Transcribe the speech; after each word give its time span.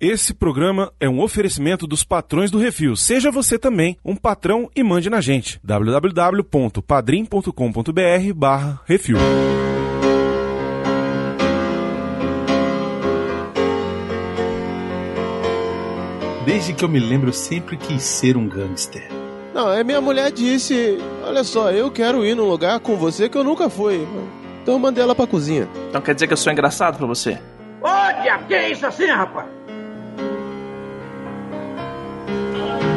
Esse 0.00 0.32
programa 0.32 0.90
é 0.98 1.06
um 1.06 1.20
oferecimento 1.20 1.86
dos 1.86 2.02
patrões 2.02 2.50
do 2.50 2.56
Refil. 2.56 2.96
Seja 2.96 3.30
você 3.30 3.58
também 3.58 3.98
um 4.02 4.16
patrão 4.16 4.70
e 4.74 4.82
mande 4.82 5.10
na 5.10 5.20
gente. 5.20 5.60
www.padrim.com.br 5.62 8.34
barra 8.34 8.80
Refil. 8.86 9.18
Desde 16.46 16.72
que 16.72 16.82
eu 16.82 16.88
me 16.88 16.98
lembro, 16.98 17.28
eu 17.28 17.34
sempre 17.34 17.76
quis 17.76 18.02
ser 18.02 18.38
um 18.38 18.48
gangster. 18.48 19.06
Não, 19.52 19.70
é 19.70 19.84
minha 19.84 20.00
mulher 20.00 20.32
disse: 20.32 20.96
Olha 21.22 21.44
só, 21.44 21.70
eu 21.72 21.90
quero 21.90 22.24
ir 22.24 22.34
num 22.34 22.48
lugar 22.48 22.80
com 22.80 22.96
você 22.96 23.28
que 23.28 23.36
eu 23.36 23.44
nunca 23.44 23.68
fui. 23.68 24.08
Então 24.62 24.72
eu 24.72 24.78
mandei 24.78 25.04
ela 25.04 25.14
pra 25.14 25.26
cozinha. 25.26 25.68
Então 25.90 26.00
quer 26.00 26.14
dizer 26.14 26.26
que 26.26 26.32
eu 26.32 26.38
sou 26.38 26.50
engraçado 26.50 26.96
pra 26.96 27.06
você? 27.06 27.38
Ô, 27.82 28.22
diabo, 28.22 28.46
que 28.46 28.54
é 28.54 28.70
isso 28.70 28.86
assim, 28.86 29.06
rapaz? 29.06 29.59
Estamos 32.30 32.89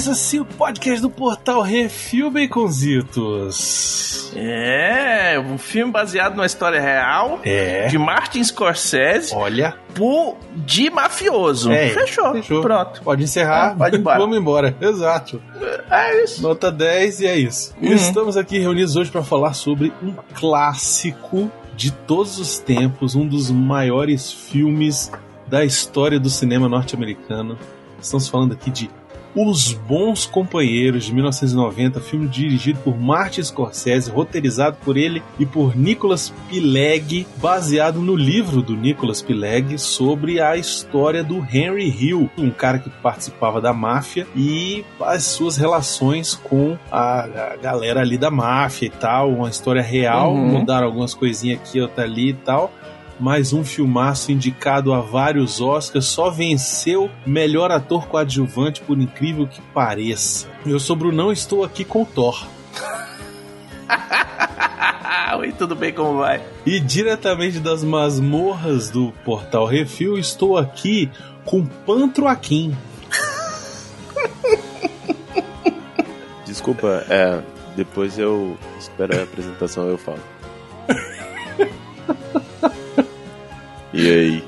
mais 0.00 0.02
que 0.02 0.02
isso 0.02 0.10
assim, 0.10 0.40
o 0.40 0.44
podcast 0.44 1.00
do 1.02 1.10
portal 1.10 1.60
Refil 1.62 2.30
Baconzitos. 2.30 4.32
É, 4.36 5.38
um 5.40 5.58
filme 5.58 5.90
baseado 5.92 6.34
numa 6.36 6.46
história 6.46 6.80
real 6.80 7.40
É. 7.44 7.86
de 7.88 7.98
Martin 7.98 8.42
Scorsese 8.44 9.34
Olha. 9.34 9.74
por, 9.94 10.36
de 10.54 10.88
mafioso. 10.90 11.70
É, 11.72 11.88
fechou, 11.90 12.32
fechou. 12.32 12.62
Pronto. 12.62 13.02
Pode 13.02 13.24
encerrar. 13.24 13.72
Ah, 13.72 13.76
pode 13.76 13.96
embora. 13.96 14.18
Vamos 14.18 14.38
embora. 14.38 14.76
Exato. 14.80 15.42
É 15.90 16.22
isso. 16.22 16.42
Nota 16.42 16.70
10 16.70 17.20
e 17.20 17.26
é 17.26 17.36
isso. 17.36 17.74
Uhum. 17.80 17.92
Estamos 17.92 18.36
aqui 18.36 18.58
reunidos 18.58 18.94
hoje 18.96 19.10
para 19.10 19.22
falar 19.24 19.54
sobre 19.54 19.92
um 20.02 20.14
clássico 20.34 21.50
de 21.76 21.90
todos 21.90 22.38
os 22.38 22.58
tempos, 22.58 23.14
um 23.16 23.26
dos 23.26 23.50
maiores 23.50 24.30
filmes 24.32 25.10
da 25.46 25.64
história 25.64 26.20
do 26.20 26.28
cinema 26.30 26.68
norte-americano. 26.68 27.58
Estamos 28.00 28.28
falando 28.28 28.52
aqui 28.52 28.70
de 28.70 28.88
Os 29.34 29.72
Bons 29.72 30.26
Companheiros 30.26 31.04
de 31.04 31.14
1990, 31.14 32.00
filme 32.00 32.26
dirigido 32.28 32.80
por 32.80 32.98
Martin 32.98 33.42
Scorsese, 33.42 34.10
roteirizado 34.10 34.76
por 34.84 34.96
ele 34.96 35.22
e 35.38 35.46
por 35.46 35.76
Nicholas 35.76 36.32
Pileggi, 36.48 37.26
baseado 37.36 38.00
no 38.00 38.16
livro 38.16 38.60
do 38.62 38.76
Nicholas 38.76 39.22
Pileggi 39.22 39.78
sobre 39.78 40.40
a 40.40 40.56
história 40.56 41.22
do 41.22 41.38
Henry 41.52 41.88
Hill, 41.88 42.28
um 42.36 42.50
cara 42.50 42.78
que 42.78 42.90
participava 42.90 43.60
da 43.60 43.72
máfia 43.72 44.26
e 44.34 44.84
as 45.00 45.24
suas 45.24 45.56
relações 45.56 46.34
com 46.34 46.76
a, 46.90 47.20
a 47.52 47.56
galera 47.56 48.00
ali 48.00 48.18
da 48.18 48.30
máfia 48.30 48.86
e 48.86 48.90
tal, 48.90 49.30
uma 49.32 49.48
história 49.48 49.82
real, 49.82 50.34
Uhum. 50.34 50.58
mudaram 50.58 50.86
algumas 50.86 51.14
coisinhas 51.14 51.60
aqui, 51.60 51.80
outra 51.80 52.04
ali 52.04 52.30
e 52.30 52.34
tal 52.34 52.72
mais 53.20 53.52
um 53.52 53.62
filmaço 53.62 54.32
indicado 54.32 54.94
a 54.94 55.00
vários 55.00 55.60
Oscars, 55.60 56.06
só 56.06 56.30
venceu 56.30 57.10
melhor 57.26 57.70
ator 57.70 58.08
coadjuvante, 58.08 58.80
por 58.80 58.98
incrível 58.98 59.46
que 59.46 59.60
pareça. 59.60 60.48
Eu 60.64 60.80
sou 60.80 60.96
Brunão 60.96 61.30
estou 61.30 61.62
aqui 61.62 61.84
com 61.84 62.02
o 62.02 62.06
Thor. 62.06 62.46
Oi, 65.38 65.52
tudo 65.58 65.76
bem, 65.76 65.92
como 65.92 66.18
vai? 66.18 66.42
E 66.64 66.80
diretamente 66.80 67.60
das 67.60 67.84
masmorras 67.84 68.88
do 68.88 69.12
Portal 69.24 69.66
Refil, 69.66 70.16
estou 70.16 70.56
aqui 70.56 71.10
com 71.44 71.66
Pantroaquim. 71.66 72.74
Desculpa, 76.46 77.04
é. 77.08 77.42
Depois 77.76 78.18
eu 78.18 78.58
espero 78.78 79.18
a 79.18 79.22
apresentação 79.22 79.86
eu 79.86 79.96
falo. 79.96 80.18
E 84.00 84.08
aí? 84.10 84.44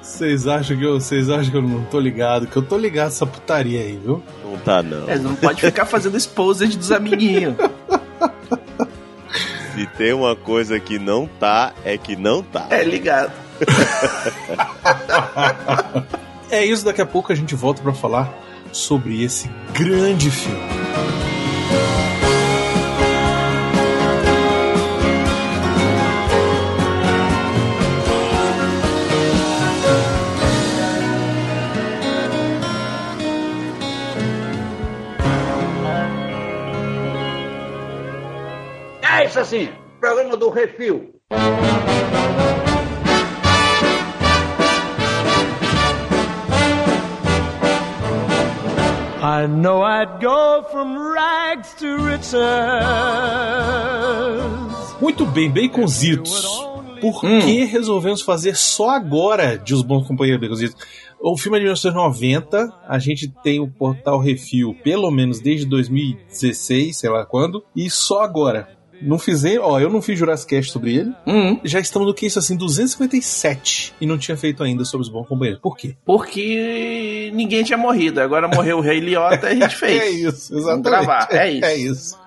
Vocês 0.00 0.46
acham 0.46 0.76
que 0.76 0.84
eu, 0.84 1.00
vocês 1.00 1.28
acham 1.28 1.50
que 1.50 1.56
eu 1.56 1.62
não 1.62 1.82
tô 1.86 1.98
ligado? 1.98 2.46
Que 2.46 2.56
eu 2.56 2.62
tô 2.62 2.78
ligado 2.78 3.08
essa 3.08 3.26
putaria 3.26 3.80
aí, 3.80 3.98
viu? 4.00 4.22
Não 4.44 4.56
tá 4.58 4.80
não. 4.80 5.10
É, 5.10 5.18
não 5.18 5.34
pode 5.34 5.60
ficar 5.60 5.86
fazendo 5.86 6.16
exposed 6.16 6.78
dos 6.78 6.92
amiguinhos. 6.92 7.56
Se 9.74 9.86
tem 9.98 10.12
uma 10.12 10.36
coisa 10.36 10.78
que 10.78 11.00
não 11.00 11.26
tá, 11.26 11.74
é 11.84 11.98
que 11.98 12.14
não 12.14 12.44
tá. 12.44 12.68
É, 12.70 12.84
ligado. 12.84 13.32
É 16.48 16.64
isso, 16.64 16.84
daqui 16.84 17.02
a 17.02 17.06
pouco 17.06 17.32
a 17.32 17.34
gente 17.34 17.56
volta 17.56 17.82
pra 17.82 17.92
falar 17.92 18.32
sobre 18.70 19.24
esse 19.24 19.50
grande 19.74 20.30
filme. 20.30 20.60
É 39.36 39.42
isso 39.42 39.54
assim, 39.54 39.68
programa 40.00 40.34
do 40.34 40.48
Refil. 40.48 41.12
I 49.20 49.46
know 49.46 49.82
I'd 49.82 50.24
go 50.24 50.64
from 50.70 50.96
rags 51.12 51.74
to 51.74 51.98
riches. 51.98 52.34
Muito 55.02 55.26
bem, 55.26 55.50
Baconzitos. 55.50 56.46
Por 56.98 57.22
Hum. 57.22 57.40
que 57.40 57.64
resolvemos 57.66 58.22
fazer 58.22 58.56
só 58.56 58.88
agora 58.88 59.58
de 59.58 59.74
Os 59.74 59.82
Bons 59.82 60.08
Companheiros 60.08 60.40
Baconzitos? 60.40 60.82
O 61.20 61.36
filme 61.36 61.58
é 61.58 61.60
de 61.60 61.64
1990, 61.64 62.72
a 62.88 62.98
gente 62.98 63.28
tem 63.42 63.60
o 63.60 63.68
portal 63.68 64.18
Refil 64.18 64.74
pelo 64.82 65.10
menos 65.10 65.40
desde 65.40 65.66
2016, 65.66 66.96
sei 66.96 67.10
lá 67.10 67.26
quando, 67.26 67.62
e 67.74 67.90
só 67.90 68.22
agora. 68.22 68.75
Não 69.02 69.18
fizer, 69.18 69.58
ó, 69.58 69.78
eu 69.78 69.90
não 69.90 70.00
fiz 70.02 70.18
Jurassic 70.18 70.50
Cast 70.54 70.72
sobre 70.72 70.96
ele. 70.96 71.12
Hum, 71.26 71.58
Já 71.64 71.80
estamos 71.80 72.06
no 72.08 72.14
que 72.14 72.26
isso 72.26 72.38
assim, 72.38 72.56
257 72.56 73.94
e 74.00 74.06
não 74.06 74.18
tinha 74.18 74.36
feito 74.36 74.62
ainda 74.62 74.84
sobre 74.84 75.06
os 75.06 75.12
bons 75.12 75.26
companheiros. 75.26 75.60
Por 75.60 75.76
quê? 75.76 75.94
porque 76.04 77.30
ninguém 77.34 77.62
tinha 77.64 77.78
morrido. 77.78 78.20
Agora 78.20 78.48
morreu 78.48 78.78
o 78.78 78.80
Rei 78.80 79.00
Liotta 79.00 79.52
e 79.52 79.62
a 79.62 79.68
gente 79.68 79.76
fez. 79.76 80.00
É 80.02 80.08
isso, 80.10 80.52
Vamos 80.52 80.66
exatamente. 80.68 80.82
gravar, 81.06 81.28
é 81.30 81.50
isso. 81.52 81.64
É 81.64 81.76
isso. 81.76 82.26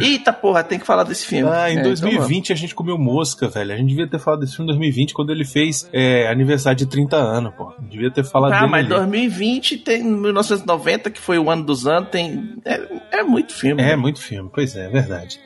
Eita 0.00 0.32
porra, 0.32 0.64
tem 0.64 0.80
que 0.80 0.86
falar 0.86 1.04
desse 1.04 1.24
filme. 1.26 1.48
Ah, 1.48 1.70
em 1.70 1.76
É, 1.76 1.80
então 1.80 1.84
2020 1.94 2.52
a 2.52 2.56
gente 2.56 2.74
comeu 2.74 2.98
mosca, 2.98 3.48
velho. 3.48 3.72
A 3.72 3.76
gente 3.76 3.86
devia 3.88 4.08
ter 4.08 4.18
falado 4.18 4.40
desse 4.40 4.56
filme 4.56 4.64
em 4.68 4.74
2020 4.74 5.14
quando 5.14 5.30
ele 5.30 5.44
fez 5.44 5.88
é, 5.92 6.28
aniversário 6.28 6.76
de 6.76 6.86
30 6.86 7.16
anos, 7.16 7.54
pô. 7.54 7.72
Devia 7.88 8.10
ter 8.10 8.24
falado 8.24 8.50
vamos. 8.50 8.64
Ah, 8.74 8.76
dele. 8.78 8.88
mas 8.88 9.00
ali. 9.02 9.10
2020 9.12 9.76
tem 9.78 10.02
1990, 10.02 11.08
que 11.08 11.20
foi 11.20 11.38
o 11.38 11.48
ano 11.48 11.62
dos 11.64 11.86
anos, 11.86 12.08
tem. 12.10 12.56
É, 12.64 12.80
é 13.18 13.22
muito 13.22 13.54
filme. 13.54 13.80
É 13.80 13.86
né? 13.90 13.96
muito 13.96 14.20
filme, 14.20 14.50
pois 14.52 14.74
é, 14.74 14.86
é 14.86 14.88
verdade. 14.88 15.38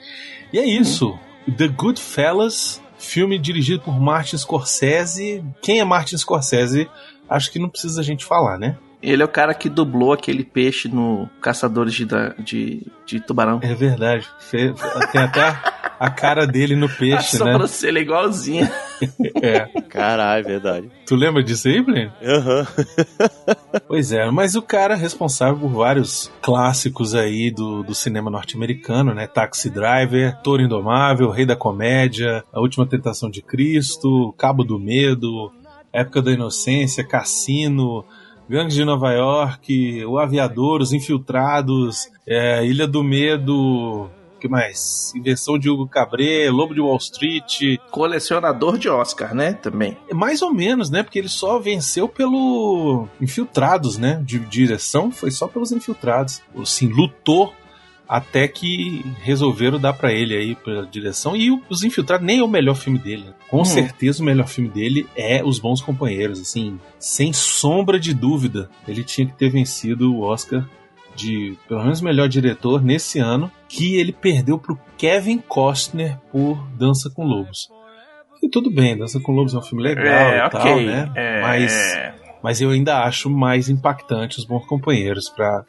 E 0.53 0.59
é 0.59 0.67
isso. 0.67 1.19
The 1.57 1.69
Goodfellas, 1.69 2.81
filme 2.99 3.39
dirigido 3.39 3.83
por 3.83 3.99
Martin 3.99 4.37
Scorsese. 4.37 5.45
Quem 5.63 5.81
é 5.81 5.85
Martin 5.85 6.17
Scorsese? 6.17 6.89
Acho 7.29 7.51
que 7.51 7.59
não 7.59 7.69
precisa 7.69 8.01
a 8.01 8.05
gente 8.05 8.25
falar, 8.25 8.59
né? 8.59 8.77
Ele 9.03 9.23
é 9.23 9.25
o 9.25 9.29
cara 9.29 9.55
que 9.55 9.69
dublou 9.69 10.13
aquele 10.13 10.43
peixe 10.45 10.89
no 10.89 11.29
Caçadores 11.41 11.95
de, 11.95 12.05
de, 12.45 12.87
de 13.07 13.21
Tubarão. 13.21 13.61
É 13.63 13.75
verdade. 13.75 14.27
Fe- 14.41 14.75
Tem 15.13 15.21
até 15.23 15.41
a, 15.41 15.95
a 16.01 16.11
cara 16.11 16.47
dele 16.47 16.75
no 16.75 16.87
a 16.87 16.89
peixe, 16.89 17.39
né? 17.39 17.53
sobrancelha 17.53 17.99
é 17.99 18.03
igualzinha. 18.03 18.71
É. 19.41 19.61
Caralho, 19.83 20.41
é 20.45 20.49
verdade. 20.49 20.91
Tu 21.07 21.15
lembra 21.15 21.41
disso 21.41 21.69
aí, 21.69 21.81
Plínio? 21.81 22.13
Aham. 22.21 22.67
Pois 23.87 24.13
é, 24.13 24.29
mas 24.31 24.55
o 24.55 24.63
cara 24.63 24.95
é 24.95 24.97
responsável 24.97 25.57
por 25.57 25.69
vários 25.71 26.31
clássicos 26.43 27.15
aí 27.15 27.51
do, 27.51 27.83
do 27.83 27.95
cinema 27.95 28.31
norte-americano, 28.31 29.15
né? 29.15 29.27
Taxi 29.27 29.71
Driver, 29.71 30.37
Toro 30.43 30.63
Indomável, 30.63 31.31
Rei 31.31 31.47
da 31.47 31.55
Comédia, 31.57 32.43
A 32.53 32.61
Última 32.61 32.87
Tentação 32.87 33.31
de 33.31 33.41
Cristo, 33.41 34.35
Cabo 34.37 34.65
do 34.65 34.79
Medo, 34.79 35.53
Época 35.93 36.21
da 36.21 36.33
Inocência, 36.33 37.05
Cassino, 37.07 38.05
Gangues 38.49 38.75
de 38.75 38.85
Nova 38.85 39.13
York, 39.13 40.05
O 40.07 40.19
Aviador, 40.19 40.81
Os 40.81 40.93
Infiltrados, 40.93 42.09
é, 42.27 42.65
Ilha 42.65 42.87
do 42.87 43.05
Medo, 43.05 44.09
que 44.39 44.49
mais? 44.49 45.13
Invenção 45.15 45.59
de 45.59 45.69
Hugo 45.69 45.87
Cabré, 45.87 46.49
Lobo 46.51 46.75
de 46.75 46.81
Wall 46.81 46.97
Street, 46.97 47.79
Colecionador 47.91 48.79
de 48.79 48.89
Oscar, 48.89 49.35
né? 49.35 49.53
Também. 49.53 49.97
mais 50.15 50.43
ou 50.43 50.53
menos, 50.53 50.89
né? 50.91 51.03
Porque 51.03 51.19
ele 51.19 51.29
só 51.29 51.59
venceu 51.59 52.09
pelo 52.09 53.07
Infiltrados, 53.21 53.99
né? 53.99 54.23
De 54.25 54.39
direção 54.39 55.11
foi 55.11 55.31
só 55.31 55.47
pelos 55.47 55.73
Infiltrados. 55.73 56.41
Assim, 56.57 56.89
lutou 56.89 57.53
Até 58.09 58.49
que 58.49 59.05
resolveram 59.23 59.79
dar 59.79 59.93
pra 59.93 60.11
ele 60.13 60.35
aí 60.35 60.55
pela 60.55 60.87
direção. 60.87 61.37
E 61.37 61.51
Os 61.69 61.83
Infiltrados 61.83 62.27
nem 62.27 62.39
é 62.39 62.43
o 62.43 62.49
melhor 62.49 62.75
filme 62.75 62.99
dele. 62.99 63.27
Com 63.49 63.61
Hum. 63.61 63.65
certeza 63.67 64.23
o 64.23 64.27
melhor 64.27 64.49
filme 64.49 64.71
dele 64.71 65.07
é 65.15 65.45
Os 65.45 65.59
Bons 65.59 65.81
Companheiros. 65.83 66.41
Assim, 66.41 66.79
sem 66.99 67.33
sombra 67.35 68.01
de 68.01 68.15
dúvida, 68.15 68.71
ele 68.87 69.05
tinha 69.05 69.27
que 69.27 69.35
ter 69.35 69.51
vencido 69.51 70.15
o 70.15 70.21
Oscar 70.23 70.67
de 71.15 71.57
pelo 71.69 71.83
menos 71.83 72.01
melhor 72.01 72.29
diretor 72.29 72.81
nesse 72.83 73.19
ano, 73.19 73.51
que 73.69 73.97
ele 73.97 74.13
perdeu 74.13 74.57
pro 74.57 74.79
Kevin 74.97 75.39
Costner 75.39 76.17
por 76.33 76.57
Dança 76.79 77.11
com 77.11 77.25
Lobos. 77.25 77.69
E 78.43 78.49
tudo 78.49 78.71
bem, 78.71 78.97
Dança 78.97 79.19
com 79.19 79.33
Lobos 79.33 79.53
é 79.53 79.59
um 79.59 79.63
filme 79.63 79.83
legal 79.83 80.05
É, 80.33 80.39
e 80.39 80.41
ok. 80.47 80.51
tal, 80.61 80.81
né? 80.81 81.13
É, 81.17 81.41
Mas 81.43 81.99
mas 82.41 82.61
eu 82.61 82.71
ainda 82.71 83.03
acho 83.03 83.29
mais 83.29 83.69
impactante 83.69 84.39
os 84.39 84.45
bons 84.45 84.65
companheiros 84.65 85.29
para 85.29 85.65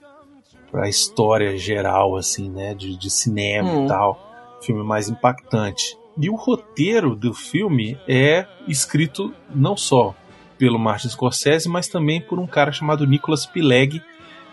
para 0.71 0.85
a 0.85 0.89
história 0.89 1.57
geral 1.57 2.15
assim, 2.15 2.49
né, 2.49 2.73
de, 2.73 2.95
de 2.97 3.09
cinema 3.09 3.71
Hum. 3.71 3.85
e 3.85 3.87
tal, 3.87 4.57
filme 4.61 4.83
mais 4.83 5.09
impactante. 5.09 5.97
E 6.17 6.29
o 6.29 6.35
roteiro 6.35 7.15
do 7.15 7.33
filme 7.33 7.97
é 8.07 8.45
escrito 8.67 9.33
não 9.53 9.77
só 9.77 10.13
pelo 10.57 10.77
Martin 10.77 11.07
Scorsese, 11.09 11.69
mas 11.69 11.87
também 11.87 12.19
por 12.19 12.37
um 12.39 12.45
cara 12.47 12.71
chamado 12.71 13.07
Nicholas 13.07 13.45
Pileggi, 13.45 14.01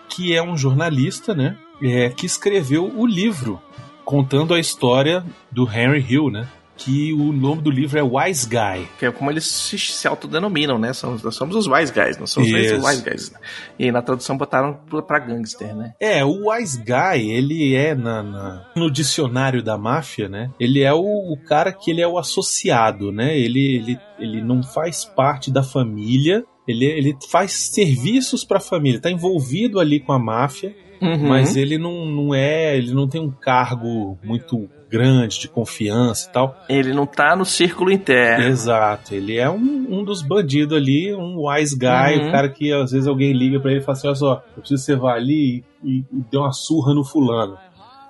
que 0.09 0.35
é 0.35 0.43
um 0.43 0.57
jornalista, 0.57 1.35
né, 1.35 1.57
é, 1.83 2.09
que 2.11 2.25
escreveu 2.25 2.93
o 2.97 3.05
livro 3.05 3.61
contando 4.05 4.55
a 4.55 4.61
história 4.61 5.25
do 5.51 5.69
Henry 5.69 6.05
Hill, 6.09 6.31
né? 6.31 6.47
Que 6.77 7.13
o 7.13 7.33
nome 7.33 7.63
do 7.63 7.71
livro 7.71 7.99
é 7.99 8.03
Wise 8.03 8.47
Guy. 8.49 8.87
Que 8.99 9.07
é 9.07 9.11
como 9.11 9.31
eles 9.31 9.45
se, 9.47 9.79
se 9.79 10.07
autodenominam, 10.07 10.79
né? 10.79 10.93
Somos, 10.93 11.23
nós 11.23 11.35
somos 11.35 11.57
os 11.57 11.67
wise 11.67 11.93
guys, 11.93 12.19
não 12.19 12.27
somos 12.27 12.51
os 12.51 12.55
wise 12.55 13.03
guys. 13.03 13.31
né? 13.33 13.39
E 13.79 13.85
aí 13.85 13.91
na 13.93 14.03
tradução 14.03 14.37
botaram 14.37 14.75
pra- 15.07 15.19
gangster, 15.19 15.75
né? 15.75 15.95
É, 15.99 16.25
o 16.25 16.51
Wise 16.51 16.79
Guy, 16.83 17.31
ele 17.31 17.75
é 17.75 17.95
na, 17.95 18.23
na- 18.23 18.67
no 18.77 18.91
dicionário 18.91 19.63
da 19.63 19.79
máfia, 19.79 20.29
né? 20.29 20.51
Ele 20.61 20.83
é 20.83 20.93
o, 20.93 21.01
o 21.01 21.37
cara 21.47 21.73
que 21.73 21.91
ele 21.91 22.03
é 22.03 22.07
o 22.09 22.19
associado, 22.19 23.11
né? 23.11 23.37
Ele, 23.39 23.77
ele, 23.77 23.99
ele 24.19 24.43
não 24.43 24.63
faz 24.63 25.05
parte 25.05 25.51
da 25.51 25.63
família, 25.63 26.45
ele, 26.69 26.85
ele 26.85 27.17
faz 27.31 27.53
serviços 27.53 28.45
pra 28.45 28.61
família, 28.61 29.01
tá 29.01 29.11
envolvido 29.11 29.81
ali 29.81 29.99
com 30.01 30.13
a 30.13 30.19
máfia, 30.19 30.75
Uhum. 30.99 31.29
mas 31.29 31.57
ele 31.57 31.77
não, 31.77 32.07
não 32.07 32.35
é, 32.35 32.75
ele 32.79 32.95
não 32.95 33.07
tem 33.07 33.21
um 33.21 33.31
cargo 33.31 34.19
muito 34.25 34.67
grande 34.99 35.39
de 35.41 35.49
confiança 35.49 36.29
e 36.29 36.33
tal. 36.33 36.57
Ele 36.69 36.93
não 36.93 37.07
tá 37.07 37.35
no 37.37 37.45
círculo 37.45 37.91
interno. 37.91 38.45
Exato, 38.47 39.15
ele 39.15 39.37
é 39.37 39.49
um, 39.51 39.87
um 39.91 40.05
dos 40.05 40.23
bandidos 40.23 40.77
ali, 40.77 41.15
um 41.15 41.49
wise 41.49 41.77
guy, 41.77 42.19
Uhum. 42.21 42.29
o 42.29 42.33
cara 42.33 42.49
que 42.49 42.73
às 42.73 42.91
vezes 42.93 43.07
alguém 43.07 43.33
liga 43.33 43.61
pra 43.61 43.71
ele 43.71 43.81
e 43.81 43.83
fala 43.83 43.97
assim: 43.99 44.07
olha 44.09 44.17
só, 44.17 44.33
eu 44.57 44.61
preciso 44.63 44.81
que 44.83 44.87
você 44.93 44.97
vá 44.97 45.15
ali 45.15 45.65
e, 45.85 45.99
e 45.99 46.05
dê 46.31 46.39
uma 46.39 46.53
surra 46.53 46.95
no 46.95 47.05
fulano. 47.05 47.57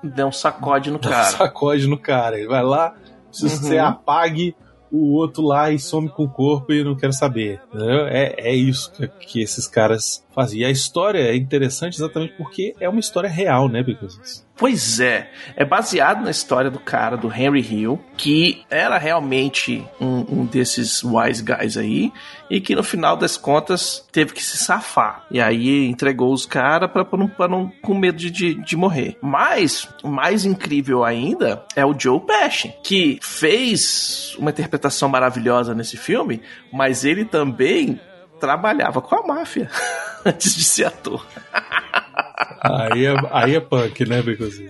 Deu 0.02 0.26
um 0.28 0.32
sacode 0.32 0.90
no 0.90 0.98
Dá 0.98 1.08
um 1.08 1.12
cara. 1.12 1.24
sacode 1.24 1.86
no 1.88 1.98
cara. 1.98 2.38
Ele 2.38 2.48
vai 2.48 2.62
lá, 2.62 2.94
precisa 3.28 3.58
que 3.58 3.64
Uhum. 3.64 3.70
você 3.70 3.78
apague 3.78 4.54
o 4.92 5.14
outro 5.14 5.42
lá 5.42 5.70
e 5.72 5.78
some 5.78 6.08
com 6.08 6.24
o 6.24 6.28
corpo 6.28 6.72
e 6.72 6.84
não 6.84 6.94
quero 6.94 7.12
saber. 7.12 7.60
É, 8.08 8.50
é 8.50 8.54
isso 8.54 8.92
que, 8.92 9.08
que 9.08 9.40
esses 9.42 9.66
caras 9.66 10.24
faziam. 10.36 10.60
E 10.60 10.64
a 10.66 10.70
história 10.70 11.18
é 11.18 11.34
interessante 11.34 11.96
exatamente 11.96 12.34
porque 12.34 12.74
é 12.78 12.88
uma 12.88 13.00
história 13.00 13.30
real, 13.30 13.68
né, 13.68 13.82
Bicos? 13.82 14.44
Pois 14.58 15.00
é, 15.00 15.30
é 15.54 15.66
baseado 15.66 16.24
na 16.24 16.30
história 16.30 16.70
do 16.70 16.78
cara, 16.78 17.14
do 17.14 17.30
Henry 17.30 17.60
Hill, 17.60 18.00
que 18.16 18.64
era 18.70 18.96
realmente 18.96 19.86
um, 20.00 20.40
um 20.40 20.46
desses 20.46 21.04
wise 21.04 21.42
guys 21.42 21.76
aí, 21.76 22.10
e 22.48 22.58
que 22.58 22.74
no 22.74 22.82
final 22.82 23.18
das 23.18 23.36
contas 23.36 24.06
teve 24.10 24.32
que 24.32 24.42
se 24.42 24.56
safar. 24.56 25.26
E 25.30 25.42
aí 25.42 25.86
entregou 25.86 26.32
os 26.32 26.46
caras 26.46 26.90
pra, 26.90 27.04
pra 27.04 27.18
não, 27.18 27.28
pra 27.28 27.48
não 27.48 27.70
com 27.82 27.94
medo 27.94 28.16
de, 28.16 28.30
de, 28.30 28.54
de 28.54 28.76
morrer. 28.76 29.18
Mas, 29.20 29.86
mais 30.02 30.46
incrível 30.46 31.04
ainda 31.04 31.62
é 31.74 31.84
o 31.84 31.94
Joe 31.98 32.20
Pesci, 32.20 32.72
que 32.82 33.18
fez 33.20 34.34
uma 34.38 34.50
interpretação 34.50 35.08
maravilhosa 35.08 35.74
nesse 35.74 35.98
filme, 35.98 36.40
mas 36.72 37.04
ele 37.04 37.26
também 37.26 38.00
trabalhava 38.40 39.00
com 39.00 39.16
a 39.16 39.26
máfia 39.26 39.70
antes 40.26 40.54
de 40.54 40.64
ser 40.64 40.86
ator. 40.86 41.26
Aí 42.60 43.06
é, 43.06 43.14
aí 43.30 43.54
é 43.54 43.60
punk, 43.60 44.04
né, 44.06 44.22
Bicos? 44.22 44.60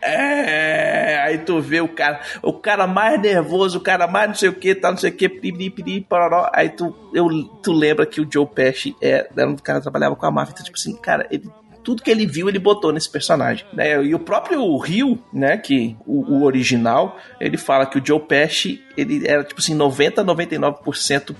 É, 0.00 1.18
aí 1.22 1.38
tu 1.38 1.60
vê 1.60 1.80
o 1.80 1.88
cara, 1.88 2.20
o 2.42 2.52
cara 2.52 2.86
mais 2.86 3.18
nervoso, 3.20 3.78
o 3.78 3.80
cara 3.80 4.06
mais 4.06 4.28
não 4.28 4.34
sei 4.34 4.50
o 4.50 4.54
que, 4.54 4.74
tá 4.74 4.90
não 4.90 4.98
sei 4.98 5.10
o 5.10 5.14
que, 5.14 5.28
piriri, 5.28 5.70
piriri, 5.70 6.00
pororó. 6.02 6.50
Aí 6.52 6.68
tu, 6.68 6.94
eu, 7.14 7.26
tu 7.62 7.72
lembra 7.72 8.04
que 8.04 8.20
o 8.20 8.28
Joe 8.30 8.46
Pesci 8.46 8.94
é, 9.00 9.28
era 9.34 9.48
um 9.48 9.56
cara 9.56 9.78
que 9.78 9.84
trabalhava 9.84 10.14
com 10.14 10.26
a 10.26 10.30
máfia, 10.30 10.52
então, 10.52 10.64
tipo 10.64 10.76
assim, 10.76 10.94
cara, 10.96 11.26
ele 11.30 11.48
tudo 11.82 12.02
que 12.02 12.10
ele 12.10 12.26
viu, 12.26 12.48
ele 12.48 12.58
botou 12.58 12.90
nesse 12.92 13.10
personagem. 13.10 13.66
Né? 13.72 14.02
E 14.02 14.14
o 14.14 14.18
próprio 14.18 14.76
Rio, 14.78 15.18
né, 15.30 15.58
que 15.58 15.94
o, 16.06 16.36
o 16.36 16.44
original, 16.44 17.18
ele 17.38 17.58
fala 17.58 17.84
que 17.84 17.98
o 17.98 18.04
Joe 18.04 18.18
Pesci, 18.18 18.82
ele 18.96 19.28
era 19.28 19.44
tipo 19.44 19.60
assim, 19.60 19.74
90, 19.74 20.24
99% 20.24 21.36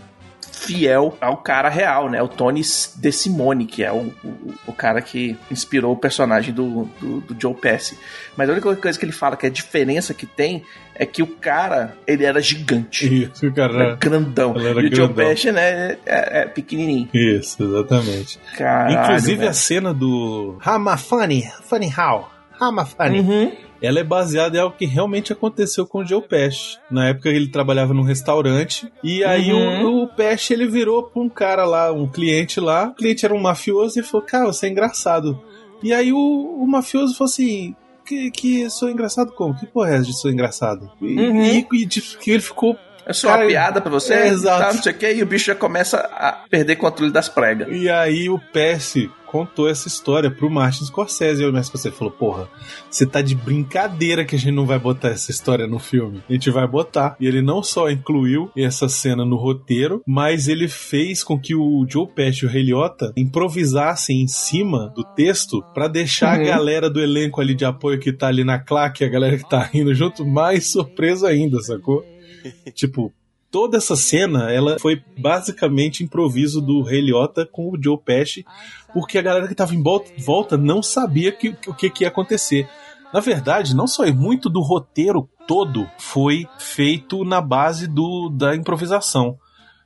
fiel 0.54 1.16
ao 1.20 1.36
cara 1.38 1.68
real, 1.68 2.08
né? 2.08 2.22
O 2.22 2.28
Tony 2.28 2.62
DeSimone, 2.96 3.66
que 3.66 3.82
é 3.82 3.92
o, 3.92 4.12
o, 4.24 4.54
o 4.68 4.72
cara 4.72 5.00
que 5.02 5.36
inspirou 5.50 5.92
o 5.92 5.96
personagem 5.96 6.52
do, 6.54 6.88
do, 7.00 7.20
do 7.20 7.36
Joe 7.40 7.54
Pesci. 7.54 7.98
Mas 8.36 8.48
a 8.48 8.52
única 8.52 8.74
coisa 8.76 8.98
que 8.98 9.04
ele 9.04 9.12
fala 9.12 9.36
que 9.36 9.46
a 9.46 9.50
diferença 9.50 10.14
que 10.14 10.26
tem 10.26 10.62
é 10.94 11.04
que 11.04 11.22
o 11.22 11.26
cara, 11.26 11.96
ele 12.06 12.24
era 12.24 12.40
gigante. 12.40 13.24
Isso, 13.24 13.46
o 13.46 13.48
Era 13.48 13.54
cara. 13.54 13.96
grandão. 13.96 14.54
Ele 14.56 14.68
era 14.68 14.80
e 14.80 14.86
o 14.88 14.94
Joe 14.94 15.06
grandão. 15.08 15.14
Pesci, 15.28 15.50
né, 15.52 15.96
é, 16.06 16.42
é 16.42 16.44
pequenininho. 16.46 17.08
Isso, 17.12 17.62
exatamente. 17.62 18.38
Caralho, 18.56 19.02
Inclusive 19.02 19.36
velho. 19.38 19.50
a 19.50 19.52
cena 19.52 19.92
do 19.92 20.56
Hama 20.64 20.96
Funny, 20.96 21.44
Funny 21.64 21.92
How, 21.96 22.30
Hama 22.60 22.86
Funny, 22.86 23.20
Uhum. 23.20 23.52
Ela 23.84 24.00
é 24.00 24.04
baseada 24.04 24.56
em 24.56 24.60
algo 24.60 24.76
que 24.76 24.86
realmente 24.86 25.32
aconteceu 25.32 25.86
com 25.86 25.98
o 25.98 26.06
Joe 26.06 26.22
Pesci. 26.22 26.78
Na 26.90 27.08
época 27.08 27.28
ele 27.28 27.48
trabalhava 27.48 27.92
num 27.94 28.02
restaurante 28.02 28.90
e 29.02 29.22
aí 29.25 29.52
Uhum. 29.52 29.84
o, 30.00 30.02
o 30.04 30.08
Pesci 30.08 30.52
ele 30.52 30.66
virou 30.66 31.02
pra 31.04 31.22
um 31.22 31.28
cara 31.28 31.64
lá, 31.64 31.92
um 31.92 32.06
cliente 32.08 32.60
lá, 32.60 32.88
o 32.88 32.94
cliente 32.94 33.25
era 33.25 33.34
um 33.34 33.40
mafioso 33.40 33.98
e 33.98 34.02
falou, 34.02 34.26
cara, 34.26 34.46
você 34.46 34.66
é 34.66 34.70
engraçado. 34.70 35.40
E 35.82 35.92
aí 35.92 36.12
o, 36.12 36.19
o 36.19 36.66
mafioso 36.66 37.14
falou 37.16 37.31
assim, 37.31 37.75
que, 38.06 38.31
que 38.31 38.69
sou 38.70 38.88
engraçado 38.90 39.32
como? 39.32 39.54
Que 39.54 39.66
porra 39.66 39.96
é 39.96 39.98
de 39.98 40.12
sou 40.19 40.30
engraçado? 40.30 40.90
E, 41.00 41.16
Uhum. 41.19 41.42
e, 41.42 41.66
e 41.72 42.30
ele 42.30 42.40
ficou 42.40 42.76
É 43.06 43.12
só 43.12 43.28
Cara, 43.28 43.42
uma 43.42 43.48
piada 43.48 43.80
pra 43.82 43.90
você, 43.90 44.14
é, 44.14 44.28
exato. 44.28 44.62
tá, 44.62 44.72
não 44.72 44.82
sei 44.82 44.92
o 44.92 44.96
que, 44.96 45.12
e 45.12 45.22
o 45.22 45.26
bicho 45.26 45.46
já 45.46 45.54
começa 45.54 45.98
a 45.98 46.32
perder 46.50 46.76
controle 46.76 47.12
das 47.12 47.28
pregas. 47.28 47.69
E 47.70 47.88
aí 47.90 48.30
o 48.30 48.38
Pesci 48.38 49.10
contou 49.34 49.69
essa 49.69 49.88
história 49.88 50.31
pro 50.31 50.48
Martin 50.48 50.84
Scorsese. 50.84 51.42
E 51.42 51.46
o 51.46 51.52
Martin 51.52 51.66
Scorsese 51.66 51.96
falou, 51.96 52.12
porra, 52.12 52.48
você 52.88 53.04
tá 53.04 53.20
de 53.20 53.34
brincadeira 53.34 54.25
que 54.25 54.36
a 54.36 54.38
gente 54.38 54.54
não 54.54 54.64
vai 54.64 54.78
botar 54.78 55.08
essa 55.08 55.32
história 55.32 55.66
no 55.66 55.81
filme. 55.81 56.22
A 56.31 56.32
gente 56.32 56.50
vai 56.52 56.69
botar. 56.69 57.16
E 57.19 57.26
ele 57.26 57.42
não 57.42 57.60
só 57.60 57.90
incluiu 57.90 58.48
essa 58.56 58.88
cena 58.88 59.25
no 59.25 59.34
roteiro, 59.34 60.00
mas 60.06 60.46
ele 60.46 60.69
fez 60.69 61.25
com 61.25 61.36
que 61.36 61.52
o 61.52 61.84
Joe 61.88 62.06
Pesci 62.06 62.44
e 62.44 62.46
o 62.46 62.50
Ray 62.52 62.62
Liotta 62.62 63.12
improvisassem 63.16 64.22
em 64.22 64.28
cima 64.28 64.92
do 64.94 65.02
texto 65.02 65.60
pra 65.75 65.88
deixar 65.88 66.37
Uhum. 66.38 66.44
a 66.44 66.47
galera 66.47 66.88
do 66.88 67.00
elenco 67.00 67.40
ali 67.40 67.56
de 67.56 67.64
apoio 67.64 67.99
que 67.99 68.12
tá 68.12 68.28
ali 68.28 68.44
na 68.44 68.61
claque, 68.61 69.04
a 69.04 69.09
galera 69.09 69.37
que 69.37 69.49
tá 69.49 69.62
rindo 69.64 69.92
junto, 69.97 70.25
mais 70.25 70.70
surpresa 70.70 71.26
ainda, 71.26 71.61
sacou? 71.61 72.04
tipo, 72.73 73.12
toda 73.54 73.76
essa 73.76 73.94
cena, 73.94 74.50
ela 74.50 74.80
foi 74.80 75.00
basicamente 75.16 76.02
improviso 76.02 76.61
do 76.61 76.82
Ray 76.82 77.00
Liotta 77.00 77.46
com 77.46 77.70
o 77.70 77.80
Joe 77.80 77.96
Pesci, 77.96 78.44
porque 78.92 79.16
a 79.16 79.23
galera 79.23 79.46
que 79.46 79.54
tava 79.54 79.73
em 79.76 79.80
volta, 80.18 80.56
não 80.58 80.82
sabia 80.82 81.30
o 81.30 81.73
que, 81.73 81.88
que 81.88 82.02
ia 82.02 82.08
acontecer. 82.08 82.68
Na 83.12 83.20
verdade, 83.20 83.76
não 83.76 83.87
só 83.87 84.04
muito 84.12 84.50
do 84.50 84.61
roteiro 84.61 85.30
todo 85.46 85.88
foi 85.99 86.49
feito 86.58 87.25
na 87.25 87.40
base 87.40 87.87
do, 87.87 88.28
da 88.28 88.56
improvisação. 88.56 89.38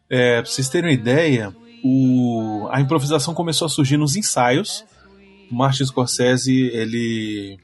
É, 0.09 0.41
pra 0.41 0.51
vocês 0.51 0.71
terem 0.71 0.89
uma 0.89 0.95
ideia, 0.95 1.55
o, 1.85 2.67
a 2.71 2.81
improvisação 2.81 3.35
começou 3.35 3.67
a 3.67 3.69
surgir 3.69 3.99
nos 3.99 4.17
ensaios. 4.17 4.83
O 5.53 5.55
Martin 5.55 5.85
Scorsese, 5.85 6.71
ele 6.73 7.59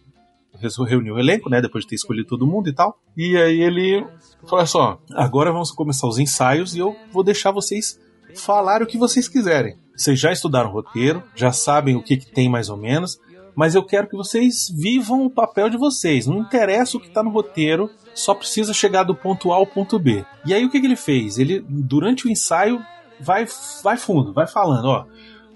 reuniu 0.87 1.15
o 1.15 1.19
elenco, 1.19 1.51
né, 1.51 1.61
depois 1.61 1.85
de 1.85 1.91
ter 1.91 1.97
escolhido 1.97 2.29
todo 2.29 2.47
mundo 2.47 2.69
e 2.69 2.73
tal. 2.73 2.99
E 3.17 3.37
aí 3.37 3.61
ele 3.61 4.07
falou 4.49 4.63
assim, 4.63 4.79
ó, 4.79 4.97
agora 5.15 5.53
vamos 5.53 5.71
começar 5.71 6.07
os 6.07 6.19
ensaios 6.19 6.75
e 6.75 6.79
eu 6.79 6.97
vou 7.13 7.23
deixar 7.23 7.51
vocês 7.51 8.01
falarem 8.35 8.85
o 8.85 8.89
que 8.89 8.99
vocês 8.99 9.29
quiserem. 9.29 9.77
Vocês 9.97 10.19
já 10.19 10.33
estudaram 10.33 10.71
o 10.71 10.73
roteiro, 10.73 11.23
já 11.35 11.53
sabem 11.53 11.97
o 11.97 12.03
que, 12.03 12.17
que 12.17 12.31
tem 12.31 12.49
mais 12.49 12.69
ou 12.69 12.77
menos, 12.77 13.19
mas 13.55 13.75
eu 13.75 13.85
quero 13.85 14.09
que 14.09 14.17
vocês 14.17 14.69
vivam 14.69 15.25
o 15.25 15.31
papel 15.31 15.71
de 15.71 15.77
vocês. 15.77 16.27
Não 16.27 16.41
interessa 16.41 16.97
o 16.97 17.01
que 17.01 17.07
está 17.07 17.23
no 17.23 17.31
roteiro, 17.31 17.89
só 18.15 18.35
precisa 18.35 18.75
chegar 18.75 19.05
do 19.05 19.15
ponto 19.15 19.53
A 19.53 19.57
ao 19.57 19.67
ponto 19.67 19.99
B. 19.99 20.25
E 20.45 20.53
aí 20.53 20.65
o 20.65 20.71
que, 20.71 20.81
que 20.81 20.87
ele 20.87 20.97
fez? 20.97 21.39
Ele, 21.39 21.65
durante 21.69 22.27
o 22.27 22.31
ensaio, 22.31 22.83
vai, 23.21 23.47
vai 23.83 23.97
fundo, 23.97 24.33
vai 24.33 24.47
falando, 24.47 24.87
ó. 24.87 25.07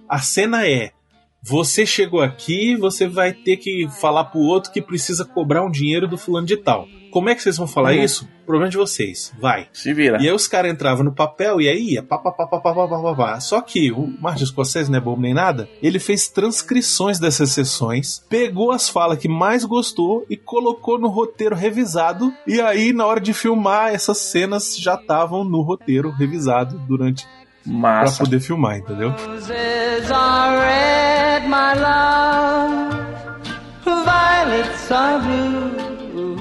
A 0.09 0.19
cena 0.21 0.67
é: 0.67 0.93
você 1.42 1.87
chegou 1.87 2.21
aqui, 2.21 2.76
você 2.76 3.07
vai 3.09 3.33
ter 3.33 3.57
que 3.59 3.88
falar 4.00 4.25
pro 4.25 4.40
outro 4.40 4.73
que 4.73 4.83
precisa 4.83 5.25
cobrar 5.25 5.64
um 5.64 5.71
dinheiro 5.71 6.07
do 6.09 6.18
fulano 6.18 6.47
de 6.47 6.57
tal. 6.57 6.87
como 7.11 7.30
é 7.30 7.35
que 7.35 7.42
vocês 7.42 7.57
vão 7.57 7.66
falar 7.66 7.92
Uhum. 7.95 8.04
isso? 8.04 8.28
Problema 8.45 8.71
de 8.71 8.76
vocês. 8.76 9.33
Vai. 9.40 9.68
Se 9.73 9.95
vira. 9.95 10.18
E 10.23 10.28
aí 10.28 10.33
os 10.33 10.47
caras 10.47 10.71
entravam 10.71 11.02
no 11.04 11.14
papel 11.14 11.59
e 11.59 11.66
aí 11.68 11.92
ia 11.95 12.02
pá, 12.02 12.18
pá, 12.18 12.30
pá, 12.30 12.47
pá, 12.47 12.61
pá, 12.61 12.75
pá, 12.75 12.87
pá, 12.87 13.14
pá. 13.14 13.40
Só 13.40 13.62
que 13.62 13.90
o 13.90 14.07
Martin 14.21 14.45
Scorsese 14.45 14.90
não 14.90 14.99
é 14.99 15.00
bobo 15.00 15.21
nem 15.23 15.33
nada. 15.33 15.66
Ele 15.83 15.99
fez 15.99 16.28
transcrições 16.28 17.18
dessas 17.18 17.50
sessões, 17.50 18.23
pegou 18.28 18.71
as 18.71 18.90
falas 18.90 19.18
que 19.18 19.26
mais 19.28 19.64
gostou 19.64 20.26
e 20.28 20.37
colocou 20.37 20.99
no 20.99 21.09
roteiro 21.09 21.57
revisado. 21.57 22.30
E 22.47 22.61
aí, 22.61 22.92
na 22.92 23.07
hora 23.07 23.21
de 23.21 23.33
filmar, 23.33 23.95
essas 23.95 24.18
cenas 24.18 24.76
já 24.78 24.95
estavam 24.95 25.45
no 25.45 25.62
roteiro 25.62 26.11
revisado 26.11 26.78
durante 26.87 27.26
pra 27.65 27.73
Massa. 27.73 28.25
poder 28.25 28.41
filmar, 28.41 28.79
entendeu? 28.79 29.12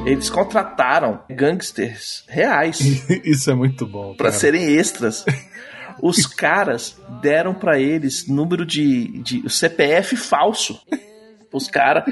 Eles 0.05 0.29
contrataram 0.29 1.19
gangsters 1.29 2.23
reais 2.27 2.79
Isso 3.25 3.51
é 3.51 3.53
muito 3.55 3.85
bom. 3.85 4.13
pra 4.15 4.27
cara. 4.29 4.39
serem 4.39 4.75
extras. 4.77 5.25
Os 6.01 6.25
caras 6.25 6.95
deram 7.21 7.53
pra 7.53 7.79
eles 7.79 8.27
número 8.27 8.65
de, 8.65 9.07
de 9.21 9.49
CPF 9.49 10.15
falso. 10.15 10.79
Os 11.53 11.67
caras 11.69 12.03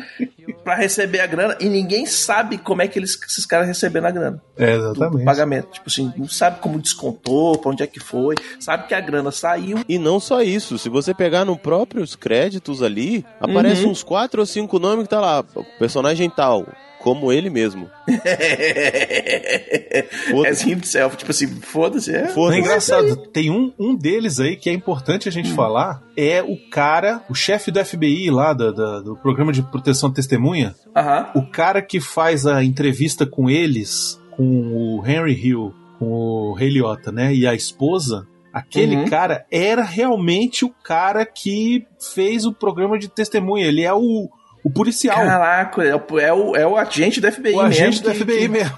pra 0.63 0.75
receber 0.75 1.19
a 1.19 1.27
grana 1.27 1.57
e 1.59 1.67
ninguém 1.67 2.05
sabe 2.05 2.57
como 2.57 2.81
é 2.81 2.87
que 2.87 2.97
eles, 2.97 3.19
esses 3.27 3.45
caras 3.45 3.67
receberam 3.67 4.07
a 4.07 4.11
grana. 4.11 4.41
É, 4.57 4.77
do 4.77 4.91
exatamente. 4.91 5.25
pagamento. 5.25 5.67
Tipo 5.71 5.87
assim, 5.89 6.13
não 6.17 6.27
sabe 6.27 6.59
como 6.61 6.79
descontou, 6.79 7.57
pra 7.57 7.71
onde 7.71 7.83
é 7.83 7.87
que 7.87 7.99
foi, 7.99 8.35
sabe 8.59 8.87
que 8.87 8.93
a 8.93 9.01
grana 9.01 9.31
saiu. 9.31 9.79
E 9.89 9.99
não 9.99 10.19
só 10.19 10.41
isso, 10.41 10.77
se 10.77 10.87
você 10.89 11.13
pegar 11.13 11.43
no 11.45 11.57
próprios 11.57 12.15
créditos 12.15 12.81
ali, 12.81 13.25
aparece 13.39 13.83
Uhum. 13.83 13.91
uns 13.91 14.03
quatro 14.03 14.39
ou 14.39 14.45
cinco 14.45 14.79
nomes 14.79 15.03
que 15.03 15.09
tá 15.09 15.19
lá, 15.19 15.43
personagem 15.77 16.29
tal, 16.29 16.65
como 17.05 17.31
ele 17.31 17.51
mesmo. 17.51 17.87
As 20.49 20.65
himself, 20.65 21.15
tipo 21.17 21.29
assim, 21.29 21.47
foda-se, 21.61 22.11
é. 22.13 22.33
Não 22.35 22.51
é 22.51 22.59
engraçado, 22.59 23.15
tem 23.27 23.51
um, 23.51 23.71
um 23.77 23.95
deles 23.95 24.39
aí 24.39 24.55
que 24.55 24.69
é 24.69 24.73
importante 24.73 25.29
a 25.29 25.31
gente 25.31 25.53
falar, 25.53 26.01
é 26.17 26.41
o 26.41 26.57
cara, 26.71 27.21
o 27.29 27.35
chefe 27.35 27.69
do 27.69 27.83
FBI 27.83 28.31
lá, 28.31 28.53
da- 28.53 28.71
da- 28.71 29.01
do 29.01 29.15
programa 29.15 29.51
de 29.51 29.61
proteção 29.61 30.09
de 30.09 30.15
testemunha, 30.15 30.73
Aham. 30.95 31.29
o 31.35 31.45
cara 31.45 31.79
que 31.81 31.99
faz 31.99 32.47
a 32.47 32.63
entrevista 32.63 33.25
com 33.25 33.49
eles, 33.49 34.19
com 34.31 34.97
o 34.97 35.05
Henry 35.05 35.33
Hill, 35.33 35.73
com 35.99 36.05
o 36.07 36.53
Ray 36.53 36.69
Liotta, 36.71 37.11
né, 37.11 37.33
e 37.35 37.45
a 37.45 37.53
esposa, 37.53 38.25
aquele 38.51 38.95
Uhum. 38.95 39.05
cara 39.05 39.45
era 39.51 39.83
realmente 39.83 40.65
o 40.65 40.69
cara 40.83 41.23
que 41.25 41.85
fez 42.15 42.45
o 42.45 42.53
programa 42.53 42.97
de 42.97 43.07
testemunha, 43.09 43.67
ele 43.67 43.83
é 43.83 43.93
o, 43.93 44.27
o 44.65 44.69
policial, 44.71 45.15
Caraca, 45.17 45.83
é 45.83 45.95
o, 45.95 46.19
é, 46.19 46.33
o, 46.65 46.71
o 46.73 46.77
agente 46.77 47.21
do 47.21 47.31
FBI 47.31 47.53
o 47.53 47.57
mesmo. 47.57 47.61
agente 47.61 48.01
do 48.03 48.11
que- 48.11 48.17
FBI 48.17 48.39
que- 48.39 48.47
mesmo. 48.49 48.77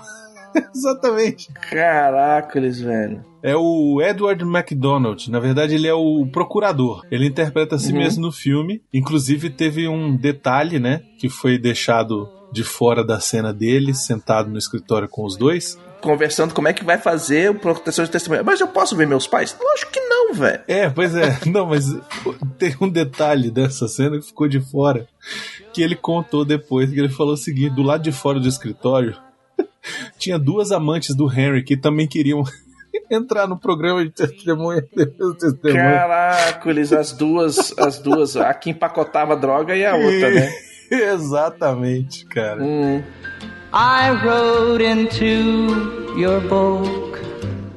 Exatamente. 0.76 1.50
Caraca, 1.70 2.58
eles, 2.58 2.80
velho. 2.80 3.24
É 3.44 3.56
o 3.56 4.02
Edward 4.02 4.44
MacDonald. 4.44 5.30
Na 5.30 5.40
verdade, 5.40 5.76
ele 5.76 5.88
é 5.88 5.94
o 5.94 6.26
procurador. 6.32 7.06
Ele 7.12 7.28
interpreta 7.28 7.76
a 7.76 7.80
si 7.80 7.92
Uhum. 7.92 8.00
mesmo 8.00 8.22
no 8.26 8.32
filme. 8.32 8.82
Inclusive, 8.94 9.50
teve 9.50 9.88
um 9.88 10.16
detalhe, 10.18 10.80
né? 10.80 11.02
Que 11.20 11.30
foi 11.30 11.58
deixado 11.58 12.28
de 12.52 12.64
fora 12.64 13.04
da 13.06 13.20
cena 13.20 13.54
dele, 13.54 13.94
sentado 13.94 14.50
no 14.50 14.58
escritório 14.58 15.08
com 15.08 15.24
os 15.26 15.38
dois. 15.38 15.78
Conversando 16.02 16.54
como 16.54 16.68
é 16.68 16.74
que 16.74 16.84
vai 16.84 16.98
fazer 16.98 17.50
o 17.50 17.56
proteção 17.56 18.06
de 18.06 18.12
testemunha. 18.12 18.44
Mas 18.44 18.60
eu 18.60 18.68
posso 18.68 18.96
ver 18.96 19.08
meus 19.08 19.28
pais? 19.28 19.58
Lógico 19.60 19.92
que 19.92 20.00
não, 20.00 20.34
velho. 20.34 20.62
É, 20.68 20.90
pois 20.90 21.16
é. 21.16 21.40
Não, 21.48 21.66
mas 21.66 21.86
tem 22.58 22.76
um 22.80 22.90
detalhe 22.90 23.50
dessa 23.50 23.88
cena 23.88 24.18
que 24.20 24.26
ficou 24.26 24.48
de 24.48 24.60
fora. 24.60 25.08
Que 25.74 25.82
ele 25.82 25.96
contou 25.96 26.46
depois, 26.46 26.92
que 26.92 27.00
ele 27.00 27.10
falou 27.10 27.34
o 27.34 27.38
seguinte: 27.38 27.76
do 27.76 27.82
lado 27.82 28.04
de 28.04 28.12
fora 28.12 28.40
do 28.40 28.48
escritório, 28.48 29.18
tinha 30.18 30.38
duas 30.38 30.72
amantes 30.72 31.16
do 31.16 31.32
Henry 31.32 31.64
que 31.64 31.78
também 31.78 32.08
queriam 32.08 32.44
entrar 33.10 33.48
no 33.48 33.58
programa 33.58 34.04
de 34.04 34.12
testemunha. 34.12 34.82
de 34.82 36.70
eles, 36.70 36.94
as 36.94 37.12
duas, 37.12 37.74
as 37.78 38.00
duas, 38.00 38.36
a 38.36 38.54
que 38.54 38.70
empacotava 38.70 39.34
a 39.34 39.36
droga 39.36 39.76
e 39.76 39.86
a 39.86 39.96
outra, 39.96 40.30
né? 40.30 40.50
Exatamente, 40.90 42.26
cara. 42.26 42.64
Hum. 42.64 43.04
I 43.80 44.10
rode 44.10 44.82
into 44.82 46.18
your 46.18 46.42
book 46.42 47.22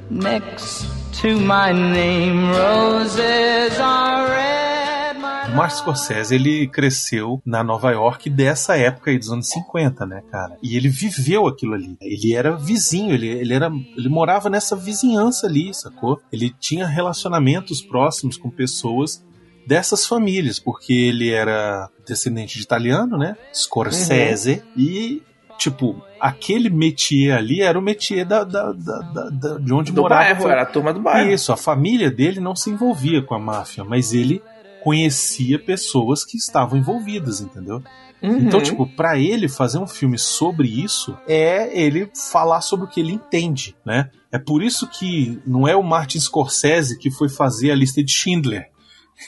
next 0.08 0.86
to 1.20 1.38
my 1.38 1.74
name. 1.74 2.48
Roses 2.48 3.78
are 3.78 4.26
red, 4.30 5.18
my 5.20 5.54
Martin 5.54 5.76
Scorsese, 5.76 6.34
ele 6.34 6.66
cresceu 6.68 7.42
na 7.44 7.62
Nova 7.62 7.90
York 7.90 8.30
dessa 8.30 8.78
época 8.78 9.10
aí 9.10 9.18
dos 9.18 9.30
anos 9.30 9.50
50, 9.50 10.06
né, 10.06 10.22
cara? 10.30 10.56
E 10.62 10.74
ele 10.74 10.88
viveu 10.88 11.46
aquilo 11.46 11.74
ali. 11.74 11.98
Ele 12.00 12.34
era 12.34 12.56
vizinho, 12.56 13.12
ele, 13.12 13.28
ele, 13.28 13.52
era, 13.52 13.70
ele 13.94 14.08
morava 14.08 14.48
nessa 14.48 14.74
vizinhança 14.74 15.46
ali, 15.46 15.74
sacou? 15.74 16.18
Ele 16.32 16.50
tinha 16.58 16.86
relacionamentos 16.86 17.82
próximos 17.82 18.38
com 18.38 18.48
pessoas 18.48 19.22
dessas 19.66 20.06
famílias, 20.06 20.58
porque 20.58 20.94
ele 20.94 21.28
era 21.28 21.90
descendente 22.06 22.56
de 22.56 22.64
italiano, 22.64 23.18
né? 23.18 23.36
Scorsese. 23.52 24.62
E, 24.74 25.22
tipo, 25.60 26.02
aquele 26.18 26.70
métier 26.70 27.36
ali 27.36 27.60
era 27.60 27.78
o 27.78 27.82
métier 27.82 28.24
da, 28.24 28.42
da, 28.44 28.72
da, 28.72 29.28
da- 29.30 29.58
de 29.58 29.72
onde 29.72 29.92
Do 29.92 30.00
morava. 30.02 30.24
bairro, 30.24 30.48
era 30.48 30.62
a 30.62 30.66
turma 30.66 30.92
do 30.92 31.00
bairro. 31.00 31.30
Isso, 31.30 31.52
a 31.52 31.56
família 31.56 32.10
dele 32.10 32.40
não 32.40 32.56
se 32.56 32.70
envolvia 32.70 33.22
com 33.22 33.34
a 33.34 33.38
máfia, 33.38 33.84
mas 33.84 34.12
ele 34.14 34.42
conhecia 34.82 35.58
pessoas 35.58 36.24
que 36.24 36.36
estavam 36.38 36.78
envolvidas, 36.78 37.40
entendeu? 37.40 37.82
Uhum. 38.22 38.38
Então, 38.38 38.60
tipo, 38.62 38.86
pra 38.86 39.18
ele 39.18 39.48
fazer 39.48 39.78
um 39.78 39.86
filme 39.86 40.18
sobre 40.18 40.66
isso 40.68 41.16
é 41.28 41.70
ele 41.78 42.10
falar 42.32 42.60
sobre 42.62 42.86
o 42.86 42.88
que 42.88 43.00
ele 43.00 43.12
entende, 43.12 43.76
né? 43.84 44.10
É 44.32 44.38
por 44.38 44.62
isso 44.62 44.86
que 44.88 45.40
não 45.46 45.66
é 45.68 45.74
o 45.76 45.82
Martin 45.82 46.18
Scorsese 46.20 46.98
que 46.98 47.10
foi 47.10 47.28
fazer 47.28 47.70
a 47.70 47.74
lista 47.74 48.02
de 48.02 48.12
Schindler. 48.12 48.68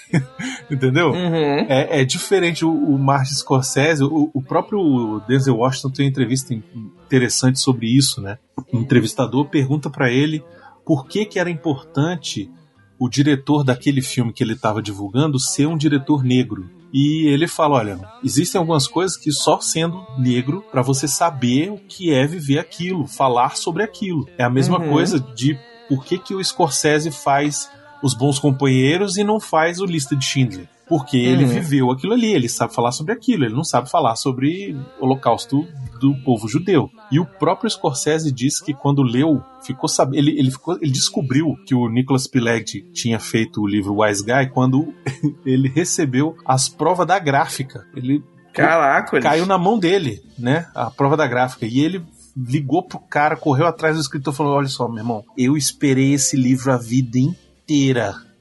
entendeu? 0.71 1.11
Uhum. 1.11 1.67
É, 1.69 2.01
é 2.01 2.05
diferente 2.05 2.65
o, 2.65 2.71
o 2.73 2.99
Martin 2.99 3.35
Scorsese, 3.35 4.03
o, 4.05 4.31
o 4.33 4.43
próprio 4.43 5.21
Denzel 5.29 5.57
Washington 5.57 5.91
tem 5.91 6.07
uma 6.07 6.11
entrevista 6.11 6.55
in- 6.55 6.63
interessante 7.07 7.61
sobre 7.61 7.87
isso, 7.87 8.21
né? 8.21 8.39
O 8.73 8.79
entrevistador 8.79 9.47
pergunta 9.49 9.91
pra 9.91 10.11
ele 10.11 10.43
por 10.85 11.07
que 11.07 11.25
que 11.25 11.39
era 11.39 11.51
importante 11.51 12.51
o 12.99 13.09
diretor 13.09 13.65
daquele 13.65 14.01
filme 14.01 14.33
que 14.33 14.43
ele 14.45 14.53
estava 14.53 14.81
divulgando 14.83 15.39
ser 15.39 15.67
um 15.67 15.77
diretor 15.77 16.23
negro. 16.23 16.71
E 16.93 17.27
ele 17.29 17.49
fala, 17.49 17.79
olha, 17.79 17.99
existem 18.23 18.59
algumas 18.59 18.87
coisas 18.87 19.17
que 19.17 19.33
só 19.33 19.59
sendo 19.61 20.05
negro 20.19 20.63
pra 20.71 20.83
você 20.83 21.09
saber 21.09 21.71
o 21.71 21.79
que 21.79 22.13
é 22.13 22.27
viver 22.27 22.59
aquilo, 22.59 23.07
falar 23.07 23.57
sobre 23.57 23.83
aquilo. 23.83 24.29
É 24.39 24.45
a 24.45 24.51
mesma 24.51 24.79
Uhum. 24.79 24.91
coisa 24.91 25.19
de 25.19 25.59
por 25.89 26.05
que 26.05 26.19
que 26.19 26.35
o 26.35 26.45
Scorsese 26.45 27.11
faz 27.11 27.69
os 28.03 28.15
bons 28.15 28.39
companheiros 28.39 29.17
e 29.17 29.25
não 29.25 29.39
faz 29.39 29.81
o 29.81 29.85
lista 29.85 30.17
de 30.17 30.25
Schindler. 30.25 30.69
Porque 30.89 31.17
ele 31.17 31.45
Uhum. 31.45 31.51
viveu 31.51 31.91
aquilo 31.91 32.13
ali, 32.13 32.33
ele 32.35 32.49
sabe 32.49 32.75
falar 32.75 32.93
sobre 32.93 33.13
aquilo, 33.15 33.45
ele 33.45 33.55
não 33.55 33.65
sabe 33.65 33.89
falar 33.89 34.15
sobre 34.17 34.77
o 35.01 35.05
holocausto 35.05 35.67
do 36.01 36.15
povo 36.23 36.47
judeu. 36.49 36.91
E 37.11 37.19
o 37.19 37.25
próprio 37.25 37.71
Scorsese 37.71 38.31
disse 38.31 38.63
que 38.63 38.75
quando 38.75 39.03
leu, 39.03 39.43
ficou 39.65 39.89
sabendo, 39.89 40.19
ele, 40.19 40.39
ele, 40.39 40.51
ficou, 40.51 40.77
ele 40.83 40.91
descobriu 40.91 41.57
que 41.67 41.75
o 41.75 41.89
Nicholas 41.89 42.27
Pileggi 42.27 42.83
tinha 42.93 43.19
feito 43.19 43.63
o 43.63 43.67
livro 43.67 44.03
Wise 44.03 44.25
Guy 44.25 44.51
quando 44.53 44.93
ele 45.47 45.69
recebeu 45.69 46.37
as 46.45 46.69
provas 46.69 47.07
da 47.07 47.19
gráfica. 47.19 47.87
Ele 47.97 48.23
Caraca, 48.53 49.17
eles... 49.17 49.25
caiu 49.25 49.47
na 49.47 49.57
mão 49.57 49.79
dele, 49.79 50.23
né? 50.39 50.67
A 50.75 50.91
prova 50.91 51.17
da 51.17 51.27
gráfica. 51.27 51.65
E 51.65 51.81
ele 51.81 52.05
ligou 52.37 52.83
pro 52.83 52.99
cara, 52.99 53.37
correu 53.37 53.67
atrás 53.67 53.97
do 53.97 54.01
escritor 54.01 54.33
e 54.33 54.37
falou: 54.37 54.55
Olha 54.55 54.69
só, 54.69 54.89
meu 54.89 54.99
irmão, 54.99 55.25
eu 55.37 55.57
esperei 55.57 56.13
esse 56.13 56.37
livro 56.37 56.73
a 56.73 56.77
vida 56.77 57.19
inteira. 57.19 57.42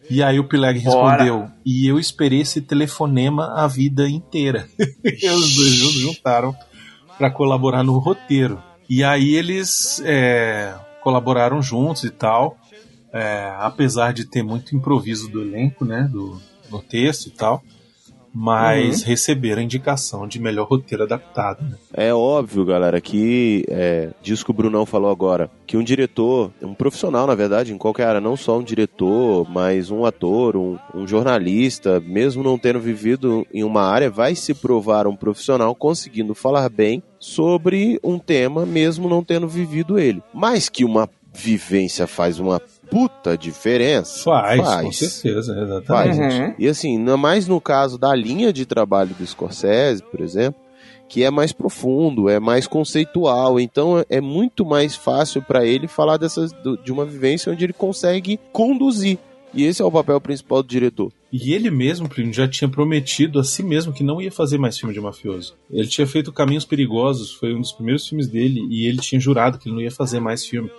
E 0.10 0.22
aí 0.22 0.40
o 0.40 0.44
Pileg 0.44 0.78
respondeu: 0.80 1.48
E 1.66 1.88
eu 1.88 1.98
esperei 1.98 2.42
esse 2.42 2.62
telefonema 2.62 3.54
a 3.56 3.68
vida 3.68 4.10
inteira. 4.10 4.68
e 5.04 5.28
os 5.30 5.56
dois 5.56 5.74
juntaram 5.94 6.56
para 7.18 7.32
colaborar 7.32 7.84
no 7.84 7.98
roteiro. 7.98 8.62
E 8.90 9.04
aí 9.04 9.36
eles 9.36 10.02
é, 10.04 10.74
colaboraram 11.02 11.62
juntos 11.62 12.04
e 12.04 12.10
tal. 12.10 12.58
é, 13.14 13.54
apesar 13.60 14.14
de 14.14 14.26
ter 14.26 14.44
muito 14.44 14.76
improviso 14.76 15.30
do 15.30 15.42
elenco, 15.42 15.86
né? 15.86 16.10
Do, 16.12 16.42
no 16.70 16.82
texto 16.82 17.28
e 17.28 17.32
tal. 17.32 17.64
Mas 18.34 19.04
receberam 19.04 19.62
a 19.62 19.66
indicação 19.66 20.28
de 20.28 20.40
melhor 20.40 20.68
roteiro 20.68 21.04
adaptado. 21.04 21.64
Né? 21.64 21.76
É 21.94 22.14
óbvio, 22.14 22.66
galera, 22.66 23.02
que 23.02 23.66
é, 23.68 24.10
disso 24.22 24.46
que 24.46 24.52
o 24.52 24.54
Brunão 24.54 24.86
falou 24.86 25.12
agora, 25.12 25.50
que 25.68 25.76
um 25.76 25.84
diretor, 25.84 26.52
um 26.62 26.74
profissional, 26.74 27.28
na 27.28 27.36
verdade, 27.36 27.74
em 27.74 27.78
qualquer 27.78 28.08
área, 28.08 28.22
não 28.22 28.38
só 28.38 28.58
um 28.58 28.64
diretor, 28.64 29.50
mas 29.50 29.92
um 29.92 30.06
ator, 30.06 30.56
um, 30.56 30.78
um 30.96 31.06
jornalista, 31.06 32.00
mesmo 32.00 32.44
não 32.44 32.58
tendo 32.58 32.80
vivido 32.80 33.46
em 33.54 33.64
uma 33.64 33.84
área, 33.84 34.10
vai 34.10 34.34
se 34.34 34.54
provar 34.54 35.08
um 35.08 35.16
profissional 35.16 35.76
conseguindo 35.76 36.34
falar 36.34 36.70
bem 36.70 37.04
sobre 37.20 38.00
um 38.04 38.18
tema, 38.18 38.66
mesmo 38.66 39.10
não 39.10 39.24
tendo 39.24 39.48
vivido 39.48 40.00
ele. 40.00 40.24
Mas 40.34 40.70
que 40.70 40.86
uma 40.86 41.10
vivência 41.34 42.08
faz 42.08 42.40
uma 42.40 42.62
puta 42.92 43.38
diferença. 43.38 44.24
Faz, 44.24 44.60
com 44.84 44.92
certeza, 44.92 45.60
exatamente. 45.60 46.20
Uhum. 46.20 46.54
E 46.60 46.68
assim, 46.68 46.98
ainda 46.98 47.18
mais 47.18 47.48
no 47.48 47.60
caso 47.62 47.98
da 47.98 48.14
linha 48.14 48.52
de 48.54 48.66
trabalho 48.66 49.16
do 49.18 49.26
Scorsese, 49.26 50.04
por 50.04 50.20
exemplo, 50.22 50.60
que 51.08 51.24
é 51.24 51.32
mais 51.32 51.52
profundo, 51.52 52.30
é 52.30 52.40
mais 52.40 52.68
conceitual. 52.68 53.60
Então 53.60 53.98
é- 54.00 54.06
é 54.10 54.22
muito 54.22 54.66
mais 54.66 54.96
fácil 54.96 55.42
para 55.42 55.66
ele 55.66 55.88
falar 55.88 56.18
dessas, 56.18 56.52
de 56.84 56.92
uma 56.92 57.06
vivência 57.06 57.52
onde 57.52 57.64
ele 57.64 57.74
consegue 57.74 58.40
conduzir. 58.52 59.18
E 59.54 59.66
esse 59.66 59.82
é 59.82 59.86
o 59.86 59.92
papel 59.92 60.20
principal 60.22 60.64
do 60.64 60.70
diretor. 60.70 61.12
E 61.30 61.54
ele 61.54 61.70
mesmo, 61.70 62.08
Plínio, 62.08 62.34
já 62.34 62.48
tinha 62.48 62.70
prometido 62.70 63.38
a 63.38 63.44
si 63.44 63.62
mesmo 63.64 63.92
que 63.92 64.04
não 64.04 64.22
ia 64.22 64.32
fazer 64.32 64.58
mais 64.58 64.78
filme 64.78 64.94
de 64.94 65.02
mafioso. 65.02 65.56
Ele 65.70 65.88
tinha 65.88 66.08
feito 66.08 66.32
Caminhos 66.32 66.64
Perigosos, 66.64 67.34
foi 67.34 67.54
um 67.54 67.60
dos 67.60 67.74
primeiros 67.74 68.08
filmes 68.08 68.28
dele, 68.28 68.62
e 68.70 68.86
ele 68.88 69.00
tinha 69.00 69.20
jurado 69.20 69.58
que 69.58 69.68
ele 69.68 69.76
não 69.76 69.82
ia 69.82 69.92
fazer 69.92 70.22
mais 70.22 70.46
filme. 70.46 70.70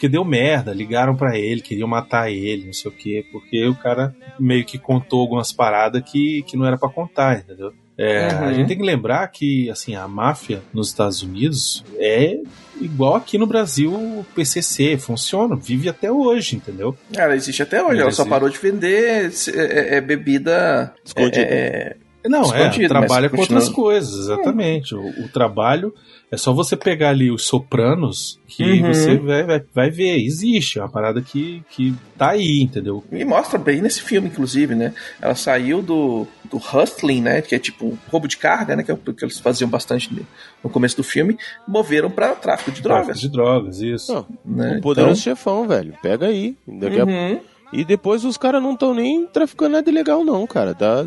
Porque 0.00 0.08
deu 0.08 0.24
merda, 0.24 0.72
ligaram 0.72 1.14
pra 1.14 1.36
ele, 1.38 1.60
queriam 1.60 1.86
matar 1.86 2.30
ele, 2.32 2.64
não 2.64 2.72
sei 2.72 2.90
o 2.90 2.94
quê, 2.94 3.22
porque 3.30 3.66
o 3.68 3.74
cara 3.74 4.16
meio 4.38 4.64
que 4.64 4.78
contou 4.78 5.20
algumas 5.20 5.52
paradas 5.52 6.02
que, 6.10 6.42
que 6.48 6.56
não 6.56 6.64
era 6.64 6.78
pra 6.78 6.88
contar, 6.88 7.38
entendeu? 7.40 7.70
É, 7.98 8.30
A 8.30 8.46
Uhum. 8.46 8.54
gente 8.54 8.68
tem 8.68 8.78
que 8.78 8.82
lembrar 8.82 9.28
que, 9.28 9.68
assim, 9.68 9.94
a 9.94 10.08
máfia 10.08 10.64
nos 10.72 10.88
Estados 10.88 11.22
Unidos 11.22 11.84
é 11.98 12.34
igual 12.80 13.14
aqui 13.16 13.36
no 13.36 13.46
Brasil 13.46 13.92
o 13.92 14.24
PCC, 14.34 14.96
funciona, 14.96 15.54
vive 15.54 15.90
até 15.90 16.10
hoje, 16.10 16.56
entendeu? 16.56 16.96
Ela 17.14 17.36
existe 17.36 17.62
até 17.62 17.84
hoje, 17.84 18.00
ela 18.00 18.10
só 18.10 18.24
parou 18.24 18.48
de 18.48 18.56
vender 18.58 19.30
é, 19.54 19.96
é, 19.96 20.00
bebida 20.00 20.94
Escondida. 21.04 21.42
é, 21.42 21.96
Não, 22.26 22.42
Escondido, 22.42 22.84
é, 22.84 22.88
trabalha 22.88 23.28
com 23.30 23.36
continua. 23.36 23.60
outras 23.60 23.74
coisas, 23.74 24.14
exatamente. 24.14 24.94
O, 24.94 25.00
o 25.24 25.28
trabalho 25.28 25.94
é 26.30 26.36
só 26.36 26.52
você 26.52 26.76
pegar 26.76 27.10
ali 27.10 27.30
os 27.30 27.44
sopranos 27.46 28.38
que 28.46 28.62
Uhum. 28.82 28.92
você 28.92 29.16
vai, 29.16 29.42
vai, 29.44 29.62
vai 29.74 29.90
ver. 29.90 30.22
Existe, 30.22 30.78
é 30.78 30.82
uma 30.82 30.88
parada 30.90 31.22
que, 31.22 31.62
que 31.70 31.94
tá 32.18 32.30
aí, 32.30 32.60
entendeu? 32.62 33.02
E 33.10 33.24
mostra 33.24 33.58
bem 33.58 33.80
nesse 33.80 34.02
filme, 34.02 34.28
inclusive, 34.28 34.74
né? 34.74 34.92
Ela 35.20 35.34
saiu 35.34 35.80
do, 35.80 36.26
do 36.50 36.58
hustling, 36.58 37.22
né? 37.22 37.40
Que 37.42 37.54
é 37.54 37.58
tipo 37.58 37.86
um 37.86 37.98
roubo 38.10 38.28
de 38.28 38.36
carga, 38.36 38.76
né? 38.76 38.82
Que 38.82 38.90
é 38.90 38.94
o 38.94 38.98
que 38.98 39.24
eles 39.24 39.40
faziam 39.40 39.68
bastante 39.70 40.10
no 40.62 40.68
começo 40.70 40.96
do 40.96 41.02
filme. 41.04 41.38
Moveram 41.66 42.10
pra 42.10 42.34
tráfico 42.34 42.70
de 42.70 42.82
Tráfico 42.82 43.06
drogas. 43.06 43.20
de 43.20 43.28
drogas, 43.28 43.80
isso. 43.80 44.12
Não, 44.12 44.26
Né? 44.56 44.76
o 44.78 44.80
poderoso 44.82 45.20
chefão, 45.22 45.66
velho. 45.66 45.94
Pega 46.02 46.26
aí. 46.26 46.54
Daqui 46.68 47.00
a- 47.00 47.04
Uhum. 47.04 47.40
E 47.72 47.84
depois 47.84 48.24
os 48.24 48.36
caras 48.36 48.60
não 48.60 48.72
estão 48.72 48.92
nem 48.92 49.26
traficando 49.26 49.70
nada 49.76 49.88
ilegal, 49.88 50.24
não, 50.24 50.44
cara. 50.46 50.74
Dá... 50.74 51.06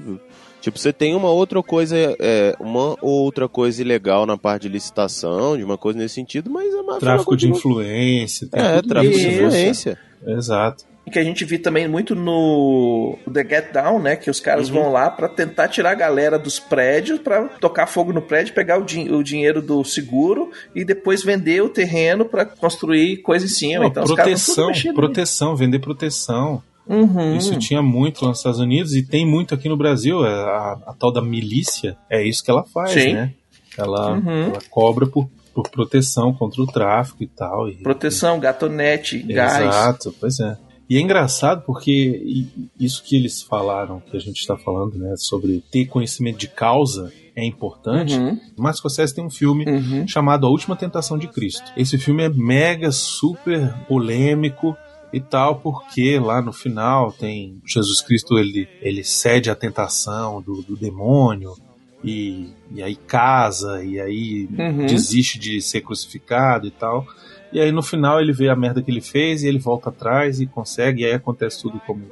Tipo, 0.63 0.79
você 0.79 0.93
tem 0.93 1.13
uma 1.13 1.29
outra 1.29 1.61
coisa, 1.61 1.97
é, 2.19 2.55
uma 2.57 2.95
outra 3.01 3.49
coisa 3.49 3.81
ilegal 3.81 4.25
na 4.25 4.37
parte 4.37 4.61
de 4.61 4.69
licitação, 4.69 5.57
de 5.57 5.63
uma 5.65 5.77
coisa 5.77 5.99
nesse 5.99 6.15
sentido, 6.15 6.49
mas 6.49 6.73
a 6.73 6.81
máfia 6.81 6.99
Tráfico 7.01 7.35
de 7.35 7.49
influência. 7.49 8.47
É, 8.53 8.81
tráfico 8.81 9.13
de 9.13 9.27
isso. 9.27 9.27
influência. 9.43 9.99
Exato. 10.25 10.85
E 11.05 11.11
que 11.11 11.19
a 11.19 11.23
gente 11.23 11.43
viu 11.43 11.61
também 11.61 11.85
muito 11.85 12.15
no 12.15 13.17
The 13.29 13.41
Get 13.43 13.73
Down, 13.73 13.99
né? 13.99 14.15
Que 14.15 14.29
os 14.29 14.39
caras 14.39 14.69
Uhum. 14.69 14.75
vão 14.83 14.91
lá 14.93 15.09
pra 15.09 15.27
tentar 15.27 15.67
tirar 15.67 15.91
a 15.91 15.95
galera 15.95 16.39
dos 16.39 16.59
prédios, 16.59 17.19
pra 17.19 17.43
tocar 17.59 17.85
fogo 17.87 18.13
no 18.13 18.21
prédio, 18.21 18.53
pegar 18.53 18.77
o, 18.79 18.85
din- 18.85 19.09
o 19.11 19.21
dinheiro 19.21 19.61
do 19.61 19.83
seguro 19.83 20.49
e 20.73 20.85
depois 20.85 21.21
vender 21.21 21.61
o 21.61 21.67
terreno 21.67 22.23
pra 22.23 22.45
construir 22.45 23.17
coisa 23.17 23.43
em 23.45 23.49
cima. 23.49 23.81
Não, 23.81 23.87
então, 23.89 24.05
proteção, 24.05 24.71
proteção, 24.95 25.55
vender 25.57 25.79
proteção. 25.79 26.63
Uhum. 26.87 27.35
Isso 27.37 27.57
tinha 27.59 27.81
muito 27.81 28.21
lá 28.23 28.29
nos 28.29 28.39
Estados 28.39 28.59
Unidos 28.59 28.93
e 28.93 29.03
tem 29.03 29.25
muito 29.25 29.53
aqui 29.53 29.69
no 29.69 29.77
Brasil. 29.77 30.25
é, 30.25 30.29
A, 30.33 30.77
a 30.87 30.93
tal 30.97 31.11
da 31.11 31.21
milícia 31.21 31.97
é 32.09 32.21
isso 32.27 32.43
que 32.43 32.51
ela 32.51 32.63
faz, 32.63 32.91
Sim. 32.91 33.13
né? 33.13 33.33
Ela, 33.77 34.13
Uhum. 34.13 34.43
ela 34.49 34.59
cobra 34.69 35.07
por, 35.07 35.29
por 35.53 35.69
proteção 35.69 36.33
contra 36.33 36.61
o 36.61 36.67
tráfico 36.67 37.23
e 37.23 37.27
tal. 37.27 37.69
E, 37.69 37.75
Proteção, 37.77 38.39
gatonete, 38.39 39.19
gás. 39.19 39.61
Exato, 39.65 40.13
pois 40.19 40.39
é. 40.39 40.57
E 40.89 40.97
é 40.97 40.99
engraçado 41.01 41.63
porque 41.65 42.45
isso 42.79 43.01
que 43.03 43.15
eles 43.15 43.41
falaram, 43.41 44.01
que 44.01 44.17
a 44.17 44.19
gente 44.19 44.39
está 44.41 44.57
falando, 44.57 44.97
né, 44.99 45.15
sobre 45.17 45.63
ter 45.71 45.85
conhecimento 45.85 46.37
de 46.37 46.47
causa 46.49 47.11
é 47.35 47.43
importante. 47.43 48.13
Uhum. 48.15 48.37
Martin 48.59 48.77
Scorsese 48.79 49.15
tem 49.15 49.25
um 49.25 49.29
filme 49.29 49.65
Uhum. 49.65 50.07
chamado 50.07 50.45
A 50.45 50.49
Última 50.49 50.75
Tentação 50.75 51.17
de 51.17 51.27
Cristo. 51.27 51.63
Esse 51.75 51.97
filme 51.97 52.21
é 52.23 52.29
mega, 52.29 52.91
super 52.91 53.73
polêmico 53.87 54.75
e 55.13 55.19
tal, 55.21 55.57
porque 55.57 56.17
lá 56.19 56.41
no 56.41 56.51
final 56.51 57.11
tem 57.11 57.61
Jesus 57.65 58.01
Cristo, 58.01 58.39
ele, 58.39 58.67
ele 58.81 59.03
cede 59.03 59.51
à 59.51 59.55
tentação 59.55 60.41
do, 60.41 60.63
do 60.63 60.75
demônio 60.75 61.55
e, 62.03 62.49
e 62.73 62.81
aí 62.81 62.95
casa, 62.95 63.83
e 63.83 63.99
aí 64.01 64.49
Uhum. 64.57 64.87
desiste 64.87 65.37
de 65.37 65.61
ser 65.61 65.81
crucificado 65.81 66.65
e 66.67 66.71
tal. 66.71 67.05
E 67.51 67.59
aí 67.59 67.71
no 67.71 67.83
final 67.83 68.19
ele 68.19 68.33
vê 68.33 68.49
a 68.49 68.55
merda 68.55 68.81
que 68.81 68.89
ele 68.89 69.01
fez 69.01 69.43
e 69.43 69.47
ele 69.47 69.59
volta 69.59 69.89
atrás 69.89 70.39
e 70.41 70.47
consegue, 70.47 71.03
e 71.03 71.05
aí 71.05 71.13
acontece 71.13 71.61
tudo 71.61 71.79
como 71.85 72.03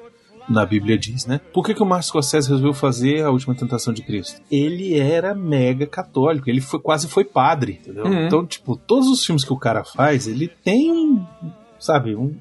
na 0.48 0.65
Bíblia 0.65 0.98
diz, 0.98 1.25
né? 1.25 1.39
Por 1.53 1.65
que, 1.65 1.74
que 1.74 1.81
o 1.81 1.86
Martin 1.86 2.08
Scorsese 2.08 2.50
resolveu 2.50 2.74
fazer 2.74 3.24
a 3.24 3.31
última 3.31 3.55
tentação 3.55 3.93
de 3.93 4.01
Cristo? 4.01 4.41
Ele 4.51 5.00
era 5.00 5.34
mega 5.34 5.88
católico, 5.88 6.50
ele 6.50 6.62
foi, 6.62 6.79
quase 6.79 7.08
foi 7.08 7.24
padre, 7.24 7.79
entendeu? 7.81 8.06
Uhum. 8.06 8.25
Então, 8.25 8.45
tipo, 8.45 8.75
todos 8.75 9.08
os 9.08 9.25
filmes 9.25 9.43
que 9.43 9.54
o 9.54 9.58
cara 9.58 9.84
faz, 9.84 10.28
ele 10.28 10.47
tem 10.47 10.91
um, 10.91 11.25
sabe, 11.80 12.15
um 12.15 12.36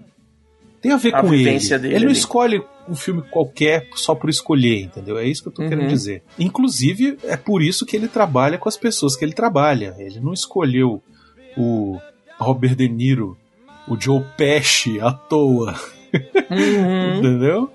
tem 0.80 0.92
a 0.92 0.96
ver 0.96 1.14
A 1.14 1.20
com 1.20 1.32
ele. 1.34 1.44
dele 1.44 1.94
ele 1.94 2.04
não 2.06 2.12
escolhe 2.12 2.62
um 2.88 2.94
filme 2.94 3.22
qualquer 3.30 3.86
só 3.94 4.14
por 4.14 4.28
escolher, 4.30 4.82
entendeu? 4.82 5.18
É 5.18 5.26
isso 5.26 5.42
que 5.42 5.48
eu 5.48 5.52
tô 5.52 5.62
Uhum. 5.62 5.68
querendo 5.68 5.88
dizer. 5.88 6.22
Inclusive, 6.38 7.18
é 7.24 7.36
por 7.36 7.62
isso 7.62 7.84
que 7.86 7.96
ele 7.96 8.08
trabalha 8.08 8.58
com 8.58 8.68
as 8.68 8.76
pessoas 8.76 9.14
que 9.16 9.24
ele 9.24 9.32
trabalha. 9.32 9.94
Ele 9.98 10.18
não 10.20 10.32
escolheu 10.32 11.02
o 11.56 11.98
Robert 12.38 12.74
De 12.74 12.88
Niro, 12.88 13.36
o 13.88 14.00
Joe 14.00 14.24
Pesci 14.36 15.00
à 15.00 15.12
toa. 15.12 15.74
Uhum. 16.50 17.18
Entendeu? 17.18 17.70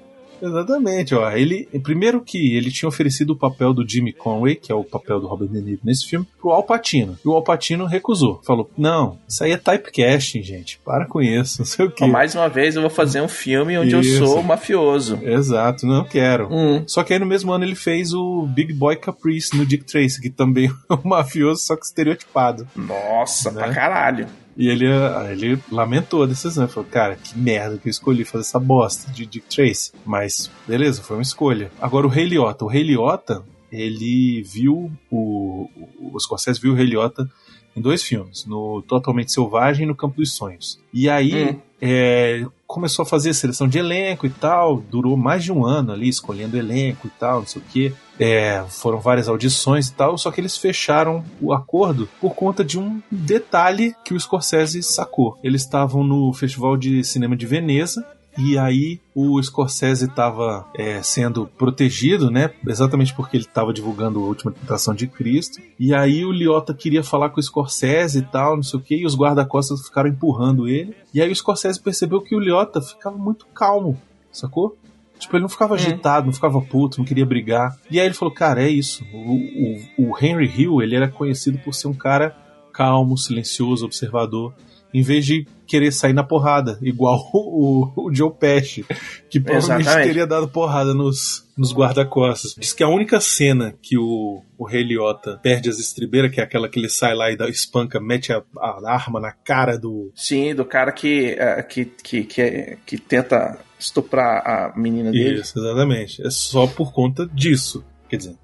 Exatamente, 0.46 1.16
ó. 1.16 1.30
Ele, 1.32 1.68
primeiro 1.84 2.22
que 2.22 2.56
ele 2.56 2.72
tinha 2.72 2.88
oferecido 2.90 3.32
o 3.32 3.36
papel 3.36 3.74
do 3.74 3.88
Jimmy 3.88 4.14
Conway, 4.14 4.56
que 4.56 4.72
é 4.72 4.76
o 4.76 4.84
papel 4.84 5.20
do 5.20 5.28
Robert 5.28 5.48
De 5.50 5.62
Niro 5.62 5.82
nesse 5.84 6.06
filme, 6.08 6.28
pro 6.40 6.52
Al 6.52 6.64
Pacino. 6.64 7.18
E 7.24 7.28
o 7.28 7.34
Al 7.34 7.44
Pacino 7.44 7.86
recusou. 7.86 8.42
Falou: 8.46 8.70
"Não, 8.78 9.18
isso 9.28 9.44
aí 9.44 9.52
é 9.52 9.58
typecasting, 9.58 10.44
gente. 10.44 10.80
Para 10.86 11.06
com 11.06 11.22
isso, 11.22 11.60
não 11.60 11.66
sei 11.66 11.86
o 11.86 11.92
quê". 11.92 12.06
Mais 12.06 12.36
uma 12.36 12.48
vez 12.50 12.76
eu 12.76 12.82
vou 12.82 12.90
fazer 12.92 13.22
um 13.22 13.28
filme 13.28 13.78
onde 13.78 13.98
Isso. 14.00 14.24
eu 14.24 14.28
sou 14.28 14.44
mafioso. 14.44 15.20
Exato, 15.22 15.86
não 15.86 16.04
quero. 16.04 16.48
Hum. 16.52 16.84
Só 16.88 17.04
que 17.04 17.14
aí 17.14 17.20
no 17.20 17.26
mesmo 17.26 17.52
ano 17.52 17.64
ele 17.66 17.76
fez 17.76 18.14
o 18.14 18.46
Big 18.48 18.74
Boy 18.74 18.96
Caprice 18.96 19.56
no 19.58 19.66
Dick 19.66 19.84
Tracy, 19.86 20.22
que 20.22 20.30
também 20.30 20.66
é 20.90 20.94
um 20.94 21.02
mafioso, 21.10 21.62
só 21.64 21.76
que 21.76 21.86
estereotipado. 21.86 22.68
Nossa, 22.76 23.52
Né? 23.52 23.64
pra 23.64 23.74
caralho. 23.74 24.28
E 24.58 24.70
ele, 24.70 24.86
ele 25.32 25.60
lamentou 25.72 26.24
a 26.24 26.28
decisão. 26.28 26.68
Falou, 26.68 26.90
cara, 26.90 27.16
que 27.16 27.38
merda 27.38 27.78
que 27.78 27.88
eu 27.88 27.92
escolhi 27.92 28.24
fazer 28.24 28.44
essa 28.44 28.60
bosta 28.60 29.12
de 29.12 29.26
Dick 29.26 29.48
Tracy. 29.48 29.92
Mas, 30.06 30.50
beleza, 30.68 31.02
foi 31.02 31.18
uma 31.18 31.24
escolha. 31.24 31.72
Agora, 31.82 32.08
o 32.08 32.10
Rei 32.10 32.26
Liotta. 32.26 32.64
O 32.64 32.68
Rei 32.68 32.84
Liotta, 32.84 33.44
ele 33.72 34.42
viu 34.44 34.92
o... 35.12 35.70
O 36.00 36.20
Scorsese 36.20 36.62
viu 36.62 36.72
o 36.72 36.76
Rei 36.76 36.86
Liotta 36.86 37.30
em 37.76 37.82
dois 37.82 38.02
filmes. 38.04 38.46
No 38.46 38.82
Totalmente 38.82 39.32
Selvagem 39.32 39.84
e 39.84 39.88
no 39.88 39.96
Campo 39.96 40.18
dos 40.18 40.34
Sonhos. 40.34 40.80
E 40.94 41.10
aí, 41.10 41.52
Hum. 41.52 41.60
é, 41.82 42.46
começou 42.66 43.04
a 43.04 43.06
fazer 43.06 43.34
seleção 43.34 43.68
de 43.68 43.78
elenco 43.78 44.26
e 44.26 44.30
tal. 44.30 44.78
Durou 44.90 45.16
mais 45.18 45.44
de 45.44 45.52
um 45.52 45.66
ano 45.66 45.92
ali, 45.92 46.08
escolhendo 46.10 46.58
elenco 46.58 47.08
e 47.08 47.10
tal, 47.20 47.40
não 47.40 47.48
sei 47.48 47.62
o 47.62 47.66
quê. 47.72 47.94
É, 48.18 48.64
foram 48.70 49.00
várias 49.00 49.28
audições 49.28 49.90
e 49.90 49.94
tal, 49.94 50.18
só 50.18 50.32
que 50.32 50.40
eles 50.40 50.58
fecharam 50.58 51.24
o 51.42 51.52
acordo 51.54 52.08
por 52.22 52.34
conta 52.34 52.64
de 52.64 52.80
um 52.80 53.02
detalhe 53.12 53.94
que 54.06 54.14
o 54.14 54.20
Scorsese 54.20 54.82
sacou. 54.82 55.38
Eles 55.44 55.64
estavam 55.64 56.02
no 56.02 56.32
Festival 56.32 56.78
de 56.78 57.04
Cinema 57.04 57.36
de 57.36 57.46
Veneza 57.46 58.08
e 58.38 58.58
aí 58.58 59.00
o 59.14 59.42
Scorsese 59.42 60.06
estava 60.06 60.66
sendo 61.04 61.48
protegido, 61.58 62.30
né? 62.30 62.52
Exatamente 62.68 63.14
porque 63.14 63.38
ele 63.38 63.46
estava 63.46 63.74
divulgando 63.74 64.20
a 64.20 64.24
Última 64.24 64.52
Tentação 64.52 64.94
de 64.94 65.08
Cristo. 65.08 65.62
E 65.80 65.94
aí 65.94 66.26
o 66.26 66.32
Liotta 66.32 66.74
queria 66.74 67.04
falar 67.04 67.30
com 67.30 67.40
o 67.40 67.44
Scorsese 67.44 68.20
e 68.20 68.22
tal, 68.24 68.56
não 68.56 68.64
sei 68.64 68.80
o 68.80 68.84
que, 68.84 68.96
e 68.96 69.06
os 69.06 69.16
guarda-costas 69.16 69.86
ficaram 69.86 70.10
empurrando 70.10 70.68
ele. 70.68 70.96
E 71.14 71.22
aí 71.22 71.32
o 71.32 71.36
Scorsese 71.36 71.80
percebeu 71.80 72.22
que 72.22 72.36
o 72.36 72.40
Liotta 72.40 72.82
ficava 72.82 73.18
muito 73.18 73.46
calmo, 73.54 74.00
sacou? 74.32 74.78
Tipo, 75.18 75.38
ele 75.38 75.44
não 75.44 75.50
ficava 75.50 75.76
agitado, 75.76 76.26
não 76.26 76.34
ficava 76.34 76.62
puto, 76.62 76.98
não 76.98 77.06
queria 77.06 77.26
brigar. 77.26 77.78
E 77.90 78.00
aí 78.00 78.06
ele 78.06 78.14
falou, 78.14 78.34
cara, 78.34 78.62
é 78.62 78.70
isso. 78.70 79.04
O, 79.14 80.04
o, 80.04 80.10
o 80.10 80.18
Henry 80.20 80.46
Hill, 80.46 80.82
ele 80.82 80.96
era 80.96 81.08
conhecido 81.08 81.58
por 81.60 81.74
ser 81.74 81.88
um 81.88 81.94
cara 81.94 82.36
calmo, 82.74 83.18
silencioso, 83.18 83.86
observador, 83.86 84.54
em 84.96 85.02
vez 85.02 85.26
de 85.26 85.46
querer 85.68 85.92
sair 85.92 86.14
na 86.14 86.24
porrada, 86.24 86.80
igual 86.82 87.30
o, 87.34 87.92
o 87.98 88.14
Joe 88.14 88.32
Pesci, 88.32 88.86
que 89.30 89.40
provavelmente 89.42 89.82
Exatamente. 89.88 90.08
teria 90.08 90.26
dado 90.28 90.48
porrada 90.48 90.94
nos, 90.94 91.46
nos 91.58 91.74
guarda-costas. 91.74 92.56
Diz 92.58 92.72
que 92.72 92.82
a 92.84 92.88
única 92.88 93.20
cena 93.20 93.76
que 93.82 93.98
o, 93.98 94.42
o 94.58 94.66
Rei 94.66 94.84
Liotta 94.84 95.38
perde 95.44 95.70
as 95.70 95.78
estribeiras, 95.80 96.32
que 96.32 96.40
é 96.40 96.44
aquela 96.44 96.70
que 96.70 96.80
ele 96.80 96.88
sai 96.88 97.14
lá 97.14 97.30
e 97.30 97.36
dá, 97.36 97.50
espanca, 97.50 98.00
mete 98.00 98.32
a, 98.32 98.42
a 98.58 98.94
arma 98.94 99.20
na 99.20 99.32
cara 99.34 99.78
do, 99.78 100.12
Sim, 100.16 100.56
do 100.56 100.64
cara 100.64 100.94
que, 100.94 101.36
eh, 101.38 101.64
que, 101.64 101.86
que, 101.86 102.24
que, 102.24 102.42
é- 102.42 102.78
que 102.86 102.98
tenta 102.98 103.60
estuprar 103.78 104.48
a 104.48 104.74
menina 104.80 105.12
dele. 105.12 105.42
Isso, 105.42 105.60
exatamente. 105.60 106.26
É 106.26 106.30
só 106.30 106.68
por 106.68 106.94
conta 106.94 107.28
disso. 107.34 107.84
Quer 108.08 108.18
dizer, 108.18 108.36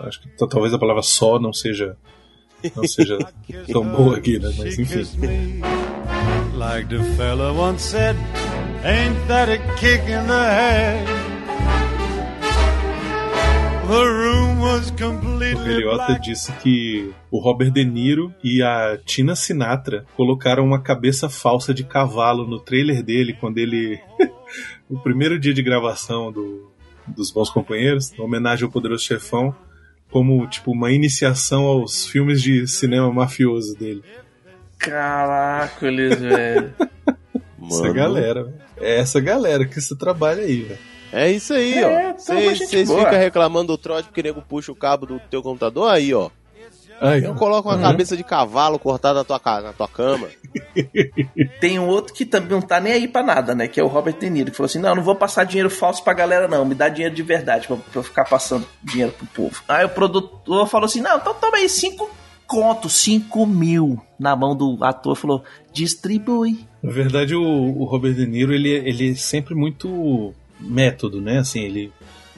acho 0.00 0.20
que 0.20 0.28
talvez 0.48 0.72
a 0.72 0.78
palavra 0.78 1.02
só 1.02 1.40
não 1.40 1.52
seja 1.52 1.96
não 2.76 2.86
seja 2.86 3.18
tão 3.72 3.84
boa 3.86 4.16
aqui, 4.16 4.38
né? 4.38 4.52
Mas 4.58 4.78
enfim. 4.78 5.60
like 6.54 6.88
the 6.88 7.02
fella 7.16 7.52
once 7.52 7.82
said, 7.82 8.16
ain't 8.84 9.18
that 9.28 9.50
a 9.50 9.58
kick 9.76 10.02
in 10.04 10.26
the 10.26 10.50
head? 10.50 11.06
The 13.88 14.04
room 14.04 14.60
was 14.60 14.90
O 14.90 14.96
completely 14.96 15.74
Eliota 15.74 16.06
black. 16.06 16.22
disse 16.22 16.52
que 16.62 17.12
o 17.30 17.38
Robert 17.40 17.70
De 17.72 17.84
Niro 17.84 18.32
e 18.42 18.62
a 18.62 18.96
Tina 19.04 19.34
Sinatra 19.36 20.06
colocaram 20.16 20.64
uma 20.64 20.80
cabeça 20.80 21.28
falsa 21.28 21.74
de 21.74 21.84
cavalo 21.84 22.46
no 22.46 22.58
trailer 22.58 23.02
dele 23.02 23.36
quando 23.38 23.58
ele. 23.58 24.00
no 24.88 25.02
primeiro 25.02 25.38
dia 25.38 25.52
de 25.52 25.62
gravação 25.62 26.32
do, 26.32 26.70
dos 27.06 27.30
Bons 27.32 27.50
Companheiros, 27.50 28.12
em 28.12 28.22
homenagem 28.22 28.64
ao 28.64 28.70
Poderoso 28.70 29.04
Chefão, 29.04 29.54
como 30.12 30.46
tipo 30.46 30.70
uma 30.70 30.92
iniciação 30.92 31.64
aos 31.64 32.06
filmes 32.06 32.42
de 32.42 32.66
cinema 32.68 33.10
mafioso 33.10 33.74
dele. 33.76 34.04
Caracoles, 34.78 36.18
velho. 36.20 36.74
Essa 37.66 37.92
galera, 37.92 38.44
velho. 38.44 38.56
É 38.76 38.98
essa 38.98 39.20
galera 39.20 39.64
que 39.64 39.80
você 39.80 39.96
trabalha 39.96 40.42
aí, 40.42 40.62
velho. 40.62 40.78
É 41.12 41.30
isso 41.30 41.52
aí, 41.52 41.74
É, 41.74 42.10
ó. 42.10 42.18
Vocês 42.18 42.58
ficam 42.70 43.10
reclamando 43.10 43.68
do 43.68 43.78
trote 43.78 44.08
porque 44.08 44.20
o 44.20 44.24
nego 44.24 44.42
puxa 44.42 44.70
o 44.72 44.76
cabo 44.76 45.06
do 45.06 45.20
teu 45.30 45.42
computador 45.42 45.90
aí, 45.90 46.12
ó. 46.12 46.30
Aí, 47.02 47.24
Eu 47.24 47.34
coloco 47.34 47.68
uma 47.68 47.74
Uhum. 47.76 47.82
cabeça 47.82 48.16
de 48.16 48.22
cavalo 48.22 48.78
cortada 48.78 49.18
na 49.18 49.24
tua, 49.24 49.40
na 49.60 49.72
tua 49.72 49.88
cama. 49.88 50.28
Tem 51.60 51.78
um 51.78 51.86
outro 51.86 52.14
que 52.14 52.24
também 52.24 52.50
não 52.50 52.60
tá 52.62 52.80
nem 52.80 52.92
aí 52.92 53.08
pra 53.08 53.22
nada, 53.22 53.54
né? 53.54 53.66
Que 53.68 53.80
é 53.80 53.84
o 53.84 53.88
Robert 53.88 54.18
De 54.18 54.28
Niro, 54.30 54.50
que 54.50 54.56
falou 54.56 54.66
assim: 54.66 54.78
não, 54.78 54.94
não 54.94 55.02
vou 55.02 55.16
passar 55.16 55.44
dinheiro 55.44 55.70
falso 55.70 56.02
pra 56.04 56.12
galera, 56.14 56.46
não. 56.48 56.64
Me 56.64 56.74
dá 56.74 56.88
dinheiro 56.88 57.14
de 57.14 57.22
verdade 57.22 57.66
pra, 57.66 57.76
pra 57.76 57.84
eu 57.94 58.02
ficar 58.02 58.24
passando 58.24 58.66
dinheiro 58.82 59.12
pro 59.12 59.26
povo. 59.26 59.62
Aí 59.68 59.84
o 59.84 59.88
produtor 59.88 60.66
falou 60.68 60.86
assim: 60.86 61.00
não, 61.00 61.16
então 61.16 61.34
toma 61.34 61.56
aí 61.56 61.68
cinco 61.68 62.10
conto, 62.46 62.88
cinco 62.88 63.46
mil 63.46 64.00
na 64.18 64.36
mão 64.36 64.54
do 64.56 64.78
ator. 64.82 65.16
Falou: 65.16 65.42
distribui. 65.72 66.64
Na 66.82 66.90
verdade, 66.92 67.34
o, 67.34 67.42
o 67.42 67.84
Robert 67.84 68.14
De 68.14 68.26
Niro, 68.26 68.52
ele, 68.52 68.68
ele 68.70 69.12
é 69.12 69.14
sempre 69.14 69.54
muito 69.54 70.34
método, 70.60 71.20
né? 71.20 71.38
Assim, 71.38 71.60
ele 71.60 71.92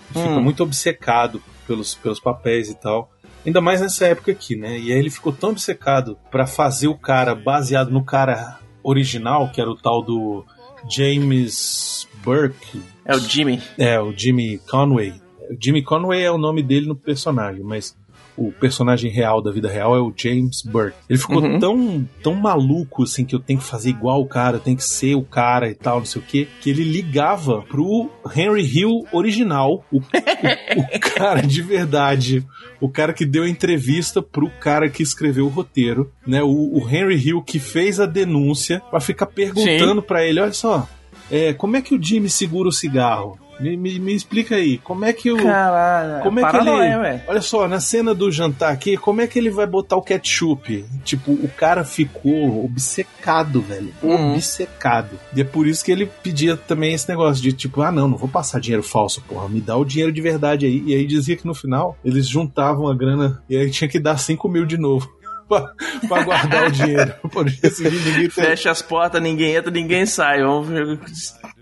fica 0.08 0.20
Hum. 0.28 0.42
muito 0.42 0.62
obcecado 0.62 1.42
pelos, 1.66 1.94
pelos 1.94 2.20
papéis 2.20 2.68
e 2.70 2.74
tal. 2.74 3.10
Ainda 3.44 3.60
mais 3.60 3.80
nessa 3.80 4.06
época 4.06 4.32
aqui, 4.32 4.56
né? 4.56 4.78
E 4.78 4.92
aí 4.92 4.98
ele 4.98 5.10
ficou 5.10 5.32
tão 5.32 5.50
obcecado 5.50 6.16
pra 6.30 6.46
fazer 6.46 6.88
o 6.88 6.96
cara 6.96 7.34
baseado 7.34 7.90
no 7.90 8.04
cara 8.04 8.58
original, 8.82 9.50
que 9.50 9.60
era 9.60 9.70
o 9.70 9.76
tal 9.76 10.02
do 10.02 10.44
James 10.88 12.08
Burke. 12.22 12.82
É 13.04 13.14
o 13.14 13.20
Jimmy. 13.20 13.60
É, 13.78 14.00
o 14.00 14.12
Jimmy 14.12 14.58
Conway. 14.58 15.14
Jimmy 15.60 15.82
Conway 15.82 16.22
é 16.22 16.30
o 16.30 16.38
nome 16.38 16.62
dele 16.62 16.86
no 16.86 16.96
personagem, 16.96 17.62
mas 17.62 17.96
o 18.36 18.50
personagem 18.52 19.10
real 19.10 19.40
da 19.42 19.50
vida 19.50 19.68
real 19.70 19.94
é 19.96 20.00
o 20.00 20.12
James 20.16 20.62
Burke. 20.62 20.96
Ele 21.08 21.18
ficou 21.18 21.42
Uhum. 21.42 21.58
tão, 21.58 22.08
tão 22.22 22.34
maluco 22.34 23.02
assim 23.04 23.24
que 23.24 23.34
eu 23.34 23.38
tenho 23.40 23.58
que 23.60 23.64
fazer 23.66 23.90
igual 23.90 24.20
o 24.20 24.26
cara, 24.26 24.56
eu 24.56 24.60
tenho 24.60 24.76
que 24.76 24.84
ser 24.84 25.14
o 25.14 25.22
cara 25.22 25.68
e 25.70 25.74
tal, 25.74 25.98
não 25.98 26.04
sei 26.06 26.20
o 26.20 26.24
que, 26.24 26.48
que 26.60 26.70
ele 26.70 26.82
ligava 26.84 27.62
pro 27.62 28.10
Henry 28.34 28.62
Hill 28.62 29.06
original, 29.12 29.84
o, 29.92 29.98
o, 29.98 30.00
o 30.00 31.00
cara 31.14 31.40
de 31.42 31.62
verdade, 31.62 32.44
o 32.80 32.88
cara 32.88 33.12
que 33.12 33.24
deu 33.24 33.44
a 33.44 33.48
entrevista 33.48 34.20
pro 34.22 34.50
cara 34.60 34.88
que 34.88 35.02
escreveu 35.02 35.46
o 35.46 35.50
roteiro, 35.50 36.10
né? 36.26 36.42
O, 36.42 36.78
o 36.82 36.88
Henry 36.88 37.16
Hill 37.16 37.42
que 37.42 37.58
fez 37.58 38.00
a 38.00 38.06
denúncia 38.06 38.80
pra 38.90 39.00
ficar 39.00 39.26
perguntando 39.26 40.02
pra 40.02 40.24
ele, 40.24 40.40
olha 40.40 40.52
só, 40.52 40.88
é, 41.30 41.52
como 41.52 41.76
é 41.76 41.82
que 41.82 41.94
o 41.94 42.02
Jimmy 42.02 42.28
segura 42.28 42.68
o 42.68 42.72
cigarro? 42.72 43.38
Me, 43.60 43.76
me, 43.76 43.98
me 43.98 44.14
explica 44.14 44.56
aí, 44.56 44.78
como 44.78 45.04
é 45.04 45.12
que 45.12 45.30
o. 45.30 45.36
Caralho. 45.36 46.22
Como 46.22 46.40
é 46.40 46.50
que 46.50 46.56
ele. 46.56 47.22
Olha 47.26 47.40
só, 47.40 47.68
na 47.68 47.80
cena 47.80 48.14
do 48.14 48.30
jantar 48.30 48.72
aqui, 48.72 48.96
como 48.96 49.20
é 49.20 49.26
que 49.26 49.38
ele 49.38 49.50
vai 49.50 49.66
botar 49.66 49.96
o 49.96 50.02
ketchup? 50.02 50.84
Tipo, 51.04 51.32
o 51.32 51.48
cara 51.48 51.84
ficou 51.84 52.64
obcecado, 52.64 53.60
velho. 53.60 53.92
Uhum. 54.02 54.32
Obcecado. 54.32 55.18
E 55.34 55.40
é 55.40 55.44
por 55.44 55.66
isso 55.66 55.84
que 55.84 55.92
ele 55.92 56.06
pedia 56.06 56.56
também 56.56 56.94
esse 56.94 57.08
negócio 57.08 57.42
de 57.42 57.52
tipo, 57.52 57.82
ah, 57.82 57.92
não, 57.92 58.08
não 58.08 58.16
vou 58.16 58.28
passar 58.28 58.60
dinheiro 58.60 58.82
falso, 58.82 59.22
porra, 59.22 59.48
me 59.48 59.60
dá 59.60 59.76
o 59.76 59.84
dinheiro 59.84 60.12
de 60.12 60.20
verdade 60.20 60.66
aí. 60.66 60.82
E 60.86 60.94
aí 60.94 61.06
dizia 61.06 61.36
que 61.36 61.46
no 61.46 61.54
final 61.54 61.96
eles 62.04 62.28
juntavam 62.28 62.88
a 62.88 62.94
grana 62.94 63.42
e 63.48 63.56
aí 63.56 63.70
tinha 63.70 63.88
que 63.88 63.98
dar 63.98 64.18
5 64.18 64.48
mil 64.48 64.66
de 64.66 64.76
novo. 64.78 65.08
Pra, 65.48 65.72
pra 66.08 66.22
guardar 66.24 66.68
o 66.68 66.72
dinheiro. 66.72 67.14
Por 67.30 67.46
isso 67.48 67.82
ninguém 67.82 68.14
tem- 68.14 68.30
Fecha 68.30 68.70
as 68.70 68.82
portas, 68.82 69.22
ninguém 69.22 69.54
entra, 69.54 69.70
ninguém 69.70 70.06
sai. 70.06 70.42
Vamos 70.42 70.68
ver. 70.68 70.98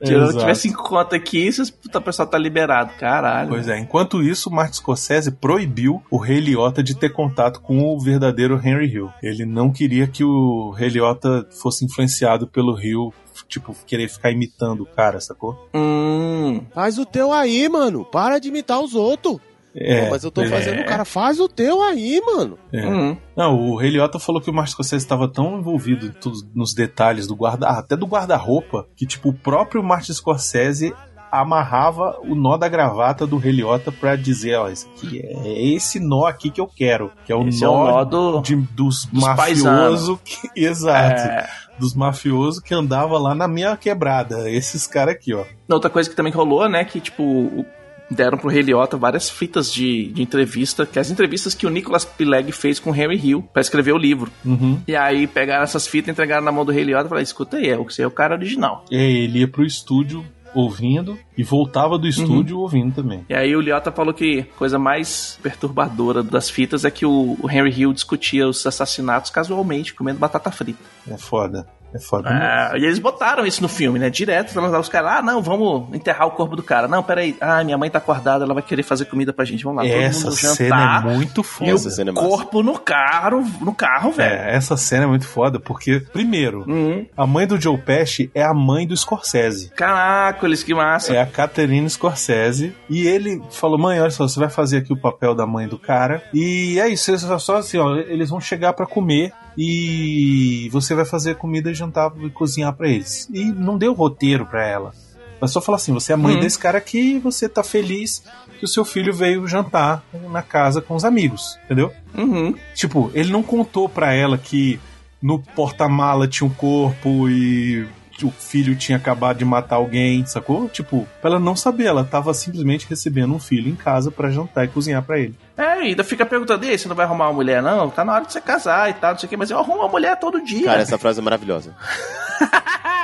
Se 0.05 0.13
eu 0.13 0.37
tiver 0.37 0.55
cinco 0.55 0.83
contas 0.83 1.19
aqui, 1.19 1.49
puta 1.83 2.01
pessoal 2.01 2.27
tá 2.29 2.37
liberado. 2.39 2.93
Caralho. 2.99 3.51
Pois 3.51 3.69
é, 3.69 3.79
enquanto 3.79 4.23
isso, 4.23 4.51
Martin 4.51 4.77
Scorsese 4.77 5.31
proibiu 5.31 6.03
o 6.11 6.17
Rei 6.17 6.41
Liotta 6.41 6.83
de 6.83 6.95
ter 6.97 7.11
contato 7.11 7.61
com 7.61 7.81
o 7.83 8.01
verdadeiro 8.01 8.61
Henry 8.63 8.87
Hill. 8.93 9.11
Ele 9.23 9.45
não 9.45 9.71
queria 9.71 10.07
que 10.07 10.25
o 10.25 10.71
Rei 10.71 10.89
Liotta 10.89 11.47
fosse 11.51 11.85
influenciado 11.85 12.47
pelo 12.47 12.79
Hill, 12.81 13.13
tipo, 13.49 13.75
querer 13.87 14.09
ficar 14.09 14.31
imitando 14.31 14.83
o 14.83 14.87
cara, 14.87 15.21
sacou? 15.21 15.69
Hum. 15.75 16.63
Faz 16.75 16.99
o 16.99 17.07
teu 17.07 17.33
aí, 17.33 17.69
mano. 17.69 18.05
Para 18.05 18.39
de 18.39 18.49
imitar 18.49 18.81
os 18.81 18.95
outros. 18.95 19.39
É, 19.75 20.05
Pô, 20.05 20.11
mas 20.11 20.23
eu 20.25 20.31
tô 20.31 20.43
é. 20.43 20.49
fazendo, 20.49 20.85
Cara, 20.85 21.05
faz 21.05 21.41
o 21.41 21.49
teu 21.49 21.81
aí, 21.83 22.21
mano. 22.27 22.59
É. 22.73 22.87
Hum. 22.87 23.17
Não, 23.37 23.59
o 23.59 23.77
Rei 23.77 23.91
Liotta 23.91 24.19
falou 24.19 24.41
que 24.41 24.51
o 24.51 24.53
Martin 24.53 24.73
Scorsese 24.73 25.03
estava 25.05 25.27
tão 25.29 25.59
envolvido 25.59 26.07
em 26.07 26.13
tudo- 26.13 26.39
nos 26.55 26.75
detalhes 26.75 27.27
do 27.27 27.35
guarda, 27.35 27.69
até 27.69 27.97
do 27.97 28.07
guarda-roupa, 28.07 28.87
que 28.95 29.07
tipo 29.07 29.31
o 29.31 29.35
próprio 29.35 29.83
Martin 29.83 30.13
Scorsese 30.13 30.93
amarrava 31.31 32.19
o 32.23 32.35
nó 32.35 32.59
da 32.59 32.69
gravata 32.69 33.27
do 33.27 33.39
Rei 33.39 33.53
Liotta 33.53 33.91
pra 33.91 34.17
dizer, 34.17 34.55
ó, 34.57 34.69
esse 34.69 34.87
aqui 34.87 35.19
é 35.25 35.63
esse 35.75 35.99
nó 35.99 36.27
aqui 36.27 36.51
que 36.51 36.61
eu 36.61 36.67
quero, 36.67 37.11
que 37.25 37.33
é 37.33 37.35
o 37.35 37.49
Esse 37.49 37.65
é 37.65 37.69
o 37.69 37.73
nó, 37.73 37.91
nó 37.91 38.05
do- 38.05 38.43
de- 38.43 38.55
dos, 38.57 39.07
dos 39.07 39.23
mafiosos, 39.23 40.19
que- 40.23 40.51
exato, 40.61 41.23
É. 41.23 41.49
dos 41.79 41.95
mafiosos 41.95 42.61
que 42.61 42.75
andava 42.75 43.19
lá 43.19 43.35
na 43.35 43.49
minha 43.49 43.75
quebrada, 43.79 44.51
esses 44.51 44.87
caras 44.87 45.15
aqui, 45.15 45.33
ó. 45.33 45.45
Outra 45.71 45.89
coisa 45.89 46.11
que 46.11 46.15
também 46.15 46.31
rolou, 46.33 46.69
né, 46.69 46.85
que 46.85 47.01
tipo, 47.01 47.23
o- 47.23 47.65
deram 48.13 48.39
pro 48.39 48.49
Rei 48.49 48.63
Liotta 48.63 48.97
várias 48.97 49.31
fitas 49.31 49.73
de, 49.73 50.09
de 50.09 50.23
entrevista, 50.23 50.87
que 50.87 50.99
é 50.99 51.03
as 51.03 51.11
entrevistas 51.11 51.55
que 51.55 51.67
o 51.67 51.71
Nicholas 51.71 52.05
Pilegg 52.05 52.53
fez 52.53 52.79
com 52.79 52.91
o 52.91 52.95
Henry 52.95 53.17
Hill 53.17 53.43
pra 53.53 53.61
escrever 53.61 53.93
o 53.93 53.99
livro. 53.99 54.31
Uhum. 54.45 54.81
E 54.87 54.95
aí 54.95 55.27
pegaram 55.27 55.65
essas 55.65 55.87
fitas, 55.87 56.13
entregaram 56.13 56.45
na 56.45 56.53
mão 56.53 56.65
do 56.65 56.73
Rei 56.73 56.85
Liotta 56.85 57.07
e 57.07 57.09
falaram, 57.09 57.23
escuta 57.23 57.57
aí, 57.57 57.71
é, 57.71 57.77
você 57.77 58.03
é 58.03 58.07
o 58.07 58.11
cara 58.11 58.35
original. 58.35 58.85
E 58.91 58.97
aí 58.97 59.25
ele 59.25 59.41
ia 59.41 59.49
pro 59.49 59.65
estúdio 59.65 60.25
ouvindo 60.55 61.19
e 61.37 61.43
voltava 61.43 61.99
do 61.99 62.07
estúdio 62.07 62.59
ouvindo 62.59 62.95
também. 62.95 63.25
E 63.29 63.35
aí 63.35 63.57
o 63.57 63.61
Liotta 63.61 63.91
falou 63.91 64.13
que 64.13 64.41
a 64.41 64.59
coisa 64.59 64.79
mais 64.79 65.39
perturbadora 65.43 66.23
das 66.23 66.51
fitas 66.51 66.85
é 66.85 66.91
que 66.91 67.07
o, 67.07 67.37
o 67.41 67.51
Henry 67.51 67.71
Hill 67.71 67.93
discutia 67.93 68.47
os 68.47 68.67
assassinatos 68.67 69.31
casualmente, 69.31 69.95
comendo 69.95 70.19
batata 70.19 70.51
frita. 70.51 70.83
É 71.09 71.17
foda. 71.17 71.67
É 71.95 71.99
foda. 71.99 72.29
Ah, 72.31 72.73
e 72.77 72.85
eles 72.85 72.99
botaram 72.99 73.45
isso 73.47 73.61
no 73.63 73.69
filme, 73.69 73.99
né? 73.99 74.09
Direto, 74.11 74.59
os 74.59 74.89
caras, 74.89 75.19
ah, 75.19 75.23
não, 75.23 75.43
vamos 75.43 75.95
enterrar 75.95 76.27
o 76.27 76.33
corpo 76.33 76.57
do 76.57 76.63
cara. 76.63 76.89
Não, 76.89 77.03
peraí, 77.03 77.37
ah, 77.41 77.63
minha 77.65 77.77
mãe 77.77 77.91
tá 77.91 77.99
acordada, 77.99 78.45
ela 78.45 78.55
vai 78.55 78.63
querer 78.63 78.83
fazer 78.83 79.05
comida 79.07 79.33
pra 79.33 79.45
gente. 79.45 79.65
Vamos 79.65 79.83
lá, 79.85 79.89
Essa 79.89 80.25
todo 80.25 80.31
mundo 80.31 80.37
cena 80.57 80.77
jantar. 80.77 81.07
é 81.07 81.15
muito 81.15 81.41
E 81.41 81.45
foda. 81.45 81.71
Essa 81.71 81.91
cena 81.91 82.11
é 82.11 82.13
o 82.13 82.17
corpo 82.17 82.63
no 82.63 82.79
carro, 82.79 83.45
no 83.61 83.75
carro, 83.75 84.13
velho. 84.13 84.35
É, 84.35 84.55
essa 84.55 84.77
cena 84.77 85.05
é 85.05 85.07
muito 85.07 85.27
foda 85.27 85.61
porque, 85.61 86.01
primeiro, 86.13 86.65
Uhum. 86.69 87.07
a 87.17 87.27
mãe 87.27 87.47
do 87.47 87.61
Joe 87.61 87.77
Pesci 87.79 88.31
é 88.35 88.43
a 88.43 88.55
mãe 88.55 88.87
do 88.87 88.97
Scorsese. 88.97 89.71
Caraca, 89.71 90.47
eles 90.47 90.63
que 90.63 90.75
massa. 90.75 91.13
É 91.15 91.21
a 91.21 91.27
Catherine 91.27 91.89
Scorsese. 91.89 92.75
E 92.89 93.07
ele 93.07 93.43
falou: 93.51 93.79
Mãe, 93.79 94.01
olha 94.01 94.11
só, 94.11 94.27
você 94.27 94.39
vai 94.39 94.49
fazer 94.49 94.79
aqui 94.79 94.93
o 94.93 94.97
papel 95.01 95.35
da 95.35 95.47
mãe 95.47 95.67
do 95.69 95.79
cara. 95.79 96.23
E 96.33 96.79
é 96.81 96.89
isso, 96.89 97.13
é 97.13 97.19
só, 97.19 97.39
só 97.39 97.57
assim, 97.59 97.79
ó. 97.79 97.95
Eles 97.97 98.31
vão 98.31 98.41
chegar 98.41 98.73
pra 98.73 98.87
comer 98.87 99.33
e 99.57 100.69
você 100.71 100.95
vai 100.95 101.05
fazer 101.05 101.37
comida, 101.37 101.73
jantar 101.75 102.13
e 102.23 102.31
cozinhar 102.31 102.73
pra 102.73 102.89
eles. 102.89 103.29
E 103.33 103.45
não 103.45 103.77
deu 103.79 103.93
roteiro 103.93 104.47
pra 104.47 104.67
ela. 104.67 104.93
Ela 105.41 105.49
só 105.49 105.61
falou 105.61 105.77
assim: 105.77 105.93
você 105.93 106.13
é 106.13 106.15
a 106.15 106.19
mãe 106.19 106.35
Uhum. 106.35 106.41
desse 106.41 106.59
cara 106.59 106.79
aqui 106.79 107.17
e 107.17 107.19
você 107.19 107.49
tá 107.49 107.63
feliz 107.63 108.23
que 108.59 108.65
o 108.65 108.69
seu 108.69 108.85
filho 108.85 109.13
veio 109.13 109.47
jantar 109.49 110.05
na 110.31 110.43
casa 110.43 110.81
com 110.81 110.95
os 110.95 111.05
amigos, 111.05 111.59
entendeu? 111.65 111.93
Uhum. 112.17 112.55
Tipo, 112.75 113.11
ele 113.15 113.33
não 113.33 113.43
contou 113.43 113.89
pra 113.89 114.13
ela 114.15 114.39
que 114.39 114.79
no 115.21 115.39
porta-mala 115.41 116.29
tinha 116.29 116.47
um 116.47 116.53
corpo 116.55 117.29
e 117.29 117.87
o 118.23 118.31
filho 118.31 118.77
tinha 118.77 118.99
acabado 118.99 119.39
de 119.39 119.45
matar 119.45 119.77
alguém, 119.77 120.25
sacou? 120.27 120.69
Tipo, 120.69 121.07
pra 121.21 121.31
ela 121.31 121.41
não 121.41 121.57
saber, 121.57 121.85
ela 121.87 122.05
tava 122.05 122.33
simplesmente 122.35 122.87
recebendo 122.89 123.35
um 123.35 123.39
filho 123.39 123.69
em 123.71 123.75
casa 123.75 124.11
pra 124.11 124.31
jantar 124.31 124.65
e 124.65 124.69
cozinhar 124.69 125.03
pra 125.03 125.19
ele. 125.19 125.35
É, 125.57 125.81
e 125.81 125.87
ainda 125.89 126.05
fica 126.05 126.25
perguntando, 126.27 126.65
e 126.65 126.71
aí, 126.71 126.79
você 126.79 126.89
não 126.89 126.95
vai 126.97 127.07
arrumar 127.07 127.27
uma 127.29 127.33
mulher, 127.35 127.63
não? 127.63 127.89
Tá 127.91 128.05
na 128.05 128.15
hora 128.15 128.25
de 128.25 128.33
você 128.33 128.41
casar 128.41 128.91
e 128.91 128.95
tal, 128.95 129.13
não 129.13 129.19
sei 129.19 129.27
o 129.27 129.31
que, 129.31 129.37
mas 129.37 129.51
eu 129.51 129.59
arrumo 129.59 129.81
uma 129.81 129.89
mulher 129.89 130.19
todo 130.19 130.43
dia. 130.45 130.65
Cara, 130.67 130.83
essa 130.83 130.97
frase 130.99 131.21
é 131.21 131.23
maravilhosa. 131.23 131.75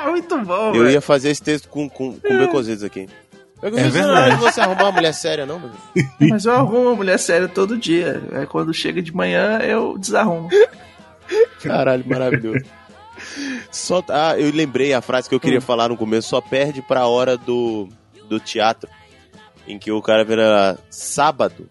Muito 0.07 0.39
bom, 0.43 0.69
Eu 0.69 0.83
velho. 0.85 0.91
ia 0.91 1.01
fazer 1.01 1.31
esse 1.31 1.43
texto 1.43 1.69
com, 1.69 1.89
com, 1.89 2.13
com 2.19 2.39
Becositos 2.39 2.83
aqui. 2.85 3.09
Becositos, 3.61 3.97
É 3.97 4.01
não 4.03 4.07
verdade. 4.15 4.31
é 4.31 4.35
de 4.37 4.41
você 4.41 4.61
arrumar 4.61 4.85
uma 4.85 4.93
mulher 4.93 5.13
séria, 5.13 5.45
não, 5.45 5.59
meu? 5.59 5.71
Mas 6.31 6.45
eu 6.45 6.53
arrumo 6.53 6.83
uma 6.83 6.95
mulher 6.95 7.19
séria 7.19 7.49
todo 7.49 7.77
dia. 7.77 8.23
É 8.33 8.47
quando 8.47 8.73
chega 8.73 9.03
de 9.03 9.13
manhã, 9.15 9.59
eu 9.59 9.99
desarrumo. 9.99 10.49
Caralho, 11.63 12.05
maravilhoso. 12.07 12.65
Só, 13.71 14.03
ah, 14.09 14.39
eu 14.39 14.53
lembrei 14.53 14.93
a 14.93 15.01
frase 15.01 15.29
que 15.29 15.35
eu 15.35 15.41
queria 15.41 15.61
falar 15.61 15.89
no 15.89 15.97
começo. 15.97 16.29
Só 16.29 16.41
perde 16.41 16.83
pra 16.83 17.07
hora 17.07 17.37
do, 17.37 17.89
do 18.29 18.41
teatro, 18.41 18.89
em 19.67 19.79
que 19.79 19.91
o 19.91 20.03
cara 20.03 20.25
vira 20.25 20.79
sábado 20.91 21.69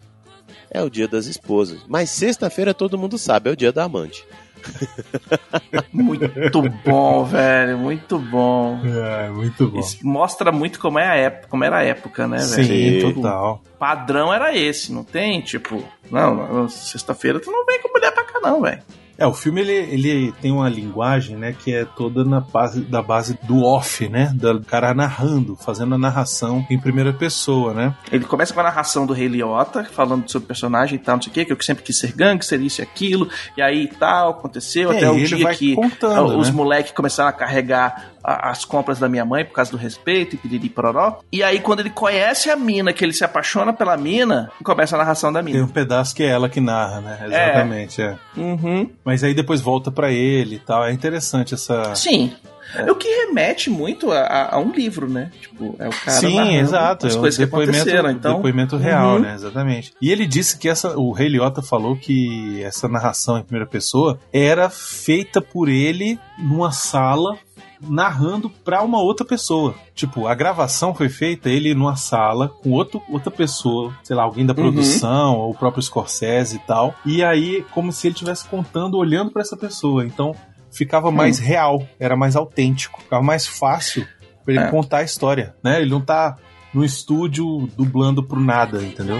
é 0.70 0.82
o 0.82 0.90
dia 0.90 1.08
das 1.08 1.26
esposas, 1.26 1.80
mas 1.88 2.10
sexta-feira 2.10 2.74
todo 2.74 2.98
mundo 2.98 3.18
sabe 3.18 3.50
é 3.50 3.54
o 3.54 3.56
dia 3.56 3.72
da 3.72 3.86
amante. 3.86 4.26
Muito 5.94 6.62
bom, 6.84 7.24
velho. 7.24 7.78
Muito 7.78 8.20
bom. 8.20 8.80
É, 8.84 9.30
muito 9.30 9.68
bom. 9.68 9.80
Isso 9.80 10.06
mostra 10.06 10.52
muito 10.52 10.80
como 10.80 11.00
é 11.00 11.08
a 11.08 11.16
época, 11.16 11.48
como 11.48 11.64
era 11.64 11.78
a 11.78 11.84
época, 11.84 12.28
né, 12.28 12.38
velho? 12.38 12.66
Sim, 12.66 13.14
total. 13.14 13.62
O 13.76 13.78
padrão 13.78 14.34
era 14.34 14.56
esse, 14.56 14.92
não 14.92 15.04
tem? 15.04 15.42
Tipo, 15.42 15.84
não, 16.12 16.36
não, 16.36 16.70
sexta-feira 16.70 17.40
tu 17.40 17.52
não 17.52 17.66
vem 17.66 17.82
com 17.82 17.90
mulher 17.94 18.12
pra 18.12 18.24
cá, 18.24 18.40
não, 18.42 18.62
velho. 18.62 18.82
É, 19.18 19.26
o 19.26 19.34
filme 19.34 19.62
ele, 19.62 19.74
ele 19.74 20.32
tem 20.42 20.52
uma 20.52 20.70
linguagem, 20.70 21.36
né, 21.36 21.56
que 21.58 21.74
é 21.74 21.86
toda 21.86 22.24
na 22.24 22.40
base 22.40 22.82
da 22.82 23.02
base 23.02 23.38
do 23.44 23.64
off, 23.64 24.08
né, 24.08 24.32
do 24.34 24.62
cara 24.62 24.94
narrando, 24.94 25.56
fazendo 25.56 25.96
a 25.96 25.98
narração 25.98 26.66
em 26.70 26.80
primeira 26.80 27.12
pessoa, 27.12 27.74
né? 27.74 27.96
Ele 28.12 28.26
começa 28.26 28.54
com 28.54 28.60
a 28.60 28.64
narração 28.64 29.06
do 29.06 29.14
Rei 29.14 29.28
Liotta, 29.28 29.84
falando 29.86 30.30
sobre 30.30 30.46
o 30.46 30.48
personagem 30.48 30.96
e 30.96 31.00
tal, 31.00 31.16
não 31.16 31.22
sei 31.24 31.32
o 31.32 31.34
quê, 31.34 31.46
que 31.46 31.54
eu 31.54 31.58
sempre 31.62 31.84
quis 31.84 31.98
ser 31.98 32.14
gangster, 32.14 32.62
isso 32.62 32.82
e 32.82 32.84
aquilo, 32.84 33.28
e 33.56 33.62
aí 33.62 33.88
tal, 33.88 34.32
aconteceu, 34.32 34.92
É, 34.92 34.98
até 34.98 35.10
o 35.10 35.16
dia 35.24 35.50
que 35.54 35.76
contando, 35.76 36.38
os 36.38 36.50
né? 36.50 36.54
moleques 36.54 36.92
começaram 36.92 37.30
a 37.30 37.34
carregar 37.34 38.12
a- 38.28 38.50
as 38.50 38.66
compras 38.66 39.00
da 39.00 39.08
minha 39.08 39.24
mãe 39.26 39.46
por 39.46 39.54
causa 39.54 39.72
do 39.72 39.78
respeito 39.78 40.36
e 40.36 40.38
piriri 40.38 40.70
pororó. 40.70 41.20
E 41.32 41.42
aí, 41.42 41.60
quando 41.60 41.80
ele 41.80 41.90
conhece 41.90 42.50
a 42.50 42.56
mina, 42.56 42.92
que 42.92 43.04
ele 43.06 43.14
se 43.14 43.24
apaixona 43.24 43.72
pela 43.72 43.96
mina, 43.96 44.52
começa 44.64 44.96
a 44.96 45.00
narração 45.00 45.32
da 45.32 45.42
Tem 45.42 45.54
mina. 45.54 45.66
um 45.66 45.70
pedaço 45.70 46.14
que 46.14 46.24
é 46.24 46.28
ela 46.28 46.50
que 46.50 46.60
narra, 46.60 47.00
né? 47.02 47.20
Exatamente, 47.26 48.02
é. 48.02 48.16
Uhum. 48.36 48.90
Mas 49.06 49.24
aí 49.24 49.34
depois 49.34 49.62
volta 49.62 49.90
pra 49.92 50.12
ele 50.12 50.56
e 50.56 50.60
tal. 50.60 50.84
É 50.84 50.92
interessante 50.92 51.54
essa. 51.54 51.96
Sim. 51.96 52.34
É. 52.76 52.92
O 52.92 52.96
que 52.96 53.08
remete 53.08 53.70
muito 53.70 54.12
a, 54.12 54.20
a- 54.20 54.56
a 54.56 54.60
um 54.60 54.72
livro, 54.74 55.08
né? 55.10 55.32
Tipo, 55.40 55.74
é 55.80 55.88
o 55.88 55.92
cara 55.92 56.18
Sim, 56.20 56.58
exato. 56.58 57.08
as 57.08 57.14
é 57.16 57.18
um 57.18 57.22
coisas 57.22 57.38
que 57.38 57.46
depoimento, 57.46 57.78
aconteceram. 57.78 58.12
Então, 58.12 58.36
depoimento 58.36 58.76
real, 58.76 59.14
Uhum. 59.14 59.20
né? 59.20 59.34
Exatamente. 59.36 59.94
E 60.02 60.12
ele 60.12 60.28
disse 60.28 60.58
que 60.58 60.68
essa, 60.68 60.98
o 60.98 61.14
Rei 61.14 61.30
Liotta 61.30 61.62
falou 61.62 61.96
que 61.96 62.62
essa 62.62 62.90
narração 62.90 63.38
em 63.38 63.44
primeira 63.44 63.66
pessoa 63.66 64.20
era 64.34 64.70
feita 64.70 65.42
por 65.42 65.70
ele 65.70 66.20
numa 66.38 66.74
sala 66.74 67.38
narrando 67.82 68.50
pra 68.50 68.82
uma 68.84 69.00
outra 69.02 69.26
pessoa. 69.26 69.76
Tipo, 69.94 70.28
a 70.28 70.34
gravação 70.36 70.94
foi 70.94 71.10
feita 71.10 71.50
ele 71.50 71.74
numa 71.74 71.96
sala 71.96 72.50
com 72.50 72.72
outro, 72.72 73.02
outra 73.10 73.30
pessoa, 73.32 73.94
sei 74.04 74.16
lá, 74.16 74.24
alguém 74.24 74.46
da 74.46 74.54
Uhum. 74.54 74.62
produção, 74.62 75.38
ou 75.38 75.52
o 75.52 75.56
próprio 75.56 75.82
Scorsese 75.84 76.56
e 76.58 76.60
tal. 76.60 76.94
E 77.06 77.24
aí, 77.24 77.66
como 77.74 77.92
se 77.92 78.08
ele 78.08 78.14
estivesse 78.14 78.48
contando, 78.48 78.98
olhando 78.98 79.32
pra 79.32 79.42
essa 79.42 79.56
pessoa. 79.58 80.06
Então, 80.06 80.36
ficava 80.72 81.12
mais 81.12 81.40
real, 81.40 81.86
era 82.00 82.16
mais 82.16 82.36
autêntico, 82.36 83.02
ficava 83.02 83.24
mais 83.24 83.46
fácil 83.48 84.08
pra 84.44 84.54
ele 84.54 84.64
É. 84.64 84.72
contar 84.72 84.98
a 85.00 85.04
história, 85.04 85.56
né? 85.64 85.82
Ele 85.82 85.90
não 85.92 86.02
tá 86.02 86.36
no 86.74 86.84
estúdio 86.84 87.68
dublando 87.78 88.22
pro 88.24 88.40
nada, 88.40 88.84
entendeu? 88.84 89.20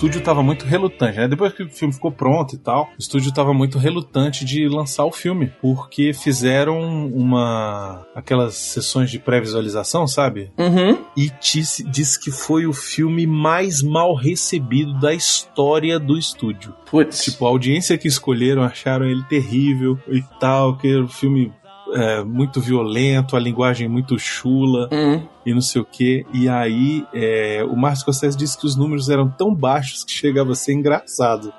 estúdio 0.00 0.22
tava 0.22 0.42
muito 0.42 0.64
relutante, 0.64 1.18
né? 1.18 1.28
Depois 1.28 1.52
que 1.52 1.62
o 1.62 1.68
filme 1.68 1.92
ficou 1.92 2.10
pronto 2.10 2.54
e 2.54 2.58
tal, 2.58 2.84
o 2.84 2.98
estúdio 2.98 3.30
tava 3.34 3.52
muito 3.52 3.76
relutante 3.76 4.46
de 4.46 4.66
lançar 4.66 5.04
o 5.04 5.12
filme, 5.12 5.52
porque 5.60 6.14
fizeram 6.14 7.06
uma 7.08 8.06
aquelas 8.14 8.54
sessões 8.54 9.10
de 9.10 9.18
pré-visualização, 9.18 10.06
sabe? 10.06 10.50
Uhum. 10.56 10.96
E 11.14 11.30
disse, 11.38 11.84
disse 11.84 12.18
que 12.18 12.30
foi 12.30 12.66
o 12.66 12.72
filme 12.72 13.26
mais 13.26 13.82
mal 13.82 14.14
recebido 14.14 14.98
da 14.98 15.12
história 15.12 15.98
do 15.98 16.16
estúdio. 16.16 16.74
Putz. 16.90 17.22
Tipo, 17.22 17.44
a 17.44 17.50
audiência 17.50 17.98
que 17.98 18.08
escolheram 18.08 18.62
acharam 18.62 19.04
ele 19.04 19.22
terrível 19.24 19.98
e 20.08 20.22
tal, 20.40 20.78
que 20.78 20.96
um 20.96 21.08
filme 21.08 21.52
é, 21.94 22.22
muito 22.24 22.60
violento, 22.60 23.36
a 23.36 23.40
linguagem 23.40 23.88
muito 23.88 24.18
chula 24.18 24.88
Uhum. 24.92 25.26
e 25.44 25.52
não 25.54 25.60
sei 25.60 25.80
o 25.82 25.84
que. 25.84 26.24
E 26.32 26.48
aí 26.48 27.04
é, 27.14 27.64
o 27.68 27.76
Martin 27.76 28.00
Scorsese 28.00 28.36
disse 28.36 28.58
que 28.58 28.66
os 28.66 28.76
números 28.76 29.08
eram 29.08 29.28
tão 29.30 29.54
baixos 29.54 30.04
que 30.04 30.12
chegava 30.12 30.52
a 30.52 30.54
ser 30.54 30.72
engraçado. 30.74 31.52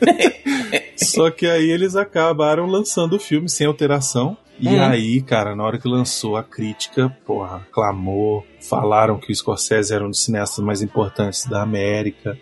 Só 0.96 1.30
que 1.30 1.46
aí 1.46 1.70
eles 1.70 1.96
acabaram 1.96 2.66
lançando 2.66 3.16
o 3.16 3.20
filme 3.20 3.48
sem 3.48 3.66
alteração. 3.66 4.36
E 4.60 4.68
Uhum. 4.68 4.82
aí, 4.84 5.20
cara, 5.22 5.56
na 5.56 5.64
hora 5.64 5.78
que 5.78 5.88
lançou 5.88 6.36
a 6.36 6.42
crítica, 6.44 7.08
porra, 7.26 7.66
clamou, 7.72 8.46
falaram 8.60 9.18
que 9.18 9.32
o 9.32 9.34
Scorsese 9.34 9.92
era 9.92 10.04
um 10.04 10.10
dos 10.10 10.22
cineastas 10.24 10.64
mais 10.64 10.82
importantes 10.82 11.46
da 11.46 11.62
América. 11.62 12.38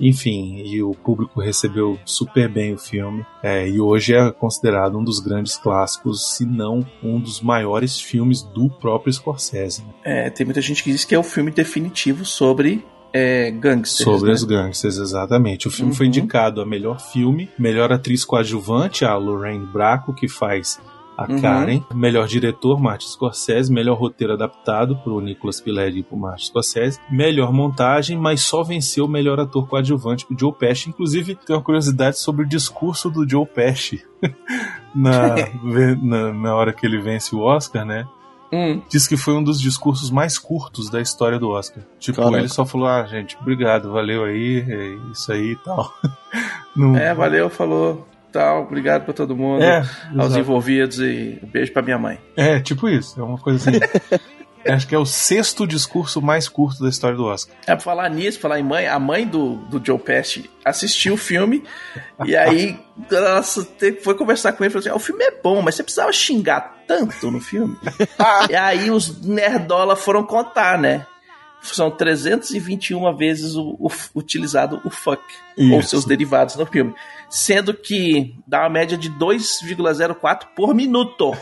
Enfim, 0.00 0.62
e 0.64 0.82
o 0.82 0.92
público 0.92 1.40
recebeu 1.40 1.98
super 2.04 2.48
bem 2.48 2.72
o 2.74 2.78
filme. 2.78 3.24
É, 3.42 3.68
e 3.68 3.80
hoje 3.80 4.14
é 4.14 4.30
considerado 4.32 4.98
um 4.98 5.04
dos 5.04 5.20
grandes 5.20 5.56
clássicos, 5.56 6.36
se 6.36 6.44
não 6.46 6.84
um 7.02 7.20
dos 7.20 7.40
maiores 7.40 8.00
filmes 8.00 8.42
do 8.42 8.68
próprio 8.70 9.12
Scorsese. 9.12 9.82
né? 9.82 9.92
É, 10.04 10.30
tem 10.30 10.44
muita 10.46 10.60
gente 10.60 10.82
que 10.82 10.90
diz 10.90 11.04
que 11.04 11.14
é 11.14 11.18
o 11.18 11.22
filme 11.22 11.50
definitivo 11.50 12.24
sobre 12.24 12.84
é, 13.12 13.50
gangsters. 13.50 14.04
Sobre 14.08 14.28
né? 14.28 14.34
os 14.34 14.44
gangsters, 14.44 14.96
exatamente. 14.96 15.66
O 15.66 15.70
filme 15.70 15.94
foi 15.94 16.06
Uhum. 16.06 16.10
indicado 16.10 16.60
a 16.60 16.66
melhor 16.66 17.00
filme, 17.00 17.50
melhor 17.58 17.92
atriz 17.92 18.24
coadjuvante, 18.24 19.04
a 19.04 19.16
Lorraine 19.16 19.66
Bracco, 19.66 20.14
que 20.14 20.28
faz 20.28 20.78
a 21.24 21.30
Uhum. 21.30 21.40
Karen, 21.40 21.82
melhor 21.94 22.26
diretor, 22.26 22.80
Martin 22.80 23.06
Scorsese, 23.08 23.72
melhor 23.72 23.98
roteiro 23.98 24.32
adaptado 24.32 24.96
pro 24.96 25.20
Nicolas 25.20 25.60
Pileggi 25.60 25.98
e 26.00 26.02
pro 26.02 26.16
Martin 26.16 26.46
Scorsese, 26.46 26.98
melhor 27.10 27.52
montagem, 27.52 28.16
mas 28.18 28.40
só 28.42 28.62
venceu 28.62 29.04
o 29.04 29.08
melhor 29.08 29.38
ator 29.40 29.66
coadjuvante 29.68 30.24
pro 30.26 30.38
Joe 30.38 30.52
Pesci. 30.52 30.88
Inclusive, 30.90 31.34
tem 31.34 31.54
uma 31.56 31.62
curiosidade 31.62 32.18
sobre 32.18 32.44
o 32.44 32.48
discurso 32.48 33.10
do 33.10 33.28
Joe 33.28 33.46
Pesci 33.46 34.02
na, 34.94 35.34
na, 36.02 36.32
na 36.32 36.54
hora 36.54 36.72
que 36.72 36.86
ele 36.86 37.00
vence 37.00 37.34
o 37.34 37.40
Oscar, 37.40 37.84
né? 37.84 38.06
Hum. 38.52 38.82
Diz 38.88 39.06
que 39.06 39.16
foi 39.16 39.34
um 39.34 39.44
dos 39.44 39.60
discursos 39.60 40.10
mais 40.10 40.36
curtos 40.36 40.90
da 40.90 41.00
história 41.00 41.38
do 41.38 41.50
Oscar. 41.50 41.84
Tipo, 42.00 42.18
Caraca. 42.20 42.38
ele 42.38 42.48
só 42.48 42.66
falou, 42.66 42.88
ah, 42.88 43.04
gente, 43.06 43.36
obrigado, 43.40 43.92
valeu 43.92 44.24
aí, 44.24 44.64
é 44.68 45.12
isso 45.12 45.30
aí 45.32 45.52
e 45.52 45.56
tal. 45.56 45.94
Não- 46.74 46.96
É, 46.96 47.14
valeu, 47.14 47.48
falou. 47.48 48.08
Tal, 48.32 48.62
obrigado 48.62 49.04
pra 49.04 49.12
todo 49.12 49.36
mundo. 49.36 49.62
É, 49.62 49.78
aos 49.78 50.26
exato. 50.26 50.38
envolvidos 50.38 50.98
e 51.00 51.38
um 51.42 51.46
beijo 51.46 51.72
pra 51.72 51.82
minha 51.82 51.98
mãe. 51.98 52.18
É, 52.36 52.60
tipo 52.60 52.88
isso, 52.88 53.20
é 53.20 53.22
uma 53.24 53.38
coisa 53.38 53.70
assim. 53.70 53.80
Acho 54.66 54.86
que 54.86 54.94
é 54.94 54.98
o 54.98 55.06
sexto 55.06 55.66
discurso 55.66 56.20
mais 56.20 56.46
curto 56.46 56.82
da 56.82 56.90
história 56.90 57.16
do 57.16 57.24
Oscar. 57.24 57.56
É, 57.62 57.74
pra 57.74 57.80
falar 57.80 58.08
nisso, 58.10 58.38
falar 58.38 58.60
em 58.60 58.62
mãe, 58.62 58.86
a 58.86 58.98
mãe 58.98 59.26
do, 59.26 59.56
do 59.56 59.84
Joe 59.84 59.98
Pesci 59.98 60.50
assistiu 60.62 61.14
o 61.14 61.16
filme 61.16 61.64
e 62.26 62.36
aí 62.36 62.78
ela 63.10 63.42
foi 63.42 64.14
conversar 64.14 64.52
com 64.52 64.62
ele 64.62 64.68
e 64.68 64.72
falou 64.72 64.80
assim: 64.80 64.90
"Ah, 64.90 64.96
o 64.96 65.00
filme 65.00 65.24
é 65.24 65.30
bom, 65.42 65.62
mas 65.62 65.76
você 65.76 65.82
precisava 65.82 66.12
xingar 66.12 66.76
tanto 66.86 67.30
no 67.30 67.40
filme. 67.40 67.76
e 68.50 68.54
aí 68.54 68.90
os 68.90 69.22
nerdola 69.22 69.96
foram 69.96 70.24
contar, 70.24 70.78
né? 70.78 71.06
São 71.62 71.90
321 71.90 73.14
vezes 73.16 73.54
o, 73.54 73.76
o- 73.78 73.90
utilizado 74.14 74.80
o 74.84 74.90
fuck 74.90 75.22
ou 75.58 75.80
Isso. 75.80 75.90
seus 75.90 76.04
derivados 76.04 76.56
no 76.56 76.64
filme. 76.66 76.94
Sendo 77.28 77.74
que 77.74 78.34
dá 78.46 78.60
uma 78.60 78.70
média 78.70 78.96
de 78.96 79.10
2,04 79.10 80.46
por 80.56 80.74
minuto. 80.74 81.36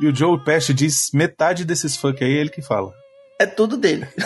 E 0.00 0.06
o 0.06 0.14
Joe 0.14 0.38
Pesci 0.44 0.72
diz 0.74 1.10
metade 1.12 1.64
desses 1.64 1.96
funk 1.96 2.22
aí 2.22 2.30
é 2.30 2.34
ele 2.40 2.50
que 2.50 2.62
fala. 2.62 2.92
É 3.38 3.46
tudo 3.46 3.76
dele. 3.76 4.06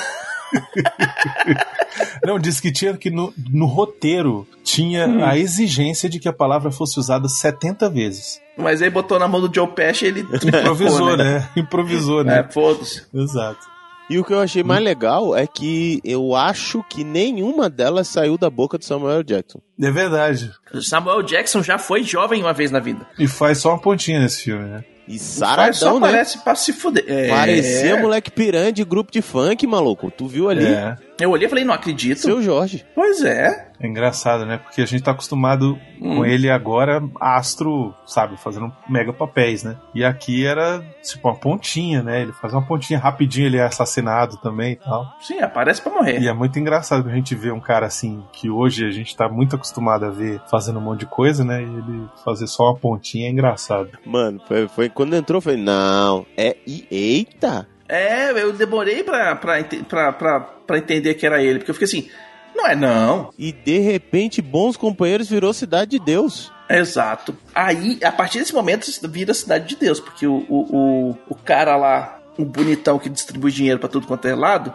Não, 2.24 2.38
diz 2.38 2.60
que 2.60 2.72
tinha 2.72 2.96
que 2.96 3.10
no, 3.10 3.32
no 3.50 3.66
roteiro 3.66 4.46
tinha 4.62 5.06
Hum. 5.06 5.24
a 5.24 5.36
exigência 5.36 6.08
de 6.08 6.18
que 6.18 6.28
a 6.28 6.32
palavra 6.32 6.70
fosse 6.70 6.98
usada 6.98 7.28
70 7.28 7.88
vezes. 7.90 8.40
Mas 8.56 8.80
aí 8.82 8.88
botou 8.90 9.18
na 9.18 9.26
mão 9.28 9.40
do 9.40 9.52
Joe 9.54 9.66
Pesci 9.68 10.04
e 10.04 10.08
ele 10.08 10.20
Improvisou, 10.42 10.96
trocou, 11.08 11.16
né? 11.16 11.48
Improvisou, 11.56 12.24
né? 12.24 12.40
É, 12.40 12.52
foda-se. 12.52 13.04
Exato. 13.12 13.73
E 14.08 14.18
o 14.18 14.24
que 14.24 14.32
eu 14.32 14.40
achei 14.40 14.62
mais 14.62 14.82
legal 14.82 15.34
é 15.34 15.46
que 15.46 16.00
eu 16.04 16.34
acho 16.36 16.84
que 16.90 17.02
nenhuma 17.02 17.70
delas 17.70 18.06
saiu 18.08 18.36
da 18.36 18.50
boca 18.50 18.76
do 18.76 18.84
Samuel 18.84 19.22
Jackson. 19.22 19.60
É 19.80 19.90
verdade. 19.90 20.52
Samuel 20.82 21.22
Jackson 21.22 21.62
já 21.62 21.78
foi 21.78 22.02
jovem 22.02 22.42
uma 22.42 22.52
vez 22.52 22.70
na 22.70 22.80
vida. 22.80 23.06
E 23.18 23.26
faz 23.26 23.58
só 23.58 23.70
uma 23.70 23.80
pontinha 23.80 24.20
nesse 24.20 24.42
filme, 24.42 24.64
né? 24.64 24.84
E 25.06 25.18
saradão, 25.18 26.00
né? 26.00 26.08
parece 26.08 26.38
pra 26.38 26.54
se 26.54 26.72
fuder. 26.72 27.04
É. 27.06 27.28
Parecia 27.28 28.00
moleque 28.00 28.30
piranha 28.30 28.72
de 28.72 28.84
grupo 28.84 29.12
de 29.12 29.20
funk, 29.20 29.66
maluco. 29.66 30.10
Tu 30.10 30.26
viu 30.26 30.48
ali? 30.48 30.66
É. 30.66 30.96
Eu 31.20 31.30
olhei 31.30 31.46
e 31.46 31.48
falei, 31.48 31.64
não 31.64 31.74
acredito. 31.74 32.18
Seu 32.20 32.42
Jorge. 32.42 32.84
Pois 32.94 33.22
é. 33.22 33.68
É 33.80 33.86
engraçado, 33.86 34.44
né? 34.46 34.58
Porque 34.58 34.80
a 34.82 34.86
gente 34.86 35.02
tá 35.02 35.12
acostumado 35.12 35.78
Hum. 36.00 36.16
com 36.16 36.26
ele 36.26 36.50
agora, 36.50 37.02
astro, 37.20 37.94
sabe, 38.06 38.36
fazendo 38.36 38.72
mega 38.88 39.12
papéis, 39.12 39.62
né? 39.62 39.76
E 39.94 40.04
aqui 40.04 40.44
era, 40.44 40.82
tipo, 41.02 41.28
uma 41.28 41.36
pontinha, 41.36 42.02
né? 42.02 42.22
Ele 42.22 42.32
faz 42.32 42.52
uma 42.52 42.62
pontinha 42.66 42.98
rapidinho, 42.98 43.46
ele 43.46 43.58
é 43.58 43.62
assassinado 43.64 44.36
também 44.38 44.72
e 44.72 44.76
tal. 44.76 45.06
Sim, 45.20 45.38
aparece 45.40 45.80
pra 45.82 45.92
morrer. 45.92 46.20
E 46.20 46.26
é 46.28 46.32
muito 46.32 46.58
engraçado 46.58 47.04
que 47.04 47.10
a 47.10 47.14
gente 47.14 47.34
vê 47.34 47.50
um 47.52 47.60
cara 47.60 47.86
assim, 47.86 48.22
que 48.32 48.50
hoje 48.50 48.84
a 48.86 48.90
gente 48.90 49.16
tá 49.16 49.28
muito 49.28 49.54
acostumado 49.56 50.04
a 50.04 50.10
ver 50.10 50.40
fazendo 50.50 50.78
um 50.78 50.82
monte 50.82 51.00
de 51.00 51.06
coisa, 51.06 51.44
né? 51.44 51.60
E 51.62 51.64
ele 51.64 52.08
fazer 52.24 52.46
só 52.48 52.64
uma 52.64 52.76
pontinha 52.76 53.28
é 53.28 53.30
engraçado. 53.30 53.90
Mano, 54.04 54.40
foi, 54.48 54.66
foi 54.68 54.88
quando 54.88 55.14
entrou, 55.14 55.40
falei, 55.40 55.60
não, 55.62 56.26
é. 56.36 56.56
e- 56.66 56.86
Eita! 56.90 57.68
É, 57.94 58.30
eu 58.42 58.52
demorei 58.52 59.04
pra, 59.04 59.36
pra, 59.36 59.62
pra, 59.88 60.12
pra, 60.12 60.40
pra 60.40 60.78
entender 60.78 61.14
que 61.14 61.24
era 61.24 61.42
ele, 61.42 61.58
porque 61.58 61.70
eu 61.70 61.74
fiquei 61.74 61.86
assim, 61.86 62.10
não 62.54 62.66
é 62.66 62.74
não. 62.74 63.30
E 63.38 63.52
de 63.52 63.78
repente, 63.78 64.42
Bons 64.42 64.76
Companheiros 64.76 65.28
virou 65.28 65.52
Cidade 65.52 65.92
de 65.92 65.98
Deus. 66.00 66.52
Exato. 66.68 67.36
Aí, 67.54 67.98
a 68.02 68.10
partir 68.10 68.38
desse 68.40 68.52
momento, 68.52 68.86
vira 69.08 69.32
Cidade 69.32 69.68
de 69.68 69.76
Deus, 69.76 70.00
porque 70.00 70.26
o, 70.26 70.44
o, 70.48 70.76
o, 70.76 71.18
o 71.28 71.34
cara 71.34 71.76
lá, 71.76 72.20
o 72.36 72.44
bonitão 72.44 72.98
que 72.98 73.08
distribui 73.08 73.52
dinheiro 73.52 73.78
pra 73.78 73.88
tudo 73.88 74.06
quanto 74.06 74.26
é 74.26 74.34
lado, 74.34 74.74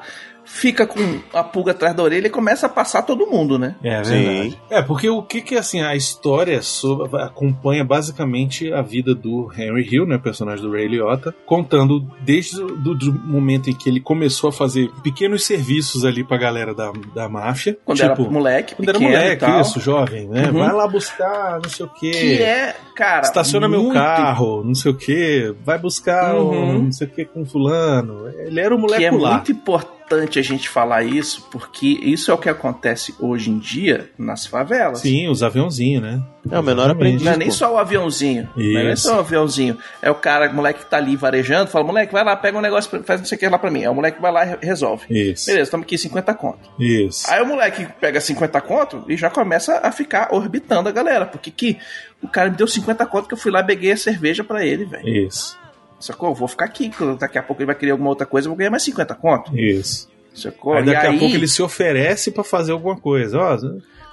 fica 0.52 0.88
com 0.88 1.00
a 1.32 1.44
pulga 1.44 1.72
atrás 1.72 1.96
da 1.96 2.02
orelha 2.04 2.26
e 2.28 2.30
começa 2.30 2.66
a 2.66 2.70
passar 2.70 3.04
todo 3.04 3.28
mundo, 3.28 3.58
né? 3.60 3.76
É 3.84 4.04
Sim. 4.04 4.12
verdade. 4.24 4.60
É, 4.70 4.82
porque 4.82 5.08
o 5.10 5.22
que 5.22 5.42
que 5.42 5.56
assim, 5.56 5.82
a 5.82 5.96
história 5.96 6.62
sobre- 6.62 7.22
acompanha 7.22 7.84
basicamente 7.86 8.74
a 8.74 8.82
vida 8.82 9.14
do 9.14 9.50
Henry 9.58 9.88
Hill, 9.90 10.06
né, 10.08 10.18
personagem 10.18 10.66
do 10.66 10.72
Ray 10.72 10.88
Liotta, 10.88 11.34
contando 11.46 12.06
desde 12.22 12.62
o 12.62 12.76
do, 12.76 12.96
do 12.96 13.14
momento 13.14 13.70
em 13.70 13.74
que 13.74 13.88
ele 13.90 14.00
começou 14.02 14.50
a 14.50 14.52
fazer 14.54 14.90
pequenos 15.04 15.46
serviços 15.46 16.04
ali 16.04 16.24
pra 16.24 16.36
galera 16.38 16.74
da, 16.74 16.92
da 17.14 17.30
máfia. 17.30 17.78
Quando 17.86 18.00
tipo, 18.00 18.22
era 18.22 18.30
moleque, 18.32 18.76
quando 18.76 18.90
era 18.90 19.00
moleque, 19.00 19.46
isso, 19.62 19.80
jovem, 19.80 20.28
né? 20.28 20.48
Uhum. 20.48 20.60
Vai 20.60 20.74
lá 20.74 20.88
buscar, 20.88 21.60
não 21.64 21.70
sei 21.70 21.86
o 21.86 21.90
quê. 21.90 22.12
Que 22.12 22.42
é, 22.42 22.76
cara. 22.96 23.22
Estaciona 23.22 23.70
meu 23.70 23.84
muito- 23.84 23.94
carro, 23.94 24.64
não 24.64 24.74
sei 24.76 24.92
o 24.92 24.96
que, 24.96 25.54
vai 25.64 25.78
buscar 25.78 26.36
Uhum. 26.36 26.70
um 26.78 26.84
não 26.86 26.92
sei 26.92 27.08
o 27.08 27.10
que 27.10 27.24
com 27.26 27.46
fulano. 27.46 28.28
Ele 28.40 28.60
era 28.60 28.74
o 28.76 28.78
Que 28.88 29.04
é 29.06 29.12
molecular. 29.12 29.34
muito 29.36 29.52
importante 29.52 29.99
a 30.40 30.42
gente 30.42 30.68
falar 30.70 31.04
isso, 31.04 31.48
porque 31.52 31.88
isso 31.88 32.32
é 32.32 32.34
o 32.34 32.38
que 32.38 32.50
acontece 32.50 33.14
hoje 33.20 33.50
em 33.50 33.60
dia 33.60 34.10
nas 34.18 34.46
favelas. 34.46 35.00
Sim, 35.00 35.28
os 35.30 35.44
aviãozinhos, 35.44 36.02
né? 36.02 36.22
É 36.50 36.58
o 36.58 36.64
menor 36.64 36.90
aprendiz. 36.90 37.22
Não 37.24 37.34
é 37.34 37.38
nem 37.38 37.52
só 37.52 37.74
o 37.74 37.78
aviãozinho. 37.78 38.50
Não 38.56 38.64
é 38.80 38.84
nem 38.86 38.94
Isso. 38.94 39.04
só 39.08 39.18
o 39.18 39.20
aviãozinho. 39.20 39.78
É 40.02 40.10
o 40.10 40.16
cara, 40.16 40.50
o 40.50 40.54
moleque 40.56 40.80
que 40.80 40.90
tá 40.90 40.98
ali 40.98 41.16
varejando, 41.16 41.70
fala, 41.70 41.86
moleque, 41.86 42.12
vai 42.14 42.24
lá, 42.24 42.36
pega 42.36 42.58
um 42.58 42.62
negócio, 42.62 43.04
faz 43.04 43.20
não 43.20 43.28
sei 43.28 43.36
o 43.36 43.40
que 43.40 43.48
lá 43.50 43.60
pra 43.60 43.70
mim. 43.70 43.82
Aí 43.82 43.88
o 43.90 43.94
moleque 43.94 44.22
vai 44.22 44.32
lá 44.32 44.46
e 44.46 44.50
re- 44.50 44.58
resolve. 44.62 45.06
Isso. 45.10 45.46
Beleza, 45.46 45.70
tamo 45.72 45.84
aqui 45.84 45.98
50 45.98 46.34
conto. 46.34 46.70
Isso. 46.80 47.30
Aí 47.30 47.42
o 47.42 47.46
moleque 47.46 47.88
pega 48.00 48.20
50 48.22 48.60
conto 48.62 49.04
e 49.08 49.16
já 49.18 49.30
começa 49.30 49.80
a 49.84 49.92
ficar 49.92 50.30
orbitando 50.34 50.90
a 50.90 50.92
galera. 50.92 51.26
Porque 51.26 51.52
que 51.52 51.78
o 52.24 52.28
cara 52.28 52.50
me 52.50 52.56
deu 52.58 52.68
50 52.68 53.06
conto 53.06 53.28
que 53.28 53.34
eu 53.34 53.38
fui 53.38 53.52
lá 53.52 53.60
e 53.60 53.66
peguei 53.66 53.92
a 53.92 53.98
cerveja 53.98 54.44
pra 54.44 54.66
ele, 54.66 54.86
velho. 54.86 55.08
Isso. 55.08 55.58
Sacou? 56.00 56.30
Eu 56.30 56.36
vou 56.36 56.48
ficar 56.48 56.66
aqui, 56.66 56.92
daqui 57.20 57.38
a 57.38 57.44
pouco 57.44 57.62
ele 57.62 57.68
vai 57.68 57.76
querer 57.76 57.92
alguma 57.92 58.10
outra 58.10 58.26
coisa, 58.26 58.48
eu 58.48 58.52
vou 58.52 58.58
ganhar 58.58 58.72
mais 58.72 58.84
50 58.84 59.16
conto. 59.16 59.58
Isso. 59.58 60.10
Sacou? 60.34 60.74
Aí 60.74 60.86
daqui 60.86 61.06
e 61.06 61.10
aí, 61.10 61.16
a 61.16 61.20
pouco 61.20 61.36
ele 61.36 61.48
se 61.48 61.62
oferece 61.62 62.32
pra 62.32 62.44
fazer 62.44 62.72
alguma 62.72 62.98
coisa. 62.98 63.38
Ó, 63.38 63.58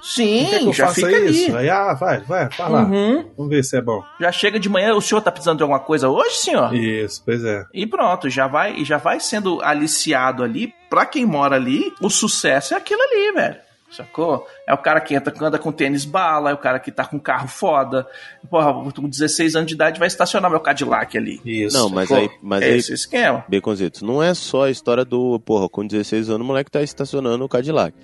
Sim, 0.01 0.71
já 0.73 0.87
fica 0.89 1.11
isso? 1.19 1.55
ali. 1.55 1.57
Aí, 1.57 1.69
ah, 1.69 1.93
vai, 1.93 2.19
vai, 2.21 2.47
vai 2.49 2.69
lá. 2.69 2.83
Uhum. 2.83 3.25
Vamos 3.35 3.49
ver 3.49 3.63
se 3.63 3.75
é 3.75 3.81
bom. 3.81 4.01
Já 4.19 4.31
chega 4.31 4.59
de 4.59 4.69
manhã, 4.69 4.93
o 4.93 5.01
senhor 5.01 5.21
tá 5.21 5.31
precisando 5.31 5.57
de 5.57 5.63
alguma 5.63 5.79
coisa 5.79 6.07
hoje, 6.07 6.35
senhor? 6.35 6.73
Isso, 6.73 7.21
pois 7.25 7.43
é. 7.43 7.65
E 7.73 7.85
pronto, 7.85 8.29
já 8.29 8.47
vai, 8.47 8.85
já 8.85 8.97
vai 8.97 9.19
sendo 9.19 9.61
aliciado 9.61 10.43
ali. 10.43 10.73
Pra 10.89 11.05
quem 11.05 11.25
mora 11.25 11.55
ali, 11.55 11.91
o 12.01 12.09
sucesso 12.09 12.73
é 12.73 12.77
aquilo 12.77 13.01
ali, 13.01 13.31
velho. 13.33 13.66
Sacou? 13.89 14.45
É 14.67 14.73
o 14.73 14.77
cara 14.77 14.99
que 14.99 15.15
entra, 15.15 15.33
anda 15.41 15.57
com 15.57 15.71
tênis 15.71 16.03
bala, 16.03 16.51
é 16.51 16.53
o 16.53 16.57
cara 16.57 16.77
que 16.79 16.91
tá 16.91 17.05
com 17.05 17.17
carro 17.17 17.47
foda. 17.47 18.05
Porra, 18.49 18.73
com 18.91 19.07
16 19.07 19.55
anos 19.55 19.67
de 19.69 19.75
idade, 19.75 19.97
vai 19.97 20.07
estacionar 20.07 20.51
meu 20.51 20.59
Cadillac 20.59 21.17
ali. 21.17 21.39
Isso. 21.45 21.75
Não, 21.77 21.89
mas 21.89 22.09
Sacou? 22.09 22.23
aí, 22.23 22.29
mas 22.41 22.61
é 22.63 22.65
aí 22.65 22.77
esse 22.77 22.91
o 22.91 22.95
esquema. 22.95 23.45
Baconzitos, 23.47 24.01
não 24.01 24.21
é 24.21 24.33
só 24.33 24.65
a 24.65 24.69
história 24.71 25.05
do, 25.05 25.39
porra, 25.39 25.69
com 25.69 25.87
16 25.87 26.29
anos 26.29 26.41
o 26.41 26.45
moleque 26.45 26.69
tá 26.69 26.81
estacionando 26.83 27.43
o 27.45 27.49
Cadillac. 27.49 27.95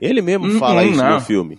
Ele 0.00 0.20
mesmo 0.22 0.46
Uhum, 0.46 0.58
fala 0.58 0.84
isso 0.84 0.96
não. 1.02 1.14
no 1.14 1.20
filme. 1.20 1.58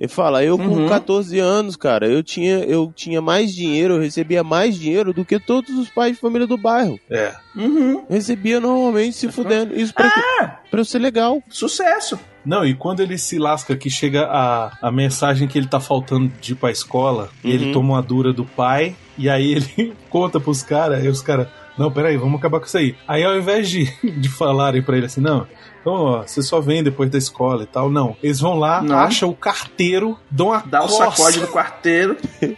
Ele 0.00 0.08
fala, 0.08 0.42
eu 0.44 0.58
com 0.58 0.64
Uhum. 0.64 0.88
14 0.88 1.38
anos, 1.38 1.76
cara, 1.76 2.08
eu 2.08 2.24
tinha, 2.24 2.58
eu 2.64 2.92
tinha 2.92 3.20
mais 3.22 3.54
dinheiro, 3.54 3.94
eu 3.94 4.00
recebia 4.00 4.42
mais 4.42 4.74
dinheiro 4.76 5.12
do 5.12 5.24
que 5.24 5.38
todos 5.38 5.70
os 5.78 5.88
pais 5.90 6.14
de 6.16 6.20
família 6.20 6.44
do 6.46 6.58
bairro. 6.58 6.98
É. 7.08 7.32
Uhum. 7.54 8.04
Recebia 8.10 8.58
normalmente 8.58 9.16
se 9.16 9.30
fudendo. 9.30 9.78
Isso 9.78 9.94
pra? 9.94 10.08
Ah, 10.40 10.58
pra 10.68 10.80
eu 10.80 10.84
ser 10.84 10.98
legal. 10.98 11.40
sucesso. 11.48 12.18
Não, 12.44 12.64
e 12.64 12.74
quando 12.74 13.00
ele 13.00 13.16
se 13.18 13.38
lasca 13.38 13.76
que 13.76 13.88
chega 13.88 14.24
a, 14.26 14.72
a 14.82 14.90
mensagem 14.90 15.46
que 15.46 15.56
ele 15.58 15.68
tá 15.68 15.78
faltando 15.78 16.32
de 16.40 16.52
ir 16.52 16.56
pra 16.56 16.70
escola, 16.70 17.28
Uhum. 17.44 17.50
ele 17.50 17.72
toma 17.72 17.94
uma 17.94 18.02
dura 18.02 18.32
do 18.32 18.44
pai, 18.44 18.96
e 19.16 19.28
aí 19.30 19.52
ele 19.52 19.92
conta 20.10 20.40
pros 20.40 20.62
caras, 20.62 21.04
e 21.04 21.08
os 21.08 21.22
caras, 21.22 21.46
não, 21.78 21.90
peraí, 21.90 22.16
vamos 22.16 22.38
acabar 22.38 22.58
com 22.58 22.66
isso 22.66 22.76
aí. 22.78 22.96
Aí 23.06 23.22
ao 23.24 23.36
invés 23.38 23.70
de, 23.70 23.84
de 24.20 24.28
falarem 24.28 24.82
pra 24.82 24.96
ele 24.96 25.06
assim, 25.06 25.20
não, 25.20 25.46
então, 25.80 25.92
ó, 25.94 26.22
você 26.22 26.42
só 26.42 26.60
vem 26.60 26.82
depois 26.82 27.10
da 27.10 27.18
escola 27.18 27.62
e 27.64 27.66
tal, 27.66 27.90
não. 27.90 28.16
Eles 28.22 28.38
vão 28.40 28.56
lá, 28.58 28.82
Não. 28.82 28.96
acham 28.98 29.28
o 29.28 29.34
carteiro, 29.36 30.16
dão 30.30 30.48
uma 30.48 30.60
Dá 30.64 30.80
o 30.84 30.88
coça, 30.88 31.10
sacode 31.10 31.40
do 31.40 31.48
quarteiro. 31.48 32.16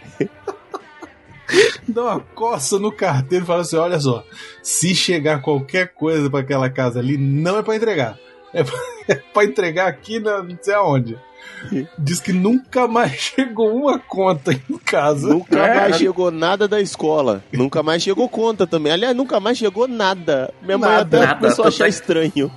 dão 1.87 2.05
uma 2.05 2.19
coça 2.19 2.79
no 2.79 2.91
carteiro 2.91 3.43
e 3.43 3.47
falam 3.47 3.61
assim, 3.61 3.77
olha 3.77 3.99
só, 3.99 4.23
se 4.63 4.95
chegar 4.95 5.41
qualquer 5.41 5.93
coisa 5.93 6.29
pra 6.29 6.39
aquela 6.39 6.69
casa 6.69 6.99
ali, 6.99 7.17
não 7.17 7.57
é 7.59 7.63
pra 7.63 7.75
entregar. 7.75 8.17
É 8.55 8.63
pra, 8.63 8.79
é 9.09 9.15
pra 9.15 9.43
entregar 9.43 9.87
aqui 9.87 10.19
na, 10.19 10.41
não 10.41 10.57
sei 10.61 10.73
aonde. 10.73 11.17
Diz 11.97 12.19
que 12.19 12.31
nunca 12.33 12.87
mais 12.87 13.11
chegou 13.35 13.73
uma 13.75 13.99
conta 13.99 14.51
em 14.53 14.77
casa. 14.85 15.27
Nunca 15.29 15.57
É. 15.59 15.75
mais 15.75 15.97
chegou 15.97 16.31
nada 16.31 16.67
da 16.67 16.79
escola. 16.81 17.43
nunca 17.51 17.83
mais 17.83 18.01
chegou 18.01 18.27
conta 18.29 18.65
também. 18.65 18.91
Aliás, 18.93 19.15
nunca 19.15 19.39
mais 19.39 19.57
chegou 19.57 19.87
nada. 19.87 20.53
Minha 20.61 20.77
mãe 20.77 20.89
Nada. 20.89 21.17
até 21.17 21.27
Nada, 21.27 21.39
começou 21.39 21.65
a 21.65 21.67
achar 21.67 21.87
estranho. 21.87 22.51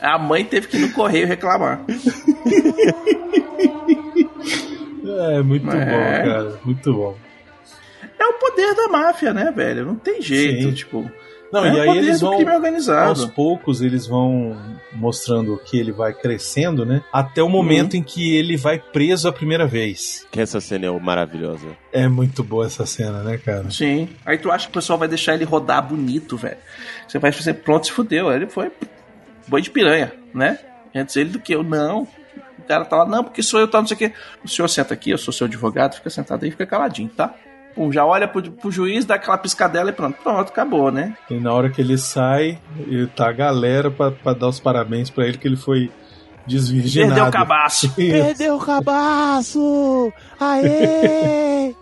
A 0.00 0.18
mãe 0.18 0.44
teve 0.44 0.68
que 0.68 0.76
ir 0.76 0.80
no 0.80 0.92
correio 0.92 1.26
reclamar. 1.26 1.80
É, 5.30 5.42
muito 5.42 5.70
É. 5.70 5.84
bom, 5.84 6.28
cara. 6.30 6.60
Muito 6.64 6.92
bom. 6.92 7.16
É 8.18 8.24
o 8.26 8.32
poder 8.34 8.74
da 8.74 8.88
máfia, 8.88 9.32
né, 9.32 9.52
velho? 9.54 9.84
Não 9.86 9.94
tem 9.96 10.20
jeito, 10.20 10.62
Sim. 10.68 10.72
tipo. 10.74 11.10
Não, 11.52 11.64
é 11.64 11.72
e 11.74 11.80
aí 11.80 11.98
eles 11.98 12.20
vão. 12.20 12.36
crime 12.36 12.50
Aos 13.06 13.24
poucos 13.26 13.80
eles 13.82 14.06
vão 14.06 14.56
mostrando 14.92 15.56
que 15.64 15.78
ele 15.78 15.92
vai 15.92 16.12
crescendo, 16.12 16.84
né? 16.84 17.02
Até 17.12 17.42
o 17.42 17.48
momento 17.48 17.94
Uhum. 17.94 18.00
em 18.00 18.02
que 18.02 18.36
ele 18.36 18.56
vai 18.56 18.78
preso 18.78 19.28
a 19.28 19.32
primeira 19.32 19.66
vez. 19.66 20.26
Que 20.30 20.40
essa 20.40 20.60
cena 20.60 20.86
é 20.86 20.90
maravilhosa. 21.00 21.66
É 21.92 22.08
muito 22.08 22.42
boa 22.42 22.66
essa 22.66 22.84
cena, 22.84 23.22
né, 23.22 23.38
cara? 23.38 23.70
Sim. 23.70 24.08
Aí 24.24 24.38
tu 24.38 24.50
acha 24.50 24.66
que 24.66 24.70
o 24.70 24.74
pessoal 24.74 24.98
vai 24.98 25.08
deixar 25.08 25.34
ele 25.34 25.44
rodar 25.44 25.86
bonito, 25.86 26.36
velho. 26.36 26.58
Você 27.06 27.18
vai 27.18 27.32
fazer, 27.32 27.54
pronto, 27.54 27.86
se 27.86 27.92
fudeu. 27.92 28.28
Aí 28.28 28.36
ele 28.36 28.46
foi 28.46 28.70
boi 29.48 29.62
de 29.62 29.70
piranha, 29.70 30.12
né? 30.34 30.58
Antes 30.94 31.14
ele 31.16 31.30
do 31.30 31.38
que 31.38 31.54
eu, 31.54 31.62
não. 31.62 32.08
O 32.58 32.62
cara 32.66 32.84
tá 32.84 32.96
lá, 32.96 33.06
não, 33.06 33.22
porque 33.22 33.42
sou 33.42 33.60
eu, 33.60 33.68
tá, 33.68 33.80
não 33.80 33.86
sei 33.86 33.94
o 33.94 33.98
quê. 33.98 34.12
O 34.42 34.48
senhor 34.48 34.66
senta 34.68 34.92
aqui, 34.94 35.10
eu 35.10 35.18
sou 35.18 35.32
seu 35.32 35.46
advogado, 35.46 35.94
fica 35.94 36.10
sentado 36.10 36.44
aí, 36.44 36.50
fica 36.50 36.66
caladinho, 36.66 37.08
tá? 37.08 37.34
Pum, 37.76 37.92
já 37.92 38.04
olha 38.04 38.26
pro, 38.26 38.42
pro 38.50 38.72
juiz, 38.72 39.04
dá 39.04 39.14
aquela 39.16 39.36
piscadela 39.38 39.90
e 39.90 39.92
pronto, 39.92 40.16
pronto, 40.22 40.48
acabou, 40.48 40.90
né? 40.90 41.14
E 41.30 41.34
na 41.38 41.52
hora 41.52 41.68
que 41.70 41.80
ele 41.80 41.96
sai, 41.98 42.58
ele 42.78 43.06
tá 43.06 43.28
a 43.28 43.32
galera 43.32 43.90
pra, 43.90 44.10
pra 44.10 44.32
dar 44.32 44.48
os 44.48 44.58
parabéns 44.58 45.10
pra 45.10 45.26
ele 45.28 45.36
que 45.38 45.46
ele 45.46 45.56
foi 45.56 45.90
desvirginado. 46.46 47.12
Perdeu 47.14 47.28
o 47.28 47.32
cabaço. 47.32 47.92
Perdeu 47.94 48.56
o 48.56 48.58
cabaço! 48.60 50.12
Aê! 50.40 51.74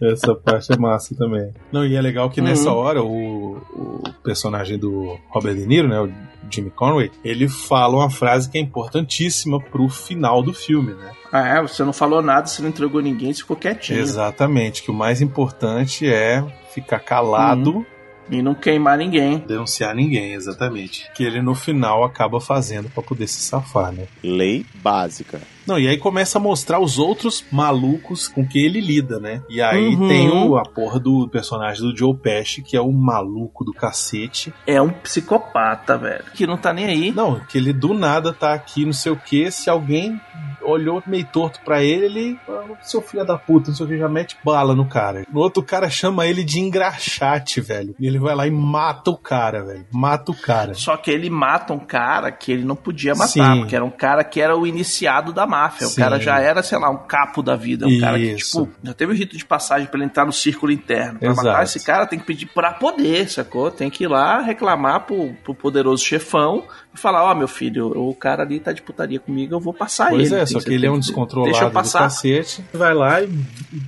Essa 0.00 0.34
parte 0.34 0.72
é 0.72 0.76
massa 0.76 1.14
também. 1.14 1.52
Não, 1.70 1.84
e 1.86 1.94
é 1.94 2.00
legal 2.00 2.28
que 2.28 2.40
nessa 2.40 2.70
Uhum. 2.72 2.76
hora 2.76 3.02
o, 3.04 3.56
o 3.72 4.02
personagem 4.24 4.76
do 4.78 5.16
Robert 5.28 5.54
De 5.54 5.66
Niro, 5.66 5.88
né, 5.88 6.00
o 6.00 6.10
Jimmy 6.50 6.70
Conway, 6.70 7.10
ele 7.24 7.48
fala 7.48 7.96
uma 7.96 8.10
frase 8.10 8.50
que 8.50 8.58
é 8.58 8.60
importantíssima 8.60 9.60
pro 9.60 9.88
final 9.88 10.42
do 10.42 10.52
filme, 10.52 10.92
né? 10.94 11.10
Ah, 11.32 11.46
é, 11.48 11.62
você 11.62 11.82
não 11.84 11.92
falou 11.92 12.20
nada, 12.22 12.46
você 12.46 12.60
não 12.62 12.68
entregou 12.68 13.00
ninguém, 13.00 13.32
você 13.32 13.40
ficou 13.40 13.56
quietinho. 13.56 13.98
Exatamente, 13.98 14.82
que 14.82 14.90
o 14.90 14.94
mais 14.94 15.20
importante 15.22 16.06
é 16.06 16.44
ficar 16.74 16.98
calado, 17.00 17.86
E 18.30 18.40
não 18.42 18.54
queimar 18.54 18.96
ninguém. 18.98 19.38
denunciar 19.38 19.94
ninguém, 19.94 20.32
exatamente. 20.34 21.10
Que 21.14 21.24
ele 21.24 21.42
no 21.42 21.54
final 21.54 22.04
acaba 22.04 22.40
fazendo 22.40 22.88
pra 22.88 23.02
poder 23.02 23.26
se 23.26 23.40
safar, 23.40 23.92
né? 23.92 24.06
Lei 24.22 24.64
básica. 24.74 25.40
Não, 25.66 25.78
e 25.78 25.86
aí 25.88 25.96
começa 25.98 26.38
a 26.38 26.40
mostrar 26.40 26.80
os 26.80 26.98
outros 26.98 27.44
malucos 27.50 28.28
com 28.28 28.46
que 28.46 28.58
ele 28.64 28.80
lida, 28.80 29.18
né? 29.20 29.42
E 29.48 29.60
aí 29.62 29.94
Uhum. 29.94 30.08
tem 30.08 30.28
o, 30.30 30.56
a 30.56 30.62
porra 30.64 30.98
do 30.98 31.28
personagem 31.28 31.82
do 31.82 31.96
Joe 31.96 32.14
Pesci, 32.16 32.62
que 32.62 32.76
é 32.76 32.80
o 32.80 32.90
maluco 32.92 33.64
do 33.64 33.72
cacete. 33.72 34.52
É 34.66 34.80
um 34.80 34.90
psicopata, 34.90 35.96
velho. 35.96 36.24
Que 36.34 36.46
não 36.46 36.56
tá 36.56 36.72
nem 36.72 36.86
aí. 36.86 37.12
Não, 37.12 37.40
que 37.40 37.58
ele 37.58 37.72
do 37.72 37.94
nada 37.94 38.32
tá 38.32 38.52
aqui, 38.54 38.84
não 38.84 38.92
sei 38.92 39.12
o 39.12 39.16
que, 39.16 39.50
se 39.50 39.70
alguém 39.70 40.20
olhou 40.64 41.02
meio 41.06 41.24
torto 41.26 41.60
pra 41.64 41.82
ele, 41.82 42.04
ele, 42.04 42.38
"Ah, 42.48 42.62
seu 42.82 43.02
filho 43.02 43.24
da 43.24 43.36
puta, 43.36 43.70
não 43.70 43.76
sei 43.76 43.84
o 43.86 43.88
que, 43.88 43.98
já 43.98 44.08
mete 44.08 44.36
bala 44.44 44.74
no 44.76 44.86
cara. 44.86 45.26
No 45.32 45.40
outro 45.40 45.60
cara 45.62 45.90
chama 45.90 46.24
ele 46.26 46.44
de 46.44 46.60
engraxate, 46.60 47.60
velho. 47.60 47.94
E 47.98 48.06
ele 48.06 48.18
vai 48.18 48.34
lá 48.34 48.46
e 48.46 48.50
mata 48.50 49.10
o 49.10 49.16
cara, 49.16 49.64
velho. 49.64 49.86
Mata 49.92 50.30
o 50.30 50.34
cara. 50.34 50.74
Só 50.74 50.96
que 50.96 51.10
ele 51.10 51.28
mata 51.28 51.72
um 51.72 51.78
cara 51.80 52.30
que 52.30 52.52
ele 52.52 52.64
não 52.64 52.76
podia 52.76 53.12
matar, 53.14 53.28
Sim. 53.54 53.58
porque 53.60 53.74
era 53.74 53.84
um 53.84 53.90
cara 53.90 54.22
que 54.22 54.40
era 54.40 54.56
o 54.56 54.66
iniciado 54.66 55.32
da 55.32 55.46
máfia. 55.52 55.86
Sim. 55.86 55.92
O 55.92 55.96
cara 56.04 56.18
já 56.20 56.38
era, 56.40 56.62
sei 56.62 56.78
lá, 56.78 56.90
um 56.90 56.96
capo 57.06 57.42
da 57.42 57.54
vida. 57.54 57.86
Um 57.86 58.00
cara 58.00 58.18
que, 58.18 58.32
Isso. 58.32 58.64
tipo, 58.64 58.72
já 58.82 58.94
teve 58.94 59.12
o 59.12 59.14
rito 59.14 59.36
de 59.36 59.44
passagem 59.44 59.86
pra 59.86 59.98
ele 59.98 60.06
entrar 60.06 60.24
no 60.24 60.32
círculo 60.32 60.72
interno. 60.72 61.18
Pra 61.18 61.28
Exato. 61.30 61.46
matar 61.46 61.62
esse 61.64 61.84
cara 61.84 62.06
tem 62.06 62.18
que 62.18 62.24
pedir 62.24 62.46
pra 62.46 62.72
poder, 62.72 63.28
sacou? 63.28 63.70
Tem 63.70 63.90
que 63.90 64.04
ir 64.04 64.08
lá 64.08 64.40
reclamar 64.40 65.00
pro, 65.06 65.32
pro 65.44 65.54
poderoso 65.54 66.04
chefão 66.04 66.64
e 66.94 66.98
falar: 66.98 67.24
Ó, 67.24 67.34
meu 67.34 67.48
filho, 67.48 67.88
o 67.88 68.14
cara 68.14 68.42
ali 68.42 68.58
tá 68.60 68.72
de 68.72 68.82
putaria 68.82 69.20
comigo, 69.20 69.54
eu 69.54 69.60
vou 69.60 69.74
passar 69.74 70.08
Pois 70.10 70.32
ele. 70.32 70.40
é, 70.40 70.44
Tem- 70.44 70.46
só 70.46 70.60
que 70.60 70.72
ele 70.72 70.86
é 70.86 70.90
um 70.90 70.94
Deixa 70.94 71.10
eu 71.10 71.14
descontrolado 71.14 71.64
do 71.66 71.70
passar. 71.72 72.00
cacete. 72.00 72.64
Vai 72.72 72.94
lá 72.94 73.20
e 73.22 73.28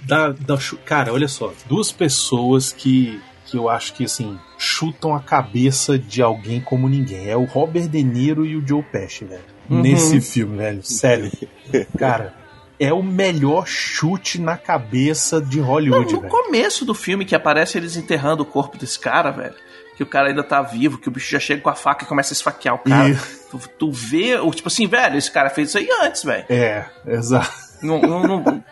dá, 0.06 0.28
dá 0.30 0.58
Cara, 0.84 1.12
olha 1.12 1.28
só. 1.28 1.52
Duas 1.66 1.90
pessoas 1.92 2.72
que, 2.72 3.20
que 3.46 3.56
eu 3.56 3.68
acho 3.68 3.94
que, 3.94 4.04
assim, 4.04 4.38
chutam 4.58 5.14
a 5.14 5.20
cabeça 5.20 5.98
de 5.98 6.22
alguém 6.22 6.60
como 6.60 6.88
ninguém. 6.88 7.28
É 7.28 7.36
o 7.36 7.44
Robert 7.44 7.88
De 7.88 8.02
Niro 8.02 8.44
e 8.46 8.56
o 8.56 8.66
Joe 8.66 8.82
Pesci, 8.82 9.24
velho. 9.24 9.53
Uhum. 9.70 9.80
Nesse 9.80 10.20
filme, 10.20 10.56
velho. 10.58 10.82
Sério. 10.82 11.30
Cara, 11.98 12.34
é 12.78 12.92
o 12.92 13.02
melhor 13.02 13.66
chute 13.66 14.40
na 14.40 14.56
cabeça 14.56 15.40
de 15.40 15.58
Não, 15.60 15.66
Hollywood, 15.66 16.12
no 16.14 16.20
velho. 16.20 16.30
começo 16.32 16.84
do 16.84 16.94
filme 16.94 17.24
que 17.24 17.34
aparece 17.34 17.78
eles 17.78 17.96
enterrando 17.96 18.42
o 18.42 18.46
corpo 18.46 18.76
desse 18.76 18.98
cara, 18.98 19.30
velho. 19.30 19.54
Que 19.96 20.02
o 20.02 20.06
cara 20.06 20.28
ainda 20.28 20.42
tá 20.42 20.60
vivo, 20.60 20.98
que 20.98 21.08
o 21.08 21.10
bicho 21.12 21.30
já 21.30 21.38
chega 21.38 21.62
com 21.62 21.70
a 21.70 21.74
faca 21.74 22.04
e 22.04 22.08
começa 22.08 22.32
a 22.32 22.36
esfaquear 22.36 22.74
o 22.74 22.78
cara. 22.78 23.08
Isso. 23.10 23.46
Tu, 23.50 23.58
tu 23.78 23.92
vê, 23.92 24.34
o 24.36 24.50
tipo 24.50 24.66
assim, 24.68 24.88
velho, 24.88 25.16
esse 25.16 25.30
cara 25.30 25.48
fez 25.50 25.68
isso 25.68 25.78
aí 25.78 25.88
antes, 26.02 26.24
velho. 26.24 26.44
É, 26.50 26.84
exato. 27.06 27.52
No, 27.80 28.00
no- 28.00 28.26
no- 28.26 28.64